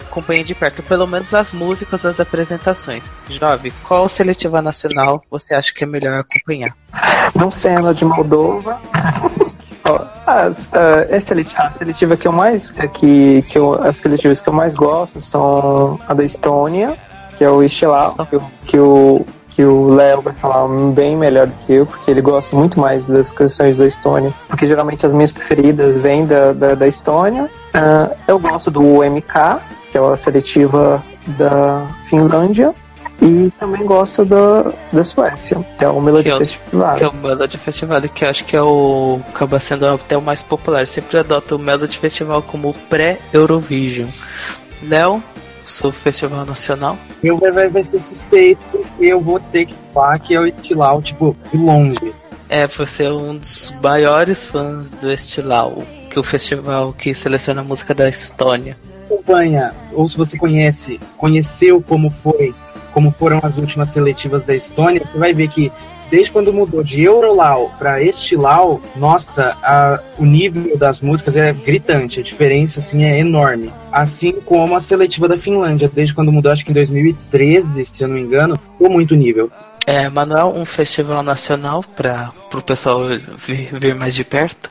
acompanhe 0.01 0.43
de 0.43 0.55
perto, 0.55 0.83
pelo 0.83 1.07
menos 1.07 1.33
as 1.33 1.53
músicas, 1.53 2.05
as 2.05 2.19
apresentações. 2.19 3.11
Jovem, 3.29 3.73
qual 3.85 4.09
seletiva 4.09 4.61
nacional 4.61 5.23
você 5.31 5.55
acha 5.55 5.73
que 5.73 5.85
é 5.85 5.87
melhor 5.87 6.21
acompanhar? 6.21 6.77
Não 7.35 7.51
sendo 7.51 7.89
a 7.89 7.93
de 7.93 8.05
Moldova. 8.05 8.81
As, 10.27 10.69
ah, 10.73 11.17
a, 11.17 11.21
seleti- 11.21 11.55
a 11.57 11.71
seletiva 11.71 12.17
que 12.17 12.27
eu 12.27 12.33
mais. 12.33 12.73
é 12.77 12.89
Que, 12.89 13.43
que 13.43 13.57
eu, 13.57 13.81
as 13.81 13.97
seletivas 13.99 14.41
que 14.41 14.49
eu 14.49 14.53
mais 14.53 14.75
gosto 14.75 15.21
são 15.21 16.01
a 16.09 16.13
da 16.13 16.25
Estônia, 16.25 16.99
que 17.39 17.45
é 17.45 17.49
o 17.49 17.63
Estilau, 17.63 18.17
que, 18.27 18.39
que 18.67 18.79
o 18.81 19.25
que 19.57 19.65
o 19.65 19.89
Léo 19.89 20.21
vai 20.21 20.35
falar 20.35 20.69
bem 20.93 21.17
melhor 21.17 21.47
do 21.47 21.55
que 21.65 21.73
eu, 21.73 21.87
porque 21.87 22.11
ele 22.11 22.21
gosta 22.21 22.55
muito 22.55 22.79
mais 22.79 23.07
das 23.07 23.33
canções 23.33 23.79
da 23.79 23.87
Estônia, 23.87 24.35
porque 24.47 24.67
geralmente 24.67 25.07
as 25.07 25.15
minhas 25.15 25.33
preferidas 25.33 25.97
vêm 25.97 26.27
da, 26.27 26.53
da, 26.53 26.75
da 26.75 26.87
Estônia. 26.87 27.49
Ah, 27.73 28.11
eu 28.29 28.39
gosto 28.39 28.71
do 28.71 28.83
MK, 28.83 29.63
que 29.91 29.97
é 29.97 30.01
a 30.01 30.15
seletiva 30.15 31.03
da 31.39 31.87
Finlândia, 32.11 32.75
e 33.23 33.51
também 33.59 33.87
gosto 33.87 34.27
da, 34.27 34.75
da 34.93 35.03
Suécia, 35.03 35.65
que 35.79 35.85
é 35.87 35.89
o 35.89 36.03
Melody 36.03 36.25
Que 36.25 36.33
é 36.33 36.39
Festival. 36.39 36.97
Que 36.97 37.05
é 37.05 37.09
o 37.09 37.15
Melody 37.15 37.57
Festival, 37.57 38.03
que 38.03 38.25
eu 38.27 38.29
acho 38.29 38.45
que 38.45 38.57
é 38.57 38.63
o. 38.63 39.21
acaba 39.27 39.59
sendo 39.59 39.87
até 39.87 40.19
o 40.19 40.21
mais 40.21 40.43
popular. 40.43 40.87
Sempre 40.87 41.19
adota 41.19 41.57
o 41.57 41.59
Melody 41.59 41.97
Festival 41.97 42.43
como 42.43 42.75
pré-Eurovision. 42.91 44.11
Léo, 44.83 45.23
sou 45.67 45.93
festival 45.93 46.47
nacional. 46.47 46.99
Eu 47.23 47.39
vai, 47.39 47.51
vai, 47.51 47.69
vai 47.69 47.85
ser 47.85 48.01
suspeito 48.01 48.85
e 48.99 49.09
eu 49.09 49.21
vou 49.21 49.41
ter 49.41 49.67
que 49.67 49.75
falar 49.93 50.19
que 50.19 50.35
é 50.35 50.41
o 50.41 50.47
Estilau, 50.47 51.03
tipo, 51.03 51.37
de 51.53 51.59
longe. 51.59 52.15
É, 52.49 52.67
você 52.67 53.05
é 53.05 53.13
um 53.13 53.37
dos 53.37 53.75
maiores 53.83 54.47
fãs 54.47 54.89
do 54.91 55.11
Estilau, 55.11 55.83
que 56.09 56.17
é 56.17 56.21
o 56.21 56.25
festival 56.25 56.93
que 56.93 57.13
seleciona 57.15 57.61
a 57.61 57.65
música 57.65 57.95
da 57.95 58.09
Estônia. 58.09 58.77
Acompanha, 59.07 59.75
ou 59.93 60.09
se 60.09 60.17
você 60.17 60.39
conhece, 60.39 61.01
conheceu 61.17 61.83
como 61.83 62.09
foi, 62.11 62.55
como 62.93 63.11
foram 63.11 63.41
as 63.43 63.57
últimas 63.57 63.91
seletivas 63.91 64.45
da 64.45 64.55
Estônia, 64.55 65.03
você 65.13 65.19
vai 65.19 65.35
ver 65.35 65.49
que 65.49 65.73
desde 66.11 66.31
quando 66.33 66.53
mudou 66.53 66.83
de 66.83 67.03
Eurolau 67.03 67.71
para 67.79 68.03
Estilau, 68.03 68.81
nossa, 68.97 69.57
a- 69.63 70.01
o 70.19 70.25
nível 70.25 70.77
das 70.77 71.01
músicas 71.01 71.37
é 71.37 71.53
gritante, 71.53 72.21
a 72.21 72.23
diferença 72.23 72.81
assim 72.81 73.05
é 73.05 73.19
enorme. 73.19 73.73
Assim 73.91 74.33
como 74.33 74.77
a 74.77 74.81
seletiva 74.81 75.29
da 75.29 75.37
Finlândia, 75.39 75.91
desde 75.93 76.15
quando 76.15 76.33
mudou, 76.33 76.53
acho 76.53 76.65
que 76.65 76.71
em 76.71 76.75
2013, 76.75 77.85
se 77.85 78.03
eu 78.03 78.09
não 78.09 78.15
me 78.17 78.23
engano, 78.23 78.55
ficou 78.73 78.91
muito 78.91 79.15
nível. 79.15 79.51
É, 79.87 80.09
Manuel, 80.09 80.53
um 80.57 80.65
festival 80.65 81.23
nacional 81.23 81.83
para 81.97 82.33
o 82.53 82.61
pessoal 82.63 83.03
ver, 83.39 83.69
ver 83.79 83.95
mais 83.95 84.15
de 84.15 84.25
perto. 84.25 84.71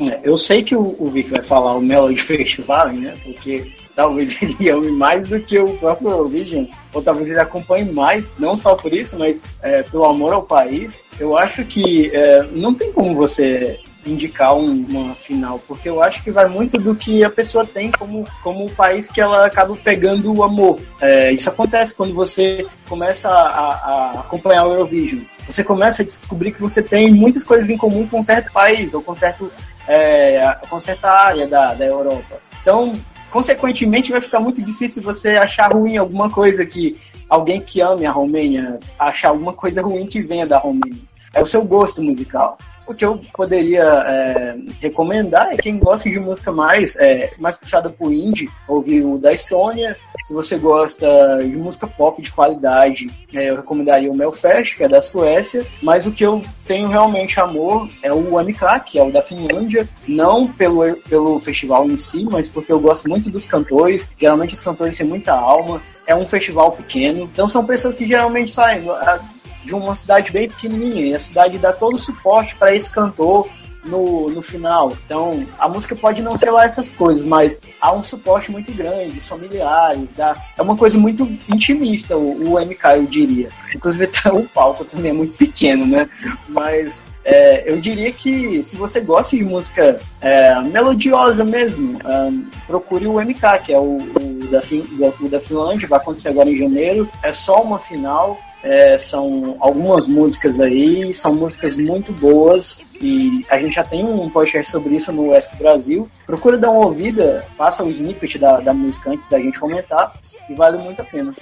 É, 0.00 0.20
eu 0.24 0.36
sei 0.36 0.62
que 0.62 0.74
o, 0.76 0.94
o 0.98 1.10
Vic 1.10 1.30
vai 1.30 1.42
falar 1.42 1.74
o 1.74 1.80
Melody 1.80 2.20
Festival, 2.20 2.88
né? 2.92 3.14
Porque 3.24 3.72
talvez 3.94 4.40
ele 4.42 4.70
ame 4.70 4.90
mais 4.92 5.28
do 5.28 5.38
que 5.40 5.58
o 5.58 5.76
próprio 5.78 6.10
Eurovision, 6.10 6.66
ou 6.94 7.02
talvez 7.02 7.30
ele 7.30 7.40
acompanhe 7.40 7.90
mais, 7.90 8.30
não 8.38 8.56
só 8.56 8.74
por 8.74 8.92
isso, 8.92 9.18
mas 9.18 9.42
é, 9.62 9.82
pelo 9.82 10.04
amor 10.04 10.32
ao 10.32 10.42
país. 10.42 11.02
Eu 11.18 11.36
acho 11.36 11.64
que 11.64 12.10
é, 12.14 12.42
não 12.52 12.72
tem 12.72 12.92
como 12.92 13.14
você 13.14 13.78
indicar 14.06 14.54
um- 14.54 14.84
uma 14.86 15.14
final, 15.14 15.58
porque 15.66 15.88
eu 15.88 16.02
acho 16.02 16.22
que 16.22 16.30
vai 16.30 16.46
muito 16.46 16.78
do 16.78 16.94
que 16.94 17.24
a 17.24 17.30
pessoa 17.30 17.64
tem 17.66 17.90
como, 17.90 18.26
como 18.42 18.68
país 18.70 19.10
que 19.10 19.18
ela 19.20 19.46
acaba 19.46 19.74
pegando 19.76 20.30
o 20.32 20.42
amor. 20.42 20.78
É, 21.00 21.32
isso 21.32 21.48
acontece 21.48 21.94
quando 21.94 22.14
você 22.14 22.66
começa 22.88 23.30
a, 23.30 23.32
a- 23.32 23.74
a 23.74 24.20
acompanhar 24.20 24.66
o 24.66 24.72
Eurovision. 24.74 25.22
Você 25.46 25.64
começa 25.64 26.02
a 26.02 26.04
descobrir 26.04 26.52
que 26.52 26.60
você 26.60 26.82
tem 26.82 27.10
muitas 27.12 27.44
coisas 27.44 27.70
em 27.70 27.76
comum 27.78 28.06
com 28.06 28.20
um 28.20 28.24
certo 28.24 28.52
país, 28.52 28.92
ou 28.92 29.02
com, 29.02 29.16
certo, 29.16 29.50
é, 29.88 30.54
com 30.68 30.78
certa 30.80 31.10
área 31.10 31.46
da, 31.46 31.72
da 31.74 31.84
Europa. 31.86 32.40
Então, 32.60 32.98
consequentemente, 33.34 34.12
vai 34.12 34.20
ficar 34.20 34.38
muito 34.38 34.62
difícil 34.62 35.02
você 35.02 35.30
achar 35.30 35.72
ruim 35.72 35.96
alguma 35.96 36.30
coisa 36.30 36.64
que 36.64 36.96
alguém 37.28 37.60
que 37.60 37.80
ame 37.80 38.06
a 38.06 38.12
Romênia 38.12 38.78
achar 38.96 39.30
alguma 39.30 39.52
coisa 39.52 39.82
ruim 39.82 40.06
que 40.06 40.22
venha 40.22 40.46
da 40.46 40.56
Romênia. 40.56 41.02
É 41.32 41.42
o 41.42 41.46
seu 41.46 41.64
gosto 41.64 42.00
musical. 42.00 42.56
O 42.86 42.94
que 42.94 43.04
eu 43.04 43.20
poderia 43.32 43.82
é, 43.82 44.56
recomendar 44.80 45.52
é 45.52 45.56
quem 45.56 45.78
gosta 45.78 46.08
de 46.08 46.20
música 46.20 46.52
mais, 46.52 46.96
é, 46.96 47.32
mais 47.38 47.56
puxada 47.56 47.88
pro 47.88 48.12
indie, 48.12 48.50
ouvir 48.68 49.02
o 49.02 49.18
da 49.18 49.32
Estônia. 49.32 49.96
Se 50.24 50.32
você 50.32 50.56
gosta 50.56 51.06
de 51.38 51.56
música 51.56 51.86
pop 51.86 52.20
de 52.20 52.32
qualidade, 52.32 53.10
é, 53.32 53.50
eu 53.50 53.56
recomendaria 53.56 54.10
o 54.10 54.16
Melfest, 54.16 54.76
que 54.76 54.84
é 54.84 54.88
da 54.88 55.00
Suécia. 55.00 55.66
Mas 55.82 56.06
o 56.06 56.12
que 56.12 56.24
eu 56.24 56.42
tenho 56.66 56.88
realmente 56.88 57.40
amor 57.40 57.88
é 58.02 58.12
o 58.12 58.38
MK, 58.38 58.80
que 58.86 58.98
é 58.98 59.02
o 59.02 59.10
da 59.10 59.22
Finlândia. 59.22 59.88
Não 60.06 60.46
pelo, 60.46 60.96
pelo 61.08 61.38
festival 61.38 61.90
em 61.90 61.96
si, 61.96 62.24
mas 62.24 62.48
porque 62.48 62.72
eu 62.72 62.80
gosto 62.80 63.08
muito 63.08 63.30
dos 63.30 63.46
cantores. 63.46 64.10
Geralmente 64.18 64.54
os 64.54 64.62
cantores 64.62 64.96
têm 64.96 65.06
muita 65.06 65.32
alma. 65.32 65.80
É 66.06 66.14
um 66.14 66.26
festival 66.26 66.72
pequeno. 66.72 67.22
Então 67.24 67.48
são 67.48 67.64
pessoas 67.64 67.96
que 67.96 68.06
geralmente 68.06 68.52
saem 68.52 68.88
ah, 68.90 69.20
de 69.64 69.74
uma 69.74 69.94
cidade 69.94 70.30
bem 70.30 70.48
pequenininha 70.48 71.06
e 71.06 71.14
a 71.14 71.20
cidade 71.20 71.58
dá 71.58 71.72
todo 71.72 71.94
o 71.94 71.98
suporte 71.98 72.54
para 72.56 72.74
esse 72.74 72.90
cantor 72.90 73.48
no, 73.84 74.30
no 74.30 74.42
final. 74.42 74.96
Então, 75.04 75.46
a 75.58 75.68
música 75.68 75.94
pode 75.94 76.22
não 76.22 76.36
ser 76.36 76.50
lá 76.50 76.64
essas 76.64 76.90
coisas, 76.90 77.24
mas 77.24 77.60
há 77.80 77.92
um 77.92 78.02
suporte 78.02 78.50
muito 78.50 78.72
grande, 78.72 79.20
familiares, 79.20 80.12
dá, 80.12 80.36
é 80.56 80.62
uma 80.62 80.76
coisa 80.76 80.98
muito 80.98 81.24
intimista, 81.48 82.16
o, 82.16 82.54
o 82.54 82.60
MK, 82.60 82.84
eu 82.96 83.06
diria. 83.06 83.50
Inclusive, 83.74 84.08
o 84.32 84.48
palco 84.48 84.84
também 84.84 85.10
é 85.10 85.14
muito 85.14 85.36
pequeno, 85.36 85.86
né? 85.86 86.08
Mas 86.48 87.06
é, 87.24 87.70
eu 87.70 87.80
diria 87.80 88.12
que 88.12 88.62
se 88.62 88.76
você 88.76 89.00
gosta 89.00 89.36
de 89.36 89.44
música 89.44 90.00
é, 90.20 90.60
melodiosa 90.62 91.44
mesmo, 91.44 91.98
ahn, 92.04 92.44
procure 92.66 93.06
o 93.06 93.20
MK, 93.20 93.58
que 93.64 93.72
é 93.72 93.78
o, 93.78 93.98
o 93.98 94.48
da, 94.50 94.62
Fin, 94.62 94.86
o 95.20 95.28
da 95.28 95.40
Finlândia, 95.40 95.88
vai 95.88 95.98
acontecer 95.98 96.28
agora 96.28 96.50
em 96.50 96.56
janeiro. 96.56 97.08
É 97.22 97.32
só 97.32 97.62
uma 97.62 97.78
final. 97.78 98.38
É, 98.64 98.96
são 98.96 99.56
algumas 99.60 100.08
músicas 100.08 100.58
aí, 100.58 101.14
são 101.14 101.34
músicas 101.34 101.76
muito 101.76 102.12
boas 102.14 102.80
e 102.98 103.44
a 103.50 103.58
gente 103.58 103.74
já 103.74 103.84
tem 103.84 104.02
um 104.02 104.30
podcast 104.30 104.72
sobre 104.72 104.96
isso 104.96 105.12
no 105.12 105.28
West 105.28 105.54
Brasil. 105.56 106.08
Procura 106.24 106.56
dar 106.56 106.70
uma 106.70 106.86
ouvida, 106.86 107.46
passa 107.58 107.84
o 107.84 107.90
snippet 107.90 108.38
da, 108.38 108.60
da 108.60 108.72
música 108.72 109.10
antes 109.10 109.28
da 109.28 109.38
gente 109.38 109.60
comentar 109.60 110.14
e 110.48 110.54
vale 110.54 110.78
muito 110.78 111.02
a 111.02 111.04
pena. 111.04 111.34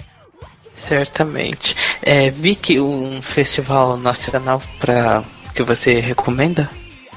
Certamente. 0.75 1.77
É, 2.01 2.29
Vicky, 2.29 2.77
um 2.81 3.21
festival 3.21 3.95
nacional 3.95 4.61
para 4.77 5.23
que 5.55 5.63
você 5.63 6.01
recomenda? 6.01 6.69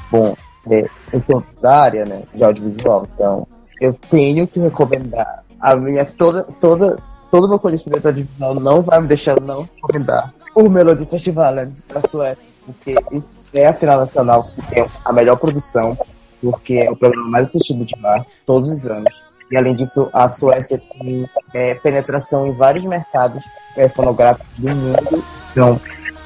Bom, 0.09 0.37
é, 0.71 0.89
eu 1.13 1.21
sou 1.21 1.43
da 1.61 1.83
área 1.83 2.05
né, 2.05 2.23
de 2.33 2.45
audiovisual, 2.45 3.09
então 3.13 3.47
eu 3.81 3.93
tenho 4.09 4.47
que 4.47 4.61
recomendar. 4.61 5.45
A 5.59 5.75
minha 5.75 6.05
toda, 6.05 6.45
toda, 6.61 6.97
todo 7.37 7.45
o 7.45 7.49
meu 7.51 7.59
conhecimento 7.59 8.07
audiovisual 8.07 8.55
não 8.55 8.81
vai 8.81 8.99
me 8.99 9.09
deixar 9.09 9.39
não 9.39 9.69
recomendar 9.75 10.33
o 10.55 10.71
Melody 10.71 11.05
Festival 11.05 11.55
né, 11.55 11.71
da 11.93 12.01
Suécia, 12.01 12.43
porque 12.65 12.97
é 13.53 13.67
a 13.67 13.75
final 13.75 14.01
nacional 14.01 14.45
que 14.45 14.67
tem 14.69 14.87
a 15.05 15.13
melhor 15.13 15.37
produção, 15.37 15.99
porque 16.41 16.75
é 16.75 16.91
o 16.91 16.97
programa 16.97 17.29
mais 17.29 17.49
assistido 17.51 17.85
de 17.85 17.95
lá 18.01 18.25
todos 18.47 18.71
os 18.71 18.87
anos. 18.87 19.13
E 19.51 19.57
além 19.57 19.77
disso, 19.77 20.09
a 20.15 20.31
Suécia 20.31 20.81
tem 20.99 21.29
é, 21.53 21.75
penetração 21.75 22.47
em 22.47 22.53
vários 22.53 22.85
mercados 22.85 23.45
é, 23.77 23.87
fonográficos 23.91 24.57
do 24.57 24.75
mundo. 24.75 25.23
Então, 25.53 25.79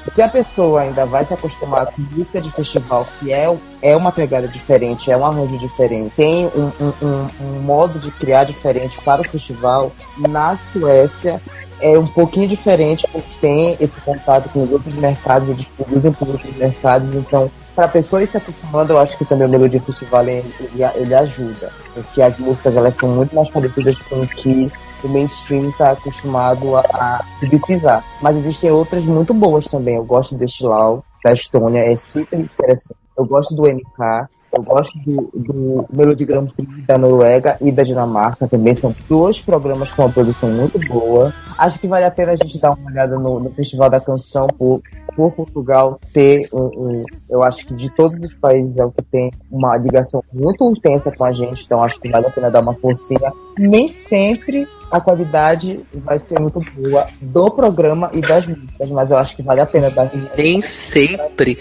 se 0.05 0.21
a 0.21 0.27
pessoa 0.27 0.81
ainda 0.81 1.05
vai 1.05 1.23
se 1.23 1.33
acostumar 1.33 1.87
com 1.87 2.01
música 2.01 2.41
de 2.41 2.51
festival, 2.51 3.07
que 3.19 3.31
é, 3.31 3.47
é 3.81 3.95
uma 3.95 4.11
pegada 4.11 4.47
diferente, 4.47 5.11
é 5.11 5.17
um 5.17 5.25
arranjo 5.25 5.57
diferente, 5.57 6.13
tem 6.15 6.47
um, 6.47 6.71
um, 7.01 7.27
um, 7.41 7.61
modo 7.61 7.99
de 7.99 8.11
criar 8.11 8.45
diferente 8.45 8.99
para 9.03 9.21
o 9.21 9.25
festival, 9.25 9.91
na 10.17 10.55
Suécia 10.55 11.41
é 11.79 11.97
um 11.97 12.05
pouquinho 12.05 12.47
diferente 12.47 13.07
porque 13.11 13.29
tem 13.39 13.75
esse 13.79 13.99
contato 14.01 14.49
com 14.49 14.63
os 14.63 14.71
outros 14.71 14.93
mercados 14.95 15.49
e 15.49 15.55
distribuem 15.55 16.13
por 16.13 16.27
outros 16.27 16.55
mercados, 16.55 17.15
então 17.15 17.49
para 17.75 17.85
a 17.85 17.89
pessoa 17.89 18.21
ir 18.21 18.27
se 18.27 18.37
acostumando, 18.37 18.93
eu 18.93 18.99
acho 18.99 19.17
que 19.17 19.25
também 19.25 19.47
o 19.47 19.49
Melodia 19.49 19.81
Festival 19.81 20.27
ele, 20.27 20.53
ele 20.95 21.15
ajuda, 21.15 21.71
porque 21.93 22.21
as 22.21 22.37
músicas 22.37 22.75
elas 22.75 22.95
são 22.95 23.09
muito 23.09 23.33
mais 23.33 23.49
parecidas 23.49 23.97
com 24.03 24.21
o 24.21 24.27
que 24.27 24.71
o 25.03 25.09
mainstream 25.09 25.69
está 25.69 25.91
acostumado 25.91 26.75
a, 26.75 26.81
a 26.81 27.25
precisar. 27.39 28.03
Mas 28.21 28.37
existem 28.37 28.71
outras 28.71 29.05
muito 29.05 29.33
boas 29.33 29.67
também. 29.67 29.95
Eu 29.95 30.05
gosto 30.05 30.35
deste 30.35 30.63
Lau, 30.63 31.03
da 31.23 31.33
Estônia, 31.33 31.81
é 31.81 31.97
super 31.97 32.39
interessante. 32.39 32.99
Eu 33.17 33.25
gosto 33.25 33.55
do 33.55 33.63
MK, 33.63 34.29
eu 34.53 34.63
gosto 34.63 34.99
do, 34.99 35.29
do 35.33 35.85
Melody 35.91 36.25
Grand 36.25 36.47
Prix 36.47 36.85
da 36.85 36.97
Noruega 36.97 37.57
e 37.61 37.71
da 37.71 37.83
Dinamarca 37.83 38.47
também. 38.47 38.75
São 38.75 38.93
dois 39.07 39.41
programas 39.41 39.91
com 39.91 40.01
uma 40.01 40.11
produção 40.11 40.49
muito 40.49 40.77
boa. 40.87 41.33
Acho 41.57 41.79
que 41.79 41.87
vale 41.87 42.05
a 42.05 42.11
pena 42.11 42.33
a 42.33 42.35
gente 42.35 42.59
dar 42.59 42.71
uma 42.71 42.91
olhada 42.91 43.17
no, 43.17 43.39
no 43.39 43.49
Festival 43.51 43.89
da 43.89 44.01
Canção 44.01 44.47
por, 44.47 44.81
por 45.15 45.31
Portugal 45.31 45.99
ter 46.13 46.49
um, 46.51 46.63
um, 46.63 47.03
Eu 47.29 47.43
acho 47.43 47.65
que 47.65 47.73
de 47.73 47.89
todos 47.91 48.21
os 48.21 48.33
países 48.33 48.77
é 48.77 48.83
o 48.83 48.91
que 48.91 49.03
tem 49.03 49.31
uma 49.49 49.77
ligação 49.77 50.21
muito 50.33 50.69
intensa 50.69 51.11
com 51.15 51.23
a 51.23 51.31
gente. 51.31 51.63
Então 51.63 51.81
acho 51.81 51.99
que 51.99 52.09
vale 52.09 52.27
a 52.27 52.31
pena 52.31 52.51
dar 52.51 52.61
uma 52.61 52.73
forcinha. 52.73 53.31
Nem 53.57 53.87
sempre 53.87 54.67
a 54.91 54.99
qualidade 54.99 55.79
vai 55.93 56.19
ser 56.19 56.39
muito 56.39 56.59
boa 56.75 57.07
do 57.21 57.49
programa 57.49 58.09
e 58.13 58.21
das 58.21 58.45
músicas, 58.45 58.89
mas 58.89 59.11
eu 59.11 59.17
acho 59.17 59.35
que 59.35 59.41
vale 59.41 59.61
a 59.61 59.65
pena 59.65 59.89
dar. 59.89 60.11
Nem 60.37 60.61
sempre. 60.61 61.57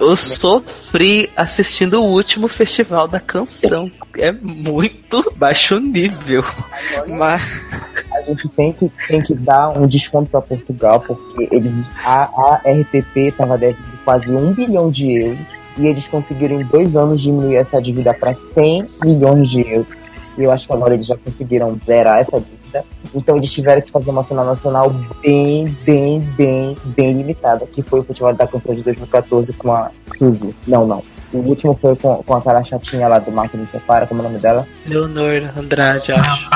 Eu 0.00 0.16
sofri 0.16 1.30
assistindo 1.36 2.02
o 2.02 2.06
último 2.06 2.48
festival 2.48 3.06
da 3.06 3.20
canção. 3.20 3.90
É 4.18 4.32
muito 4.32 5.32
baixo 5.36 5.78
nível. 5.78 6.42
Mas 7.08 7.42
A 8.10 8.22
gente 8.22 8.48
tem 8.48 8.72
que, 8.72 8.90
tem 9.06 9.22
que 9.22 9.34
dar 9.34 9.78
um 9.78 9.86
desconto 9.86 10.30
para 10.30 10.40
Portugal, 10.40 10.98
porque 11.00 11.48
eles 11.52 11.88
a, 12.04 12.24
a 12.24 12.56
RTP 12.56 13.28
estava 13.28 13.56
devendo 13.56 13.98
quase 14.04 14.34
um 14.34 14.52
bilhão 14.52 14.90
de 14.90 15.12
euros 15.12 15.46
e 15.78 15.86
eles 15.86 16.08
conseguiram 16.08 16.60
em 16.60 16.64
dois 16.64 16.96
anos 16.96 17.20
diminuir 17.20 17.56
essa 17.56 17.80
dívida 17.80 18.12
para 18.12 18.34
100 18.34 18.86
milhões 19.04 19.50
de 19.50 19.60
euros. 19.60 19.96
E 20.36 20.42
eu 20.42 20.50
acho 20.50 20.66
que 20.66 20.72
agora 20.72 20.94
eles 20.94 21.06
já 21.06 21.16
conseguiram 21.16 21.78
zerar 21.78 22.18
essa 22.18 22.40
dívida. 22.40 22.61
Então 23.14 23.36
eles 23.36 23.52
tiveram 23.52 23.82
que 23.82 23.90
fazer 23.90 24.10
uma 24.10 24.24
final 24.24 24.44
nacional 24.44 24.90
bem, 25.22 25.66
bem, 25.84 26.20
bem, 26.36 26.76
bem 26.84 27.12
limitada, 27.12 27.66
que 27.66 27.82
foi 27.82 28.00
o 28.00 28.04
Festival 28.04 28.34
da 28.34 28.46
Canção 28.46 28.74
de 28.74 28.82
2014 28.82 29.52
com 29.54 29.72
a 29.72 29.90
Suzy. 30.16 30.54
Não, 30.66 30.86
não. 30.86 31.02
O 31.32 31.38
último 31.48 31.76
foi 31.80 31.96
com, 31.96 32.22
com 32.22 32.34
aquela 32.34 32.62
chatinha 32.62 33.08
lá 33.08 33.18
do 33.18 33.32
Marco 33.32 33.56
do 33.56 33.66
Separa, 33.66 34.06
como 34.06 34.20
é 34.20 34.24
o 34.24 34.28
nome 34.28 34.38
dela? 34.38 34.66
Leonor 34.86 35.50
Andrade, 35.56 36.12
acho. 36.12 36.50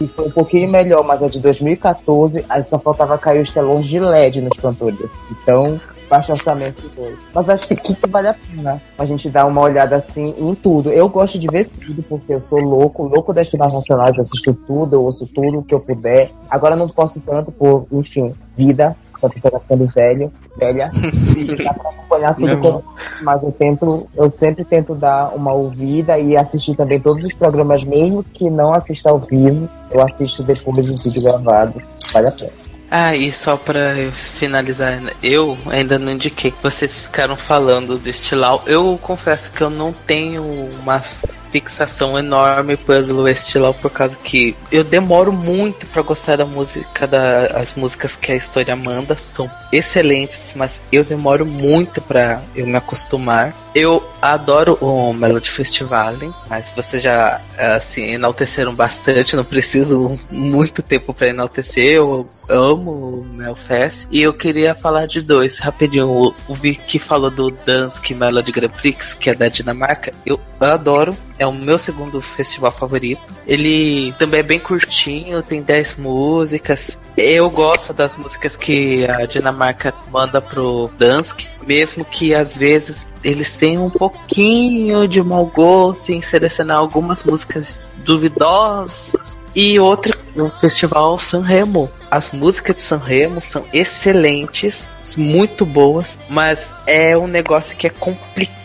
E 0.00 0.08
foi 0.08 0.26
um 0.26 0.30
pouquinho 0.30 0.70
melhor, 0.70 1.04
mas 1.04 1.22
a 1.22 1.28
de 1.28 1.40
2014, 1.40 2.44
aí 2.48 2.62
só 2.64 2.78
faltava 2.78 3.16
cair 3.18 3.42
os 3.42 3.52
telões 3.52 3.86
de 3.86 4.00
LED 4.00 4.40
nos 4.40 4.58
cantores. 4.58 5.00
assim. 5.00 5.18
Então, 5.30 5.80
baixo 6.12 6.32
orçamento 6.32 6.90
foi. 6.94 7.16
Mas 7.34 7.48
acho 7.48 7.68
que, 7.68 7.74
que 7.74 8.06
vale 8.06 8.28
a 8.28 8.34
pena 8.34 8.82
a 8.98 9.04
gente 9.06 9.30
dar 9.30 9.46
uma 9.46 9.62
olhada 9.62 9.96
assim 9.96 10.34
em 10.38 10.54
tudo. 10.54 10.90
Eu 10.90 11.08
gosto 11.08 11.38
de 11.38 11.46
ver 11.46 11.64
tudo, 11.64 12.02
porque 12.02 12.34
eu 12.34 12.40
sou 12.40 12.60
louco, 12.60 13.04
louco 13.04 13.32
das 13.32 13.48
finais 13.48 13.72
nacionais, 13.72 14.18
assisto 14.18 14.52
tudo, 14.52 14.96
eu 14.96 15.02
ouço 15.04 15.26
tudo 15.32 15.62
que 15.62 15.74
eu 15.74 15.80
puder. 15.80 16.30
Agora 16.50 16.76
não 16.76 16.86
posso 16.86 17.18
tanto 17.22 17.50
por, 17.50 17.86
enfim, 17.90 18.34
vida. 18.54 18.94
A 19.22 19.28
pessoa 19.28 19.52
tá 19.52 19.60
ficando 19.60 19.86
velho, 19.86 20.30
velha. 20.58 20.90
E 21.38 21.64
dá 21.64 21.72
pra 21.72 21.90
acompanhar 21.90 22.34
tudo 22.34 22.58
como 22.58 22.84
mas 23.22 23.42
eu 23.44 23.52
tento, 23.52 24.06
eu 24.14 24.30
sempre 24.32 24.64
tento 24.64 24.94
dar 24.94 25.34
uma 25.34 25.52
ouvida 25.52 26.18
e 26.18 26.36
assistir 26.36 26.74
também 26.74 27.00
todos 27.00 27.24
os 27.24 27.32
programas, 27.32 27.84
mesmo 27.84 28.22
que 28.22 28.50
não 28.50 28.74
assista 28.74 29.10
ao 29.10 29.20
vivo, 29.20 29.68
eu 29.90 30.02
assisto 30.02 30.42
depois 30.42 30.84
do 30.84 31.02
vídeo 31.02 31.22
gravado. 31.22 31.80
Vale 32.12 32.26
a 32.26 32.32
pena. 32.32 32.71
Ah, 32.94 33.16
e 33.16 33.32
só 33.32 33.56
pra 33.56 33.94
finalizar, 34.12 35.00
eu 35.22 35.56
ainda 35.70 35.98
não 35.98 36.12
indiquei 36.12 36.50
que 36.50 36.62
vocês 36.62 37.00
ficaram 37.00 37.34
falando 37.34 37.96
deste 37.96 38.34
Lau. 38.34 38.62
Eu 38.66 38.98
confesso 39.00 39.50
que 39.50 39.62
eu 39.62 39.70
não 39.70 39.94
tenho 39.94 40.42
uma 40.42 41.02
fixação 41.50 42.18
enorme 42.18 42.76
pelo 42.76 43.26
Estilau 43.26 43.72
por 43.72 43.90
causa 43.90 44.14
que 44.22 44.54
eu 44.70 44.84
demoro 44.84 45.32
muito 45.32 45.86
pra 45.86 46.02
gostar 46.02 46.36
da 46.36 46.44
música 46.44 47.06
da, 47.06 47.46
as 47.58 47.74
músicas 47.74 48.14
que 48.14 48.30
a 48.30 48.36
história 48.36 48.76
manda 48.76 49.16
são 49.16 49.50
excelentes, 49.72 50.52
mas 50.54 50.80
eu 50.90 51.02
demoro 51.02 51.46
muito 51.46 51.98
pra 52.02 52.42
eu 52.54 52.66
me 52.66 52.76
acostumar. 52.76 53.54
Eu 53.74 54.06
adoro 54.20 54.76
o 54.80 55.14
Melody 55.14 55.50
Festival, 55.50 56.14
mas 56.48 56.70
vocês 56.76 57.02
já 57.02 57.40
assim 57.56 58.02
enalteceram 58.12 58.74
bastante, 58.74 59.34
não 59.34 59.44
preciso 59.44 60.18
muito 60.30 60.82
tempo 60.82 61.14
pra 61.14 61.28
enaltecer. 61.28 61.94
Eu 61.94 62.26
amo 62.48 62.90
o 62.90 63.24
Melfest 63.24 64.06
e 64.10 64.22
eu 64.22 64.34
queria 64.34 64.74
falar 64.74 65.06
de 65.06 65.22
dois 65.22 65.58
rapidinho. 65.58 66.08
O, 66.08 66.34
o 66.48 66.54
Vicky 66.54 66.98
falou 66.98 67.30
do 67.30 67.50
Dansk 67.50 68.10
Melody 68.10 68.52
Grand 68.52 68.68
Prix, 68.68 69.14
que 69.14 69.30
é 69.30 69.34
da 69.34 69.48
Dinamarca. 69.48 70.12
Eu 70.26 70.38
adoro, 70.60 71.16
é 71.38 71.46
o 71.46 71.52
meu 71.52 71.78
segundo 71.78 72.20
festival 72.20 72.70
favorito. 72.70 73.22
Ele 73.46 74.12
também 74.18 74.40
é 74.40 74.44
bem 74.44 74.60
curtinho, 74.60 75.42
tem 75.42 75.62
10 75.62 75.96
músicas. 75.96 76.98
Eu 77.16 77.48
gosto 77.50 77.92
das 77.92 78.16
músicas 78.16 78.56
que 78.56 79.06
a 79.06 79.24
Dinamarca 79.26 79.94
manda 80.10 80.40
pro 80.40 80.90
Dansk, 80.98 81.46
mesmo 81.66 82.04
que 82.04 82.34
às 82.34 82.56
vezes 82.56 83.06
eles 83.22 83.56
tenham 83.56 83.86
um 83.86 83.90
pouquinho 83.90 85.06
de 85.06 85.22
mau 85.22 85.46
gosto 85.46 86.10
em 86.10 86.22
selecionar 86.22 86.78
algumas 86.78 87.22
músicas 87.24 87.90
duvidosas. 87.98 89.38
E 89.54 89.78
outro, 89.78 90.18
o 90.34 90.48
festival 90.48 91.18
Sanremo. 91.18 91.90
As 92.10 92.30
músicas 92.30 92.76
de 92.76 92.82
Sanremo 92.82 93.40
são 93.40 93.64
excelentes, 93.72 94.88
muito 95.16 95.64
boas, 95.64 96.18
mas 96.28 96.74
é 96.86 97.16
um 97.16 97.26
negócio 97.26 97.76
que 97.76 97.86
é 97.86 97.90
complicado 97.90 98.61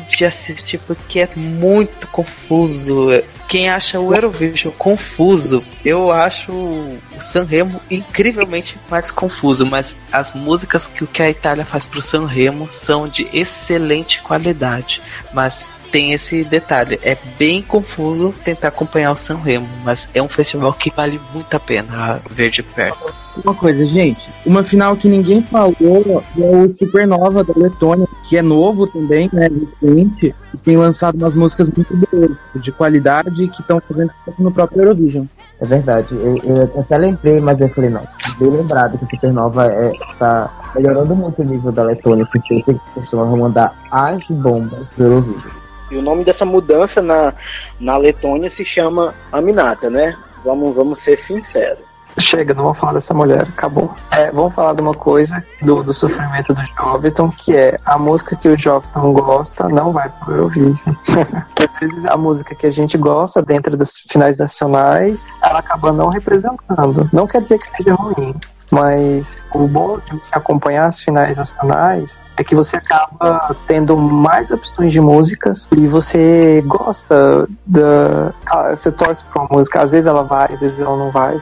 de 0.00 0.24
assistir 0.24 0.78
porque 0.78 1.20
é 1.20 1.28
muito 1.34 2.06
confuso. 2.08 3.08
Quem 3.48 3.70
acha 3.70 3.98
o 3.98 4.14
Eurovision 4.14 4.70
confuso, 4.76 5.64
eu 5.82 6.12
acho 6.12 6.52
o 6.52 6.98
Sanremo 7.18 7.80
incrivelmente 7.90 8.76
mais 8.90 9.10
confuso, 9.10 9.64
mas 9.64 9.96
as 10.12 10.34
músicas 10.34 10.86
que 10.86 11.22
a 11.22 11.30
Itália 11.30 11.64
faz 11.64 11.86
pro 11.86 12.02
Sanremo 12.02 12.70
são 12.70 13.08
de 13.08 13.26
excelente 13.32 14.20
qualidade, 14.20 15.00
mas 15.32 15.70
tem 15.90 16.12
esse 16.12 16.44
detalhe, 16.44 16.98
é 17.02 17.16
bem 17.38 17.62
confuso 17.62 18.34
tentar 18.44 18.68
acompanhar 18.68 19.12
o 19.12 19.16
Sanremo, 19.16 19.68
mas 19.84 20.08
é 20.14 20.22
um 20.22 20.28
festival 20.28 20.72
que 20.72 20.90
vale 20.94 21.20
muito 21.32 21.54
a 21.56 21.60
pena 21.60 22.20
ver 22.30 22.50
de 22.50 22.62
perto. 22.62 23.14
Uma 23.44 23.54
coisa, 23.54 23.86
gente, 23.86 24.28
uma 24.44 24.64
final 24.64 24.96
que 24.96 25.08
ninguém 25.08 25.42
falou 25.42 26.24
é 26.36 26.40
o 26.40 26.74
Supernova 26.76 27.44
da 27.44 27.54
Letônia, 27.56 28.06
que 28.28 28.36
é 28.36 28.42
novo 28.42 28.86
também, 28.86 29.30
né, 29.32 29.48
recente, 29.80 30.34
e 30.52 30.56
tem 30.58 30.76
lançado 30.76 31.14
umas 31.16 31.34
músicas 31.34 31.68
muito 31.68 31.96
boas, 31.96 32.30
de 32.56 32.72
qualidade, 32.72 33.46
que 33.48 33.60
estão 33.60 33.80
fazendo 33.86 34.10
no 34.38 34.50
próprio 34.50 34.82
Eurovision. 34.82 35.26
É 35.60 35.66
verdade. 35.66 36.08
Eu, 36.12 36.36
eu 36.38 36.80
até 36.80 36.96
lembrei, 36.98 37.40
mas 37.40 37.60
eu 37.60 37.68
falei, 37.68 37.90
não. 37.90 38.06
Bem 38.38 38.50
lembrado 38.50 38.98
que 38.98 39.04
a 39.04 39.08
Supernova 39.08 39.66
é, 39.66 39.90
tá 40.18 40.72
melhorando 40.74 41.14
muito 41.14 41.42
o 41.42 41.44
nível 41.44 41.72
da 41.72 41.82
Letônia, 41.82 42.26
que 42.30 42.40
sempre 42.40 42.80
costumava 42.94 43.36
mandar 43.36 43.74
as 43.90 44.24
bombas 44.28 44.86
pro 44.94 45.04
Eurovision. 45.04 45.67
E 45.90 45.96
o 45.96 46.02
nome 46.02 46.24
dessa 46.24 46.44
mudança 46.44 47.00
na, 47.02 47.32
na 47.80 47.96
Letônia 47.96 48.50
se 48.50 48.64
chama 48.64 49.14
Aminata, 49.32 49.88
né? 49.88 50.16
Vamos, 50.44 50.76
vamos 50.76 50.98
ser 50.98 51.16
sinceros. 51.16 51.88
Chega, 52.18 52.52
não 52.52 52.64
vamos 52.64 52.78
falar 52.78 52.94
dessa 52.94 53.14
mulher, 53.14 53.42
acabou. 53.42 53.94
É, 54.10 54.30
vamos 54.32 54.52
falar 54.54 54.74
de 54.74 54.82
uma 54.82 54.94
coisa 54.94 55.42
do, 55.62 55.82
do 55.84 55.94
sofrimento 55.94 56.52
do 56.52 56.60
Joviton, 56.76 57.30
que 57.30 57.54
é 57.54 57.78
a 57.84 57.96
música 57.96 58.34
que 58.34 58.48
o 58.48 58.58
Joviton 58.58 59.12
gosta 59.12 59.68
não 59.68 59.92
vai 59.92 60.08
pro 60.08 60.34
Eurovision. 60.34 60.94
Às 61.56 61.80
vezes 61.80 62.04
a 62.06 62.16
música 62.16 62.54
que 62.56 62.66
a 62.66 62.72
gente 62.72 62.98
gosta 62.98 63.40
dentro 63.40 63.76
das 63.76 63.98
finais 64.10 64.36
nacionais, 64.36 65.24
ela 65.42 65.60
acaba 65.60 65.92
não 65.92 66.08
representando. 66.08 67.08
Não 67.12 67.26
quer 67.26 67.42
dizer 67.42 67.58
que 67.58 67.76
seja 67.76 67.94
ruim, 67.94 68.34
mas 68.70 69.36
o 69.54 69.66
bom 69.66 69.98
de 69.98 70.12
você 70.18 70.30
acompanhar 70.36 70.86
as 70.88 71.00
finais 71.00 71.38
nacionais 71.38 72.18
é 72.36 72.44
que 72.44 72.54
você 72.54 72.76
acaba 72.76 73.56
tendo 73.66 73.96
mais 73.96 74.50
opções 74.50 74.92
de 74.92 75.00
músicas 75.00 75.66
e 75.76 75.86
você 75.88 76.62
gosta 76.66 77.48
da. 77.66 78.32
ah, 78.46 78.70
Você 78.76 78.92
torce 78.92 79.24
pra 79.32 79.42
uma 79.42 79.48
música, 79.56 79.82
às 79.82 79.90
vezes 79.90 80.06
ela 80.06 80.22
vai, 80.22 80.52
às 80.52 80.60
vezes 80.60 80.78
ela 80.78 80.96
não 80.96 81.10
vai. 81.10 81.40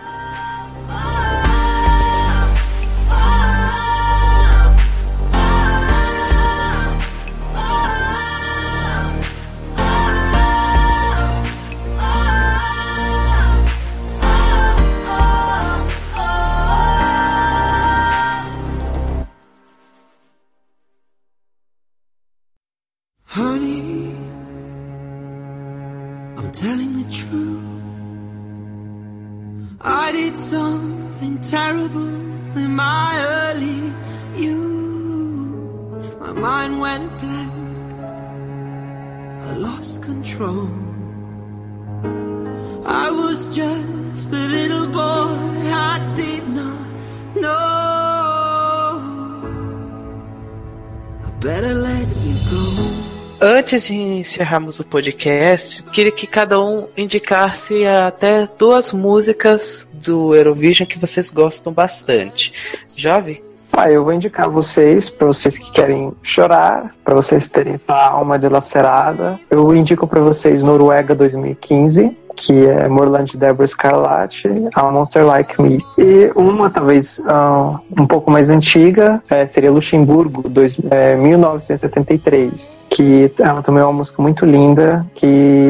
Antes 53.67 53.89
de 53.89 53.97
encerrarmos 53.97 54.79
o 54.79 54.85
podcast, 54.85 55.83
queria 55.91 56.13
que 56.13 56.25
cada 56.25 56.61
um 56.61 56.87
indicasse 56.97 57.85
até 57.85 58.49
duas 58.57 58.93
músicas 58.93 59.91
do 59.93 60.37
Eurovision 60.37 60.87
que 60.87 61.01
vocês 61.01 61.31
gostam 61.31 61.73
bastante. 61.73 62.53
Jovem? 62.97 63.43
Ah, 63.73 63.91
eu 63.91 64.05
vou 64.05 64.13
indicar 64.13 64.49
vocês, 64.49 65.09
para 65.09 65.27
vocês 65.27 65.59
que 65.59 65.73
querem 65.73 66.13
chorar, 66.23 66.95
para 67.03 67.17
vocês 67.17 67.49
terem 67.49 67.75
essa 67.75 67.93
alma 67.93 68.39
dilacerada. 68.39 69.37
Eu 69.51 69.75
indico 69.75 70.07
para 70.07 70.21
vocês 70.23 70.63
Noruega 70.63 71.13
2015, 71.13 72.17
que 72.37 72.67
é 72.67 72.89
Morland 72.89 73.33
de 73.33 73.39
Deborah 73.39 73.67
Scarlatti, 73.67 74.49
A 74.75 74.93
Monster 74.93 75.25
Like 75.25 75.61
Me. 75.61 75.83
E 75.99 76.31
uma, 76.37 76.71
talvez, 76.71 77.21
ah, 77.27 77.81
um 77.99 78.07
pouco 78.07 78.31
mais 78.31 78.51
antiga, 78.51 79.23
eh, 79.31 79.47
seria 79.47 79.73
Luxemburgo, 79.73 80.49
dois, 80.49 80.77
eh, 80.91 81.17
1973, 81.17 82.79
que 82.91 83.33
ela 83.41 83.63
também 83.63 83.83
é 83.83 83.87
uma 83.87 83.95
música 83.95 84.23
muito 84.23 84.45
linda, 84.45 85.07
que 85.15 85.27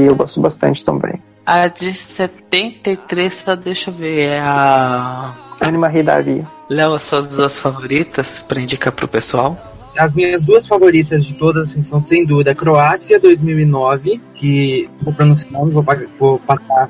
eu 0.08 0.14
gosto 0.16 0.40
bastante 0.40 0.84
também. 0.84 1.22
A 1.46 1.68
de 1.68 1.92
73, 1.94 3.32
só 3.32 3.54
deixa 3.54 3.90
eu 3.90 3.94
ver, 3.94 4.20
é 4.30 4.40
a. 4.40 5.32
Anima 5.60 5.90
Hidari. 5.96 6.44
Léo, 6.68 6.94
as 6.94 7.04
suas 7.04 7.28
duas 7.28 7.58
favoritas 7.58 8.44
pra 8.46 8.60
indicar 8.60 8.92
pro 8.92 9.06
pessoal? 9.06 9.56
As 9.96 10.12
minhas 10.12 10.42
duas 10.42 10.66
favoritas 10.66 11.24
de 11.24 11.34
todas 11.34 11.70
assim, 11.70 11.82
são 11.82 12.00
sem 12.00 12.24
dúvida 12.24 12.54
Croácia 12.54 13.18
2009, 13.18 14.20
que 14.34 14.88
vou 15.00 15.14
pronunciar, 15.14 15.64
vou, 15.64 15.84
vou 16.18 16.38
passar 16.40 16.88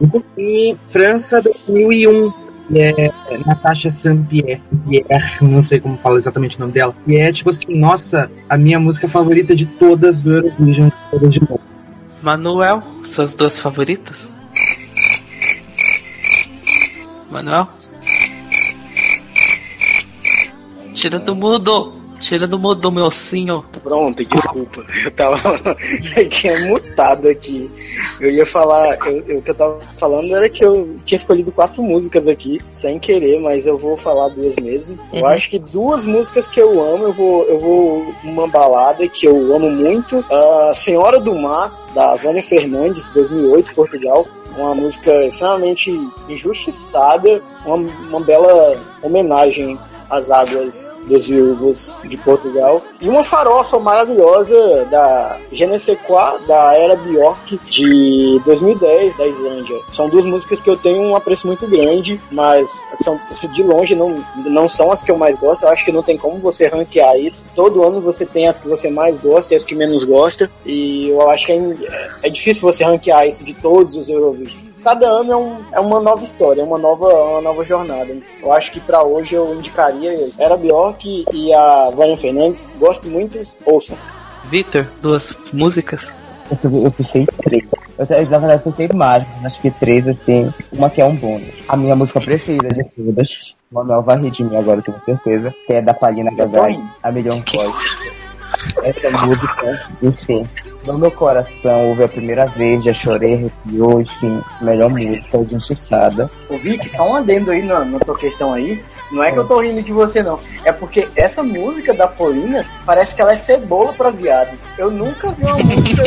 nunca, 0.00 0.22
e 0.38 0.76
França 0.88 1.42
2001, 1.42 2.32
que 2.68 2.78
é 2.78 3.12
Natasha 3.44 3.90
Saint-Pierre, 3.90 4.62
Pierre, 4.88 5.36
não 5.42 5.62
sei 5.62 5.80
como 5.80 5.96
fala 5.96 6.18
exatamente 6.18 6.56
o 6.56 6.60
nome 6.60 6.72
dela, 6.72 6.94
e 7.06 7.16
é 7.16 7.32
tipo 7.32 7.50
assim, 7.50 7.76
nossa, 7.76 8.30
a 8.48 8.56
minha 8.56 8.78
música 8.78 9.08
favorita 9.08 9.54
de 9.54 9.66
todas 9.66 10.18
do 10.20 10.34
Eurovision, 10.34 10.90
de 11.28 11.40
novo. 11.40 11.60
Manuel, 12.22 12.82
suas 13.02 13.34
duas 13.34 13.58
favoritas? 13.58 14.30
Manuel? 17.30 17.68
Tira 20.94 21.18
do 21.18 21.34
mudo! 21.34 22.03
Tira 22.24 22.46
do 22.46 22.58
mudo, 22.58 22.90
meu 22.90 23.10
senhor! 23.10 23.62
Pronto, 23.82 24.24
desculpa. 24.24 24.82
Eu 25.04 25.10
tava. 25.10 25.38
eu 26.16 26.26
tinha 26.30 26.58
mutado 26.66 27.28
aqui. 27.28 27.70
Eu 28.18 28.30
ia 28.30 28.46
falar. 28.46 28.96
Eu, 29.06 29.22
eu- 29.28 29.38
o 29.38 29.42
que 29.42 29.50
eu 29.50 29.54
tava 29.54 29.78
falando 29.98 30.34
era 30.34 30.48
que 30.48 30.64
eu 30.64 30.96
tinha 31.04 31.18
escolhido 31.18 31.52
quatro 31.52 31.82
músicas 31.82 32.26
aqui, 32.26 32.62
sem 32.72 32.98
querer, 32.98 33.40
mas 33.40 33.66
eu 33.66 33.76
vou 33.76 33.94
falar 33.94 34.28
duas 34.30 34.56
mesmo. 34.56 34.98
Eu 35.12 35.20
Uhum. 35.20 35.26
acho 35.26 35.50
que 35.50 35.58
duas 35.58 36.06
músicas 36.06 36.48
que 36.48 36.58
eu 36.58 36.80
amo, 36.82 37.04
eu 37.04 37.12
vou. 37.12 37.42
Eu 37.44 37.60
vou 37.60 38.14
uma 38.24 38.48
balada 38.48 39.06
que 39.06 39.26
eu 39.26 39.54
amo 39.54 39.70
muito. 39.70 40.24
A 40.30 40.72
Senhora 40.74 41.20
do 41.20 41.34
Mar, 41.34 41.90
da 41.94 42.16
Vânia 42.16 42.42
Fernandes, 42.42 43.10
2008, 43.10 43.74
Portugal. 43.74 44.26
Uma 44.56 44.74
música 44.74 45.12
extremamente 45.26 45.90
injustiçada, 46.28 47.42
uma, 47.66 47.76
uma 47.76 48.20
bela 48.20 48.80
homenagem 49.02 49.76
às 50.16 50.30
águas 50.30 50.90
dos 51.06 51.28
viúvos 51.28 51.98
de 52.04 52.16
Portugal. 52.16 52.82
E 53.00 53.08
uma 53.08 53.24
farofa 53.24 53.78
maravilhosa 53.78 54.86
da 54.90 55.38
Genesequa, 55.52 56.40
da 56.46 56.76
Era 56.76 56.96
Bjork, 56.96 57.58
de 57.64 58.40
2010, 58.44 59.16
da 59.16 59.26
Islândia. 59.26 59.80
São 59.90 60.08
duas 60.08 60.24
músicas 60.24 60.60
que 60.60 60.70
eu 60.70 60.76
tenho 60.76 61.02
um 61.02 61.16
apreço 61.16 61.46
muito 61.46 61.66
grande, 61.66 62.20
mas 62.30 62.70
são 62.96 63.20
de 63.52 63.62
longe 63.62 63.94
não, 63.94 64.24
não 64.36 64.68
são 64.68 64.90
as 64.90 65.02
que 65.02 65.10
eu 65.10 65.18
mais 65.18 65.36
gosto. 65.36 65.64
Eu 65.64 65.68
acho 65.68 65.84
que 65.84 65.92
não 65.92 66.02
tem 66.02 66.16
como 66.16 66.38
você 66.38 66.66
ranquear 66.66 67.16
isso. 67.16 67.44
Todo 67.54 67.82
ano 67.82 68.00
você 68.00 68.24
tem 68.24 68.48
as 68.48 68.58
que 68.58 68.68
você 68.68 68.90
mais 68.90 69.20
gosta 69.20 69.54
e 69.54 69.56
as 69.56 69.64
que 69.64 69.74
menos 69.74 70.04
gosta. 70.04 70.50
E 70.64 71.08
eu 71.10 71.28
acho 71.28 71.46
que 71.46 71.52
é, 71.52 71.76
é 72.22 72.30
difícil 72.30 72.62
você 72.62 72.84
ranquear 72.84 73.26
isso 73.26 73.44
de 73.44 73.54
todos 73.54 73.96
os 73.96 74.08
Eurovision 74.08 74.64
cada 74.84 75.06
ano 75.08 75.32
é, 75.32 75.36
um- 75.36 75.64
é 75.72 75.80
uma 75.80 76.00
nova 76.00 76.22
história, 76.22 76.60
é 76.60 76.64
uma 76.64 76.78
nova, 76.78 77.06
uma 77.06 77.40
nova 77.40 77.64
jornada. 77.64 78.14
Eu 78.42 78.52
acho 78.52 78.70
que 78.70 78.78
pra 78.80 79.02
hoje 79.02 79.34
eu 79.34 79.54
indicaria 79.54 80.28
Era 80.38 80.56
Bjork 80.56 81.24
e 81.32 81.52
a 81.52 81.90
Vânia 81.90 82.16
Fernandes. 82.16 82.68
Gosto 82.78 83.08
muito, 83.08 83.42
ouçam. 83.64 83.96
Vitor, 84.44 84.86
duas 85.00 85.34
músicas? 85.52 86.06
Eu, 86.62 86.84
eu 86.84 86.92
pensei 86.92 87.22
em 87.22 87.26
três. 87.26 87.64
Eu, 87.96 88.06
na 88.28 88.38
verdade, 88.38 88.62
pensei 88.62 88.88
em 88.92 88.96
mais, 88.96 89.24
acho 89.44 89.60
que 89.60 89.70
três, 89.70 90.06
assim, 90.06 90.52
uma 90.72 90.90
que 90.90 91.00
é 91.00 91.04
um 91.04 91.16
bônus. 91.16 91.48
A 91.68 91.76
minha 91.76 91.96
música 91.96 92.20
preferida 92.20 92.68
de 92.68 92.84
todas, 92.84 93.54
o 93.72 93.76
Manuel 93.76 94.02
vai 94.02 94.18
rir 94.20 94.30
de 94.30 94.44
mim 94.44 94.56
agora, 94.56 94.82
tenho 94.82 95.00
certeza, 95.06 95.54
que 95.66 95.72
é 95.72 95.80
da 95.80 95.94
Palina 95.94 96.30
Gagarin, 96.34 96.74
rindo. 96.74 96.90
A 97.02 97.10
Million 97.10 97.42
Voice. 97.50 97.96
Essa 98.82 99.10
música, 99.26 99.86
enfim, 100.02 100.48
no 100.92 100.98
meu 100.98 101.10
coração, 101.10 101.88
ouvi 101.88 102.04
a 102.04 102.08
primeira 102.08 102.46
vez, 102.46 102.84
já 102.84 102.92
chorei, 102.92 103.34
arrepiou, 103.34 104.00
enfim, 104.00 104.40
melhor 104.60 104.90
música, 104.90 105.38
injustiçada. 105.38 106.30
Ô 106.48 106.58
Vic, 106.58 106.88
só 106.88 107.10
um 107.10 107.14
adendo 107.14 107.50
aí 107.50 107.62
na 107.62 107.98
tua 108.00 108.16
questão 108.16 108.52
aí. 108.52 108.82
Não 109.14 109.22
é 109.22 109.30
que 109.30 109.38
eu 109.38 109.46
tô 109.46 109.60
rindo 109.60 109.80
de 109.80 109.92
você, 109.92 110.24
não. 110.24 110.40
É 110.64 110.72
porque 110.72 111.08
essa 111.14 111.42
música 111.42 111.94
da 111.94 112.08
Polina 112.08 112.66
parece 112.84 113.14
que 113.14 113.22
ela 113.22 113.32
é 113.32 113.36
cebola 113.36 113.92
pra 113.92 114.10
viado. 114.10 114.58
Eu 114.76 114.90
nunca 114.90 115.30
vi 115.30 115.44
uma 115.44 115.58
música. 115.58 116.02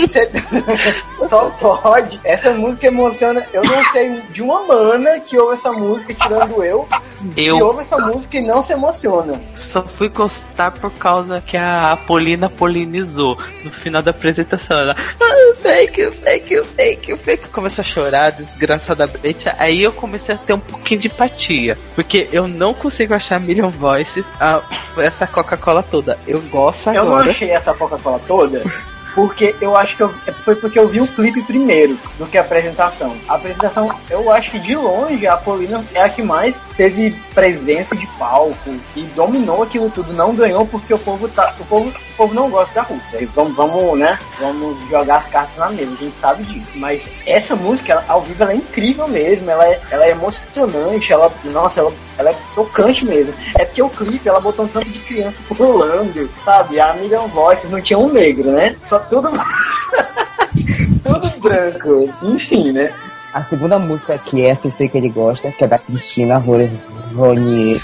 Só 1.28 1.50
pode. 1.50 2.20
Essa 2.24 2.52
música 2.52 2.88
emociona. 2.88 3.46
Eu 3.52 3.62
não 3.62 3.84
sei 3.84 4.22
de 4.30 4.42
uma 4.42 4.64
mana 4.64 5.20
que 5.20 5.38
ouve 5.38 5.54
essa 5.54 5.72
música, 5.72 6.12
tirando 6.12 6.64
eu, 6.64 6.88
que 7.34 7.44
Eu 7.44 7.58
ouve 7.58 7.80
essa 7.82 7.98
música 7.98 8.38
e 8.38 8.40
não 8.40 8.62
se 8.62 8.72
emociona. 8.72 9.40
só 9.54 9.82
fui 9.82 10.08
gostar 10.08 10.72
por 10.72 10.90
causa 10.92 11.40
que 11.40 11.56
a 11.56 11.96
Polina 12.06 12.48
polinizou 12.48 13.36
no 13.64 13.70
final 13.70 14.02
da 14.02 14.10
apresentação. 14.10 14.78
Ela, 14.78 14.96
ah, 15.20 15.54
fake, 15.54 16.10
fake, 16.10 16.64
fake, 16.64 17.16
fake. 17.18 17.48
Começou 17.48 17.82
a 17.82 17.84
chorar 17.84 18.30
desgraçadamente. 18.30 19.48
Aí 19.58 19.82
eu 19.82 19.92
comecei 19.92 20.34
a 20.34 20.38
ter 20.38 20.52
um 20.52 20.60
pouquinho 20.60 21.00
de 21.00 21.08
empatia. 21.08 21.78
Porque 21.94 22.28
eu 22.32 22.39
não 22.48 22.72
consigo 22.74 23.14
achar 23.14 23.38
Million 23.40 23.70
Voices, 23.70 24.24
ah, 24.40 24.62
essa 24.96 25.26
Coca-Cola 25.26 25.82
toda. 25.82 26.18
Eu 26.26 26.40
gosto 26.42 26.88
Eu 26.90 27.04
não 27.04 27.12
agora. 27.12 27.30
achei 27.30 27.50
essa 27.50 27.72
Coca-Cola 27.74 28.20
toda. 28.26 28.62
porque 29.14 29.54
eu 29.60 29.76
acho 29.76 29.96
que 29.96 30.02
eu, 30.02 30.14
foi 30.40 30.56
porque 30.56 30.78
eu 30.78 30.88
vi 30.88 31.00
o 31.00 31.06
clipe 31.06 31.42
primeiro 31.42 31.98
do 32.18 32.26
que 32.26 32.38
a 32.38 32.40
apresentação. 32.40 33.16
A 33.28 33.34
apresentação, 33.34 33.90
eu 34.08 34.30
acho 34.30 34.50
que 34.50 34.58
de 34.58 34.74
longe 34.74 35.26
a 35.26 35.36
Paulina 35.36 35.84
é 35.94 36.02
a 36.02 36.08
que 36.08 36.22
mais 36.22 36.60
teve 36.76 37.10
presença 37.34 37.96
de 37.96 38.06
palco 38.18 38.74
e 38.96 39.02
dominou 39.14 39.62
aquilo 39.62 39.90
tudo. 39.90 40.12
Não 40.12 40.34
ganhou 40.34 40.66
porque 40.66 40.92
o 40.92 40.98
povo 40.98 41.28
tá, 41.28 41.54
o 41.58 41.64
povo, 41.64 41.88
o 41.88 42.16
povo 42.16 42.34
não 42.34 42.50
gosta 42.50 42.74
da 42.74 42.82
Roots. 42.82 43.14
Aí 43.14 43.26
vamos, 43.26 43.54
vamos, 43.54 43.98
né? 43.98 44.18
Vamos 44.38 44.76
jogar 44.88 45.16
as 45.16 45.26
cartas 45.26 45.56
na 45.56 45.70
mesa, 45.70 45.92
a 45.92 46.04
gente 46.04 46.16
sabe 46.16 46.44
disso. 46.44 46.68
Mas 46.74 47.10
essa 47.26 47.56
música, 47.56 47.92
ela, 47.92 48.04
ao 48.08 48.22
vivo, 48.22 48.42
ela 48.42 48.52
é 48.52 48.56
incrível 48.56 49.08
mesmo. 49.08 49.50
Ela 49.50 49.68
é, 49.68 49.80
ela 49.90 50.06
é 50.06 50.10
emocionante. 50.10 51.12
Ela, 51.12 51.32
nossa, 51.44 51.80
ela, 51.80 51.92
ela 52.18 52.30
é 52.30 52.36
tocante 52.54 53.04
mesmo. 53.04 53.34
É 53.58 53.64
porque 53.64 53.82
o 53.82 53.88
clipe, 53.88 54.28
ela 54.28 54.40
botou 54.40 54.64
um 54.64 54.68
tanto 54.68 54.90
de 54.90 55.00
criança 55.00 55.40
pulando, 55.48 56.30
sabe? 56.44 56.80
A 56.80 56.92
Million 56.94 57.26
Voices 57.28 57.70
não 57.70 57.80
tinha 57.80 57.98
um 57.98 58.12
negro, 58.12 58.50
né? 58.50 58.76
Só 58.78 58.99
tudo. 59.08 59.30
tudo 61.04 61.40
branco. 61.40 62.14
Enfim, 62.22 62.72
né? 62.72 62.92
A 63.32 63.44
segunda 63.44 63.78
música, 63.78 64.18
que 64.18 64.44
essa 64.44 64.66
eu 64.66 64.72
sei 64.72 64.88
que 64.88 64.98
ele 64.98 65.08
gosta, 65.08 65.52
que 65.52 65.62
é 65.62 65.68
da 65.68 65.78
Cristina 65.78 66.38
Ronier. 66.38 66.72
Ronier. 67.14 67.80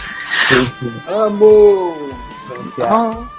Amo! 1.06 1.94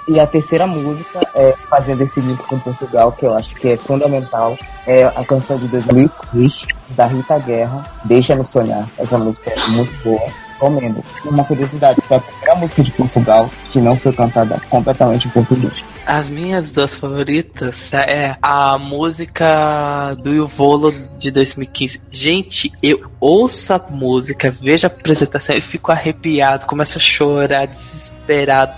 E 0.08 0.18
a 0.18 0.26
terceira 0.26 0.66
música 0.66 1.20
é 1.34 1.54
fazendo 1.68 2.02
esse 2.02 2.20
link 2.20 2.42
com 2.44 2.58
Portugal, 2.58 3.12
que 3.12 3.24
eu 3.24 3.34
acho 3.34 3.54
que 3.54 3.68
é 3.68 3.76
fundamental, 3.76 4.56
é 4.86 5.04
a 5.04 5.24
canção 5.24 5.58
de 5.58 5.68
2003 5.68 6.66
da 6.90 7.06
Rita 7.06 7.38
Guerra, 7.38 7.84
Deixa-me 8.04 8.44
Sonhar. 8.44 8.88
Essa 8.98 9.18
música 9.18 9.50
é 9.50 9.70
muito 9.70 9.92
boa. 10.02 10.20
Recomendo. 10.54 11.04
Uma 11.24 11.44
curiosidade, 11.44 12.00
foi 12.02 12.16
a 12.16 12.20
primeira 12.20 12.54
música 12.56 12.82
de 12.82 12.90
Portugal 12.90 13.48
que 13.70 13.78
não 13.78 13.96
foi 13.96 14.12
cantada 14.12 14.60
completamente 14.68 15.28
em 15.28 15.30
português. 15.30 15.84
As 16.08 16.26
minhas 16.26 16.72
duas 16.72 16.94
favoritas 16.94 17.92
é 17.92 18.34
a 18.40 18.78
música 18.78 20.14
do 20.14 20.32
Ivolo 20.32 20.90
de 21.18 21.30
2015. 21.30 22.00
Gente, 22.10 22.72
eu 22.82 23.10
ouço 23.20 23.74
a 23.74 23.78
música, 23.90 24.50
vejo 24.50 24.86
a 24.86 24.90
apresentação 24.90 25.54
e 25.54 25.60
fico 25.60 25.92
arrepiado, 25.92 26.64
começo 26.64 26.96
a 26.96 27.00
chorar, 27.00 27.66
desesperado. 27.66 28.17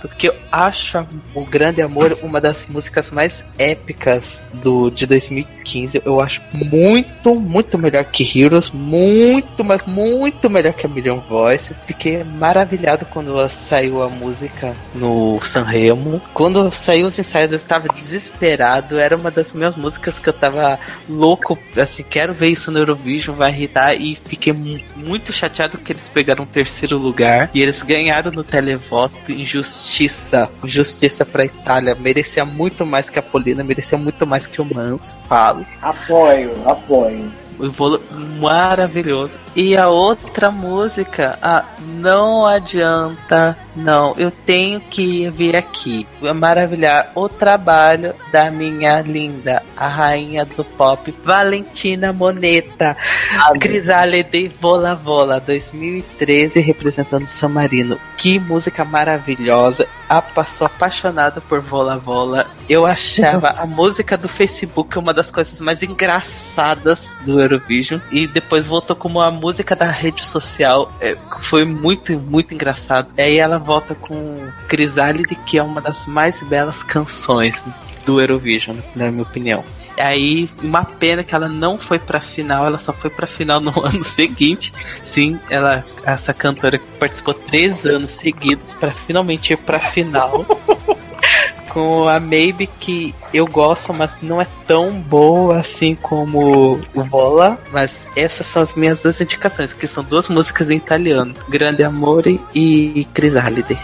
Porque 0.01 0.29
eu 0.29 0.35
acho 0.51 1.05
o 1.35 1.45
Grande 1.45 1.81
Amor 1.81 2.17
uma 2.23 2.39
das 2.39 2.65
músicas 2.67 3.11
mais 3.11 3.43
épicas 3.57 4.41
do 4.53 4.89
de 4.89 5.05
2015. 5.05 6.01
Eu 6.05 6.19
acho 6.21 6.41
muito, 6.53 7.35
muito 7.35 7.77
melhor 7.77 8.05
que 8.05 8.23
Heroes, 8.39 8.71
muito, 8.71 9.63
mas 9.63 9.83
muito 9.85 10.49
melhor 10.49 10.73
que 10.73 10.85
a 10.85 10.89
Million 10.89 11.19
Voices. 11.19 11.77
Fiquei 11.85 12.23
maravilhado 12.23 13.05
quando 13.05 13.47
saiu 13.49 14.01
a 14.03 14.09
música 14.09 14.73
no 14.95 15.39
Sanremo. 15.43 16.21
Quando 16.33 16.71
saiu 16.71 17.07
os 17.07 17.17
ensaios, 17.19 17.51
eu 17.51 17.57
estava 17.57 17.87
desesperado. 17.93 18.97
Era 18.99 19.15
uma 19.15 19.31
das 19.31 19.53
minhas 19.53 19.75
músicas 19.75 20.17
que 20.19 20.29
eu 20.29 20.33
tava 20.33 20.79
louco, 21.09 21.57
assim, 21.77 22.03
quero 22.07 22.33
ver 22.33 22.49
isso 22.49 22.71
no 22.71 22.79
Eurovision, 22.79 23.35
vai 23.35 23.51
irritar. 23.51 23.93
E 23.95 24.15
fiquei 24.15 24.53
mu- 24.53 24.79
muito 24.95 25.33
chateado 25.33 25.77
que 25.77 25.91
eles 25.91 26.07
pegaram 26.07 26.43
o 26.43 26.47
terceiro 26.47 26.97
lugar 26.97 27.49
e 27.53 27.61
eles 27.61 27.81
ganharam 27.81 28.31
no 28.31 28.43
televoto. 28.43 29.15
Injustiça, 29.41 30.49
justiça 30.63 31.25
pra 31.25 31.45
Itália. 31.45 31.95
Merecia 31.95 32.45
muito 32.45 32.85
mais 32.85 33.09
que 33.09 33.19
a 33.19 33.21
Polina, 33.21 33.63
merecia 33.63 33.97
muito 33.97 34.25
mais 34.27 34.47
que 34.47 34.61
o 34.61 34.65
Manso. 34.65 35.17
Falo. 35.27 35.65
Apoio, 35.81 36.51
apoio. 36.67 37.31
Maravilhoso. 38.39 39.39
E 39.55 39.75
a 39.77 39.89
outra 39.89 40.49
música, 40.49 41.37
ah, 41.41 41.65
não 41.79 42.45
adianta, 42.45 43.57
não. 43.75 44.13
Eu 44.17 44.31
tenho 44.31 44.79
que 44.79 45.29
vir 45.29 45.55
aqui 45.55 46.07
maravilhar 46.35 47.11
o 47.15 47.29
trabalho 47.29 48.15
da 48.31 48.49
minha 48.49 49.01
linda, 49.01 49.61
a 49.75 49.87
rainha 49.87 50.45
do 50.45 50.63
pop, 50.63 51.13
Valentina 51.23 52.11
Moneta. 52.11 52.97
Crisálide 53.59 54.51
Vola 54.59 54.95
Vola 54.95 55.39
2013 55.39 56.59
representando 56.59 57.27
San 57.27 57.49
Marino. 57.49 57.99
Que 58.17 58.39
música 58.39 58.83
maravilhosa. 58.83 59.87
Ah, 60.13 60.21
passou 60.21 60.67
apaixonado 60.67 61.39
por 61.39 61.61
Vola 61.61 61.97
Vola. 61.97 62.45
Eu 62.67 62.85
achava 62.85 63.51
a 63.51 63.63
música 63.65 64.17
do 64.17 64.27
Facebook 64.27 64.99
uma 64.99 65.13
das 65.13 65.31
coisas 65.31 65.61
mais 65.61 65.81
engraçadas 65.81 67.07
do 67.23 67.39
Eurovision. 67.39 68.01
E 68.11 68.27
depois 68.27 68.67
voltou 68.67 68.93
como 68.93 69.21
a 69.21 69.31
música 69.31 69.73
da 69.73 69.85
rede 69.85 70.25
social. 70.25 70.91
É, 70.99 71.15
foi 71.39 71.63
muito, 71.63 72.11
muito 72.19 72.53
engraçado. 72.53 73.07
E 73.17 73.21
aí 73.21 73.37
ela 73.37 73.57
volta 73.57 73.95
com 73.95 74.51
Crisálide, 74.67 75.33
que 75.33 75.57
é 75.57 75.63
uma 75.63 75.79
das 75.79 76.05
mais 76.05 76.43
belas 76.43 76.83
canções 76.83 77.63
do 78.05 78.19
Eurovision, 78.19 78.75
na 78.93 79.09
minha 79.09 79.23
opinião. 79.23 79.63
Aí, 80.01 80.49
uma 80.61 80.83
pena 80.83 81.23
que 81.23 81.35
ela 81.35 81.47
não 81.47 81.77
foi 81.77 81.99
pra 81.99 82.19
final, 82.19 82.65
ela 82.65 82.77
só 82.77 82.91
foi 82.91 83.09
pra 83.09 83.27
final 83.27 83.59
no 83.59 83.73
ano 83.85 84.03
seguinte. 84.03 84.73
Sim, 85.03 85.39
ela, 85.49 85.83
essa 86.03 86.33
cantora 86.33 86.79
participou 86.99 87.33
três 87.33 87.85
anos 87.85 88.11
seguidos 88.11 88.73
pra 88.73 88.91
finalmente 88.91 89.53
ir 89.53 89.57
pra 89.57 89.79
final. 89.79 90.45
com 91.71 92.07
a 92.07 92.19
Maybe 92.19 92.67
que 92.67 93.15
eu 93.33 93.47
gosto, 93.47 93.93
mas 93.93 94.11
não 94.21 94.41
é 94.41 94.47
tão 94.67 94.91
boa 94.91 95.59
assim 95.59 95.95
como 95.95 96.81
o 96.93 97.03
Vola. 97.03 97.57
Mas 97.71 98.05
essas 98.15 98.45
são 98.45 98.61
as 98.61 98.75
minhas 98.75 99.01
duas 99.01 99.21
indicações, 99.21 99.71
que 99.71 99.87
são 99.87 100.03
duas 100.03 100.27
músicas 100.27 100.69
em 100.69 100.77
italiano: 100.77 101.33
Grande 101.47 101.83
Amore 101.83 102.41
e 102.53 103.07
Crisálide. 103.13 103.77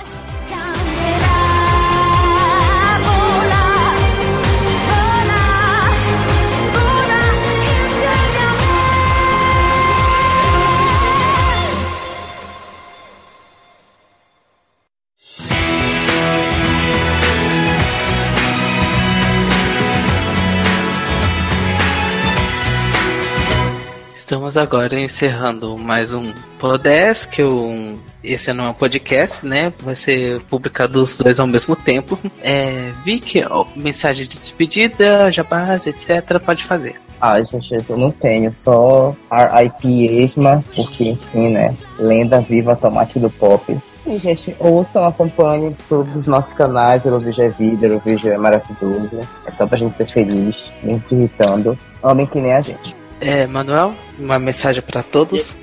Agora 24.59 24.99
encerrando 24.99 25.77
mais 25.77 26.13
um 26.13 26.33
Podesk, 26.59 27.39
um... 27.39 27.97
esse 28.23 28.51
não 28.51 28.65
é 28.65 28.69
um 28.69 28.73
podcast, 28.73 29.45
né? 29.45 29.71
Vai 29.79 29.95
ser 29.95 30.41
publicado 30.41 31.01
os 31.01 31.15
dois 31.15 31.39
ao 31.39 31.47
mesmo 31.47 31.75
tempo. 31.75 32.17
É, 32.41 32.91
Vicky, 33.03 33.43
ó, 33.49 33.65
mensagem 33.75 34.25
de 34.25 34.37
despedida, 34.37 35.31
jabás, 35.31 35.85
etc. 35.85 36.39
Pode 36.43 36.63
fazer. 36.63 36.95
Ah, 37.19 37.41
gente, 37.41 37.73
eu 37.89 37.97
não 37.97 38.11
tenho, 38.11 38.51
só 38.53 39.15
R.I.P. 39.31 39.87
Esma, 40.23 40.63
porque, 40.75 41.09
enfim, 41.09 41.49
né? 41.49 41.75
Lenda 41.97 42.41
viva 42.41 42.75
tomate 42.75 43.19
do 43.19 43.29
pop. 43.29 43.77
E, 44.05 44.17
gente, 44.17 44.55
ouçam, 44.59 45.03
acompanhem 45.03 45.75
todos 45.89 46.13
os 46.13 46.27
nossos 46.27 46.53
canais, 46.53 47.05
Eurovision 47.05 47.47
é 47.47 47.49
vida, 47.49 47.87
Eurovision 47.87 48.33
é 48.33 48.37
maravilhoso. 48.37 49.19
É 49.45 49.51
só 49.51 49.65
pra 49.67 49.77
gente 49.77 49.93
ser 49.93 50.09
feliz, 50.09 50.71
nem 50.83 51.01
se 51.01 51.15
irritando. 51.15 51.77
Amem 52.01 52.25
que 52.25 52.39
nem 52.39 52.53
a 52.53 52.61
gente. 52.61 52.95
É, 53.19 53.47
Manuel, 53.47 53.93
uma 54.19 54.37
mensagem 54.37 54.81
para 54.81 55.01
todos. 55.01 55.55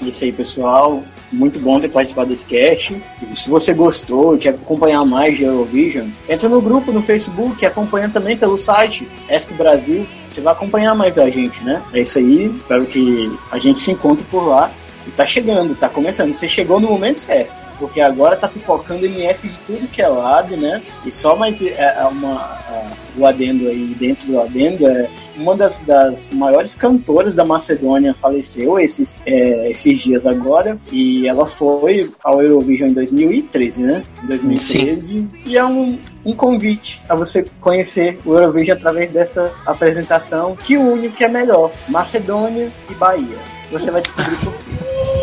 Isso 0.00 0.24
aí, 0.24 0.32
pessoal. 0.32 1.02
Muito 1.30 1.58
bom 1.58 1.80
ter 1.80 1.90
participado 1.90 2.28
desse 2.28 2.44
cast. 2.44 3.00
E 3.30 3.36
se 3.36 3.48
você 3.48 3.72
gostou 3.72 4.34
e 4.34 4.38
quer 4.38 4.50
acompanhar 4.50 5.04
mais 5.04 5.36
de 5.36 5.44
Eurovision, 5.44 6.08
entra 6.28 6.48
no 6.48 6.60
grupo 6.60 6.92
no 6.92 7.02
Facebook, 7.02 7.64
acompanha 7.64 8.08
também 8.08 8.36
pelo 8.36 8.58
site 8.58 9.08
ESC 9.30 9.54
Brasil. 9.54 10.06
Você 10.28 10.40
vai 10.40 10.52
acompanhar 10.52 10.94
mais 10.94 11.18
a 11.18 11.30
gente, 11.30 11.62
né? 11.64 11.82
É 11.92 12.00
isso 12.00 12.18
aí. 12.18 12.46
Espero 12.46 12.84
que 12.84 13.30
a 13.50 13.58
gente 13.58 13.80
se 13.80 13.92
encontre 13.92 14.24
por 14.24 14.46
lá. 14.46 14.70
E 15.06 15.10
tá 15.10 15.24
chegando, 15.24 15.74
tá 15.74 15.88
começando. 15.88 16.32
Você 16.32 16.48
chegou 16.48 16.78
no 16.78 16.88
momento 16.88 17.18
certo. 17.18 17.61
Porque 17.78 18.00
agora 18.00 18.36
tá 18.36 18.48
pipocando 18.48 19.04
MF 19.06 19.48
de 19.48 19.54
tudo 19.66 19.88
que 19.88 20.00
é 20.02 20.08
lado, 20.08 20.56
né? 20.56 20.82
E 21.04 21.12
só 21.12 21.36
mais 21.36 21.60
é, 21.62 21.96
é 21.98 22.04
uma, 22.06 22.34
a- 22.36 22.92
o 23.16 23.26
adendo 23.26 23.68
aí, 23.68 23.94
dentro 23.98 24.26
do 24.26 24.40
adendo, 24.40 24.86
é 24.86 25.08
uma 25.36 25.54
das, 25.56 25.80
das 25.80 26.30
maiores 26.30 26.74
cantoras 26.74 27.34
da 27.34 27.44
Macedônia 27.44 28.14
faleceu 28.14 28.78
esses, 28.78 29.16
é, 29.26 29.70
esses 29.70 30.00
dias 30.02 30.26
agora. 30.26 30.78
E 30.90 31.26
ela 31.28 31.46
foi 31.46 32.10
ao 32.22 32.42
Eurovision 32.42 32.90
em 32.90 32.92
2013, 32.94 33.82
né? 33.82 34.02
Em 34.22 34.26
2013. 34.26 35.28
E 35.46 35.56
é 35.58 35.64
um, 35.64 35.98
um 36.24 36.32
convite 36.34 37.02
a 37.08 37.14
você 37.14 37.44
conhecer 37.60 38.18
o 38.24 38.34
Eurovision 38.34 38.76
através 38.78 39.10
dessa 39.12 39.52
apresentação 39.66 40.56
que 40.56 40.76
une 40.76 41.08
o 41.08 41.12
que 41.12 41.24
é 41.24 41.28
melhor: 41.28 41.70
Macedônia 41.88 42.70
e 42.90 42.94
Bahia. 42.94 43.38
Você 43.70 43.90
vai 43.90 44.02
descobrir 44.02 44.36
por 44.36 44.52
quê. 44.54 44.81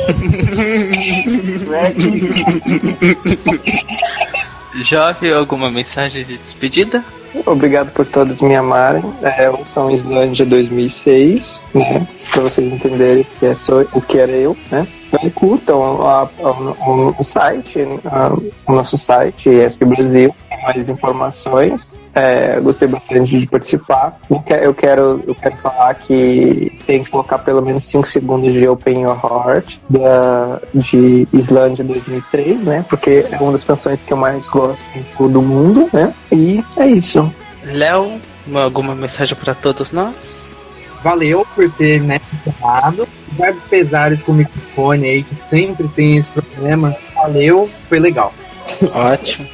Jovem, 4.83 5.33
alguma 5.33 5.69
mensagem 5.69 6.23
de 6.23 6.37
despedida? 6.37 7.03
Obrigado 7.45 7.91
por 7.91 8.05
todos 8.05 8.39
me 8.41 8.55
amarem. 8.55 9.03
É 9.21 9.49
o 9.49 9.63
São 9.63 9.91
Islândia 9.91 10.45
2006, 10.45 11.61
né? 11.75 12.07
Pra 12.31 12.41
vocês 12.43 12.71
entenderem 12.71 13.25
que 13.39 13.45
é 13.45 13.55
só 13.55 13.81
o 13.93 14.01
que 14.01 14.17
era 14.17 14.31
eu, 14.31 14.55
né? 14.71 14.87
Então 15.11 15.29
curtam 15.31 16.07
a- 16.07 16.29
o, 16.39 17.15
o 17.19 17.23
site, 17.23 17.79
o 18.67 18.71
nosso 18.73 18.97
site, 18.97 19.49
ESC 19.49 19.83
Brasil. 19.85 20.33
Mais 20.63 20.89
informações. 20.89 21.93
É, 22.13 22.59
gostei 22.59 22.87
bastante 22.87 23.39
de 23.39 23.47
participar. 23.47 24.19
Eu 24.29 24.39
que- 24.41 24.53
Eu 24.53 24.73
quero, 24.73 25.23
eu 25.27 25.35
quero 25.35 25.55
falar 25.57 25.93
que 25.95 26.77
tem 26.85 27.03
que 27.03 27.09
colocar 27.09 27.37
pelo 27.39 27.61
menos 27.61 27.85
5 27.85 28.07
segundos 28.07 28.53
de 28.53 28.67
Open 28.67 29.01
Your 29.03 29.17
Heart 29.23 29.77
da, 29.89 30.59
de 30.73 31.27
Islândia 31.33 31.83
2003, 31.85 32.63
né? 32.63 32.85
Porque 32.89 33.25
é 33.31 33.37
uma 33.37 33.51
das 33.53 33.63
canções 33.65 34.01
que 34.01 34.11
eu 34.11 34.17
mais 34.17 34.47
gosto 34.47 34.81
em 34.95 35.03
todo 35.17 35.39
o 35.39 35.43
mundo, 35.43 35.89
né? 35.93 36.13
E 36.31 36.63
é 36.77 36.87
isso. 36.87 37.31
Léo, 37.63 38.19
alguma 38.55 38.95
mensagem 38.95 39.35
pra 39.37 39.53
todos 39.53 39.91
nós? 39.91 40.55
Valeu 41.03 41.45
por 41.55 41.69
ter 41.71 42.01
né, 42.01 42.19
encerrado. 42.45 43.07
Apesar 43.31 43.53
dos 43.53 43.63
pesares 43.63 44.21
com 44.23 44.31
o 44.33 44.35
microfone 44.35 45.07
aí, 45.07 45.23
que 45.23 45.33
sempre 45.35 45.87
tem 45.89 46.17
esse 46.17 46.29
problema. 46.29 46.93
Valeu, 47.15 47.69
foi 47.87 47.99
legal. 47.99 48.33
Ótimo. 48.93 49.47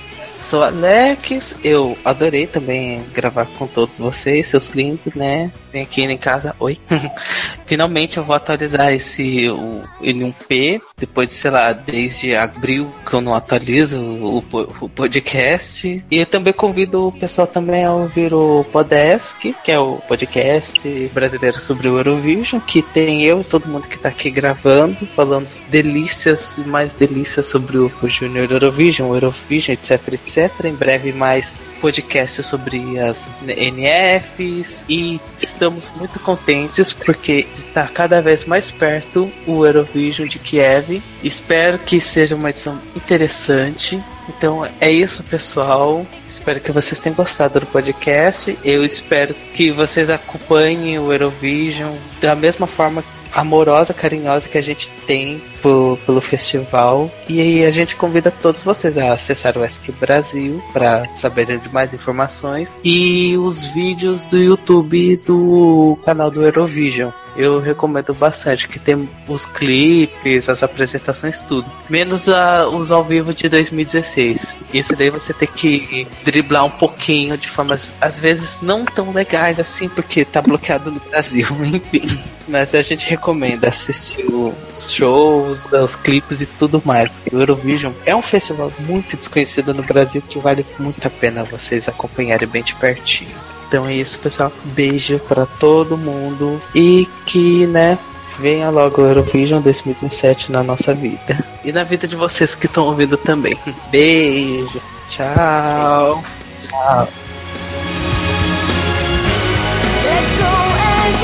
Sou 0.49 0.63
Alex, 0.63 1.55
eu 1.63 1.97
adorei 2.05 2.45
também 2.45 3.03
gravar 3.11 3.47
com 3.57 3.65
todos 3.65 3.97
vocês, 3.97 4.47
seus 4.47 4.69
lindos, 4.69 5.13
né? 5.15 5.51
Vem 5.73 5.81
aqui 5.81 6.03
em 6.03 6.17
casa, 6.17 6.55
oi. 6.59 6.79
Finalmente 7.65 8.17
eu 8.17 8.23
vou 8.23 8.35
atualizar 8.35 8.93
esse 8.93 9.49
o 9.49 9.81
N1P, 10.01 10.79
depois 10.95 11.29
de, 11.29 11.35
sei 11.35 11.49
lá, 11.49 11.73
desde 11.73 12.35
abril 12.35 12.93
que 13.09 13.13
eu 13.15 13.21
não 13.21 13.33
atualizo 13.33 13.99
o, 13.99 14.39
po- 14.43 14.71
o 14.81 14.87
podcast. 14.87 16.05
E 16.11 16.17
eu 16.19 16.25
também 16.27 16.53
convido 16.53 17.07
o 17.07 17.11
pessoal 17.11 17.47
também 17.47 17.83
a 17.83 17.91
ouvir 17.91 18.31
o 18.31 18.63
Podesk, 18.71 19.51
que 19.63 19.71
é 19.71 19.79
o 19.79 19.95
podcast 20.07 21.09
brasileiro 21.11 21.59
sobre 21.59 21.89
o 21.89 21.97
Eurovision, 21.97 22.61
que 22.61 22.83
tem 22.83 23.23
eu 23.23 23.41
e 23.41 23.43
todo 23.43 23.67
mundo 23.67 23.87
que 23.87 23.97
tá 23.97 24.09
aqui 24.09 24.29
gravando, 24.29 25.07
falando 25.15 25.49
delícias 25.69 26.59
e 26.59 26.61
mais 26.61 26.93
delícias 26.93 27.47
sobre 27.47 27.77
o, 27.79 27.91
o 28.03 28.07
Junior 28.07 28.49
Eurovision, 28.51 29.09
o 29.09 29.15
Eurovision, 29.15 29.73
etc, 29.73 30.13
etc. 30.13 30.44
Em 30.63 30.73
breve 30.73 31.11
mais 31.11 31.69
podcasts 31.81 32.45
sobre 32.45 32.99
as 32.99 33.27
NFs 33.41 34.81
e 34.87 35.19
estamos 35.39 35.91
muito 35.95 36.19
contentes 36.19 36.93
porque 36.93 37.47
está 37.57 37.87
cada 37.87 38.21
vez 38.21 38.45
mais 38.45 38.71
perto 38.71 39.31
o 39.47 39.65
Eurovision 39.65 40.27
de 40.27 40.39
Kiev. 40.39 41.01
Espero 41.23 41.79
que 41.79 41.99
seja 41.99 42.35
uma 42.35 42.49
edição 42.49 42.79
interessante. 42.95 44.01
Então 44.29 44.67
é 44.79 44.91
isso, 44.91 45.23
pessoal. 45.23 46.05
Espero 46.27 46.59
que 46.59 46.71
vocês 46.71 46.99
tenham 46.99 47.15
gostado 47.15 47.59
do 47.59 47.65
podcast. 47.65 48.57
Eu 48.63 48.83
espero 48.83 49.35
que 49.53 49.71
vocês 49.71 50.09
acompanhem 50.09 50.99
o 50.99 51.11
Eurovision 51.11 51.95
da 52.21 52.35
mesma 52.35 52.67
forma 52.67 53.03
amorosa, 53.35 53.93
carinhosa 53.93 54.47
que 54.47 54.57
a 54.57 54.61
gente 54.61 54.89
tem 55.05 55.41
po- 55.61 55.99
pelo 56.05 56.21
festival. 56.21 57.11
E 57.29 57.63
a 57.65 57.69
gente 57.71 57.95
convida 57.95 58.31
todos 58.31 58.61
vocês 58.61 58.97
a 58.97 59.11
acessar 59.13 59.57
o 59.57 59.63
ESC 59.65 59.91
Brasil 59.91 60.61
para 60.73 61.05
saberem 61.15 61.59
de 61.59 61.71
mais 61.71 61.93
informações 61.93 62.73
e 62.83 63.35
os 63.37 63.63
vídeos 63.65 64.25
do 64.25 64.37
YouTube 64.37 65.17
do 65.25 65.97
canal 66.05 66.31
do 66.31 66.41
Eurovision. 66.43 67.09
Eu 67.35 67.59
recomendo 67.59 68.13
bastante 68.13 68.67
que 68.67 68.79
tem 68.79 69.09
os 69.27 69.45
clipes, 69.45 70.47
as 70.47 70.63
apresentações, 70.63 71.41
tudo. 71.41 71.69
Menos 71.89 72.29
a- 72.29 72.67
os 72.67 72.91
ao 72.91 73.03
vivo 73.03 73.33
de 73.33 73.49
2016. 73.49 74.55
Isso 74.73 74.95
daí 74.95 75.09
você 75.09 75.33
tem 75.33 75.47
que 75.47 76.07
driblar 76.23 76.63
um 76.65 76.69
pouquinho 76.69 77.37
de 77.37 77.49
formas, 77.49 77.91
às 77.99 78.17
vezes, 78.17 78.57
não 78.61 78.85
tão 78.85 79.11
legais 79.11 79.59
assim, 79.59 79.87
porque 79.89 80.23
tá 80.23 80.41
bloqueado 80.41 80.89
no 80.91 80.99
Brasil, 80.99 81.47
enfim. 81.65 82.19
Mas 82.47 82.73
a 82.75 82.81
gente 82.81 83.09
recomenda 83.09 83.67
assistir 83.69 84.25
os 84.31 84.91
shows, 84.91 85.71
os 85.71 85.95
clipes 85.95 86.41
e 86.41 86.45
tudo 86.45 86.81
mais. 86.85 87.21
O 87.31 87.37
Eurovision 87.37 87.91
é 88.05 88.15
um 88.15 88.21
festival 88.21 88.71
muito 88.79 89.17
desconhecido 89.17 89.73
no 89.73 89.83
Brasil 89.83 90.21
que 90.21 90.39
vale 90.39 90.65
muito 90.79 91.05
a 91.05 91.09
pena 91.09 91.43
vocês 91.43 91.89
acompanharem 91.89 92.47
bem 92.47 92.63
de 92.63 92.75
pertinho. 92.75 93.31
Então 93.67 93.85
é 93.85 93.93
isso, 93.93 94.19
pessoal. 94.19 94.51
Beijo 94.63 95.19
pra 95.19 95.45
todo 95.45 95.97
mundo 95.97 96.61
e 96.73 97.07
que, 97.25 97.65
né, 97.67 97.97
venha 98.39 98.69
logo 98.69 99.01
o 99.01 99.05
Eurovision 99.05 99.61
2017 99.61 100.51
na 100.51 100.63
nossa 100.63 100.93
vida. 100.93 101.43
E 101.63 101.71
na 101.71 101.83
vida 101.83 102.07
de 102.07 102.15
vocês 102.15 102.55
que 102.55 102.65
estão 102.65 102.85
ouvindo 102.85 103.17
também. 103.17 103.57
Beijo. 103.91 104.81
Tchau. 105.09 106.23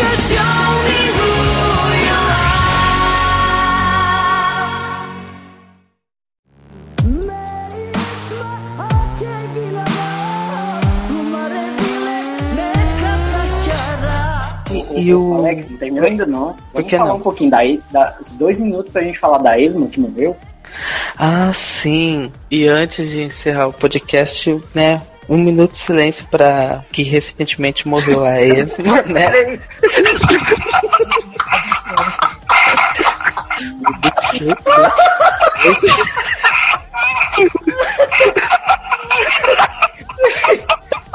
Let 0.02 0.81
E 15.02 15.14
o- 15.14 15.36
Alex, 15.36 15.70
não 15.70 15.78
terminou 15.78 16.08
ainda 16.08 16.26
não. 16.26 16.56
Vamos 16.74 16.90
falar 16.92 17.06
não? 17.06 17.16
um 17.18 17.20
pouquinho 17.22 17.50
da, 17.52 17.66
E- 17.66 17.82
da 17.92 18.16
dois 18.34 18.58
minutos 18.60 18.92
pra 18.92 19.02
gente 19.02 19.20
falar 19.20 19.38
da 19.40 19.60
Esmo 19.60 19.88
que 19.90 20.00
morreu. 20.00 20.36
Ah, 21.18 21.52
sim. 21.54 22.32
E 22.50 22.68
antes 22.68 23.10
de 23.10 23.24
encerrar 23.24 23.68
o 23.68 23.74
podcast, 23.74 24.62
né? 24.74 25.02
Um 25.30 25.38
minuto 25.38 25.72
de 25.74 25.78
silêncio 25.80 26.26
para 26.30 26.84
que 26.92 27.04
recentemente 27.04 27.88
morreu 27.88 28.24
a 28.26 28.40
Esma, 28.42 29.02
né? 29.04 29.32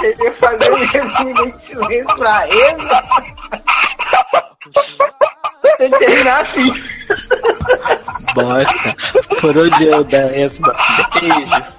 Ele 0.07 0.23
ia 0.23 0.33
fazer 0.35 0.73
esse 0.95 1.25
minuto 1.25 1.57
de 1.57 1.63
silêncio 1.65 2.17
pra 2.17 2.49
Esmo. 2.49 2.89
Tem 5.79 5.91
que 5.91 5.99
terminar 5.99 6.41
assim. 6.43 6.73
Bosta. 8.35 8.97
Por 9.41 9.59
onde 9.59 9.85
eu 9.85 10.05
da 10.05 10.37
Esma? 10.37 10.77
Beijos. 11.21 11.75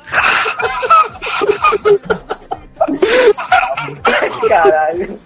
Caralho. 4.50 5.20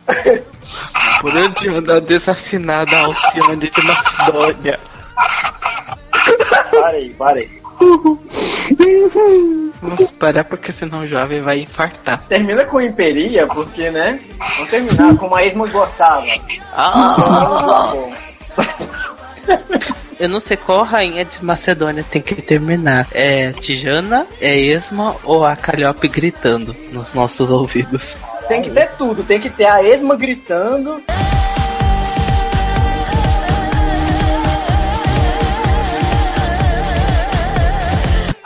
Por 1.22 1.36
onde 1.36 1.70
anda 1.70 2.00
desafinada 2.02 2.96
a 2.98 3.06
Alcione 3.06 3.70
de 3.70 3.82
Macedônia? 3.82 4.80
Aí, 6.86 7.10
para 7.16 7.40
aí. 7.40 7.62
Vamos 9.82 10.12
parar 10.12 10.44
porque 10.44 10.72
senão 10.72 11.00
o 11.00 11.08
jovem 11.08 11.42
vai 11.42 11.60
infartar. 11.60 12.24
Termina 12.28 12.64
com 12.66 12.80
Imperia, 12.82 13.48
porque, 13.48 13.90
né? 13.90 14.20
Vamos 14.38 14.70
terminar 14.70 15.18
como 15.18 15.36
a 15.36 15.44
Esmo 15.44 15.68
gostava. 15.70 16.26
Ah! 16.74 17.94
Eu 20.20 20.30
não 20.30 20.40
sei 20.40 20.56
qual 20.56 20.84
rainha 20.84 21.26
de 21.26 21.44
Macedônia 21.44 22.06
tem 22.10 22.22
que 22.22 22.36
terminar. 22.36 23.08
É 23.12 23.52
Tijana, 23.54 24.28
é 24.40 24.56
Esma 24.56 25.16
ou 25.24 25.44
a 25.44 25.56
Calhope 25.56 26.08
gritando 26.08 26.76
nos 26.92 27.12
nossos 27.14 27.50
ouvidos? 27.50 28.16
Tem 28.48 28.62
que 28.62 28.70
ter 28.70 28.92
tudo, 28.92 29.24
tem 29.24 29.40
que 29.40 29.50
ter 29.50 29.66
a 29.66 29.84
Esma 29.84 30.16
gritando. 30.16 31.02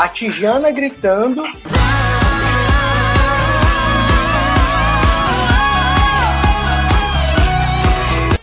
A 0.06 0.10
Tijana 0.10 0.70
gritando. 0.70 1.44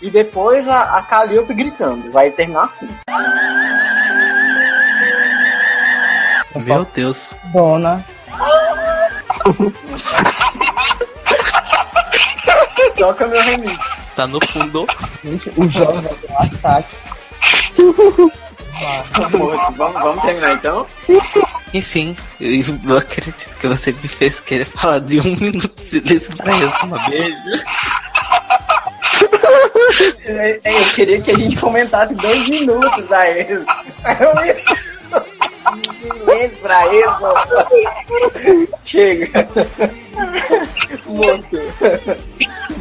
E 0.01 0.11
depois 0.11 0.67
a, 0.67 0.99
a 0.99 1.03
Calliope 1.03 1.55
gritando. 1.55 2.11
Vai 2.11 2.33
terminar 2.33 2.65
assim. 2.65 2.89
Meu 6.57 6.85
Deus. 6.85 7.33
Dona. 7.53 8.05
Toca 12.99 13.29
meu 13.29 13.41
remix. 13.41 14.03
Tá 14.17 14.27
no 14.27 14.45
fundo. 14.49 14.85
Gente, 15.23 15.49
o 15.57 15.71
jovem 15.71 16.03
vai 16.03 16.15
ter 16.15 16.29
um 16.29 16.43
ataque. 16.43 16.97
Vamos, 19.77 20.03
vamos, 20.03 20.23
terminar 20.23 20.55
então? 20.55 20.87
Enfim, 21.73 22.17
eu 22.41 22.99
acredito 22.99 23.57
que 23.59 23.67
você 23.67 23.93
me 23.93 24.09
fez 24.09 24.41
querer 24.41 24.67
falar 24.67 25.01
de 25.01 25.21
um 25.21 25.23
minuto 25.23 25.73
de 25.77 25.85
silêncio 25.85 26.37
pra 26.37 26.53
Esma. 26.57 26.99
Beijo. 27.09 27.65
É, 30.25 30.61
é, 30.65 30.81
Eu 30.81 30.85
queria 30.87 31.21
que 31.21 31.31
a 31.31 31.39
gente 31.39 31.57
comentasse 31.57 32.15
dois 32.15 32.49
minutos 32.49 33.07
da 33.09 33.31
Esmo. 33.31 33.67
Silêncio 36.03 36.59
pra 36.61 36.87
Esmo. 36.95 37.29
Chega. 38.85 39.49
Moço. 41.07 41.63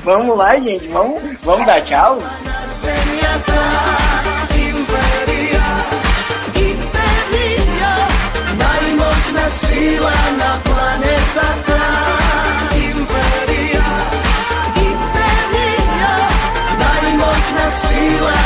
Vamos 0.04 0.38
lá, 0.38 0.56
gente. 0.56 0.88
Vamos, 0.88 1.22
vamos 1.44 1.66
dar 1.66 1.82
tchau? 1.82 2.20
sila 9.52 10.14
na 10.38 10.52
planeta 10.64 11.48
Tra 11.66 11.92
Imperija, 12.76 13.90
imperija 14.76 16.16
Najmoćna 16.80 17.72
sila 17.72 18.41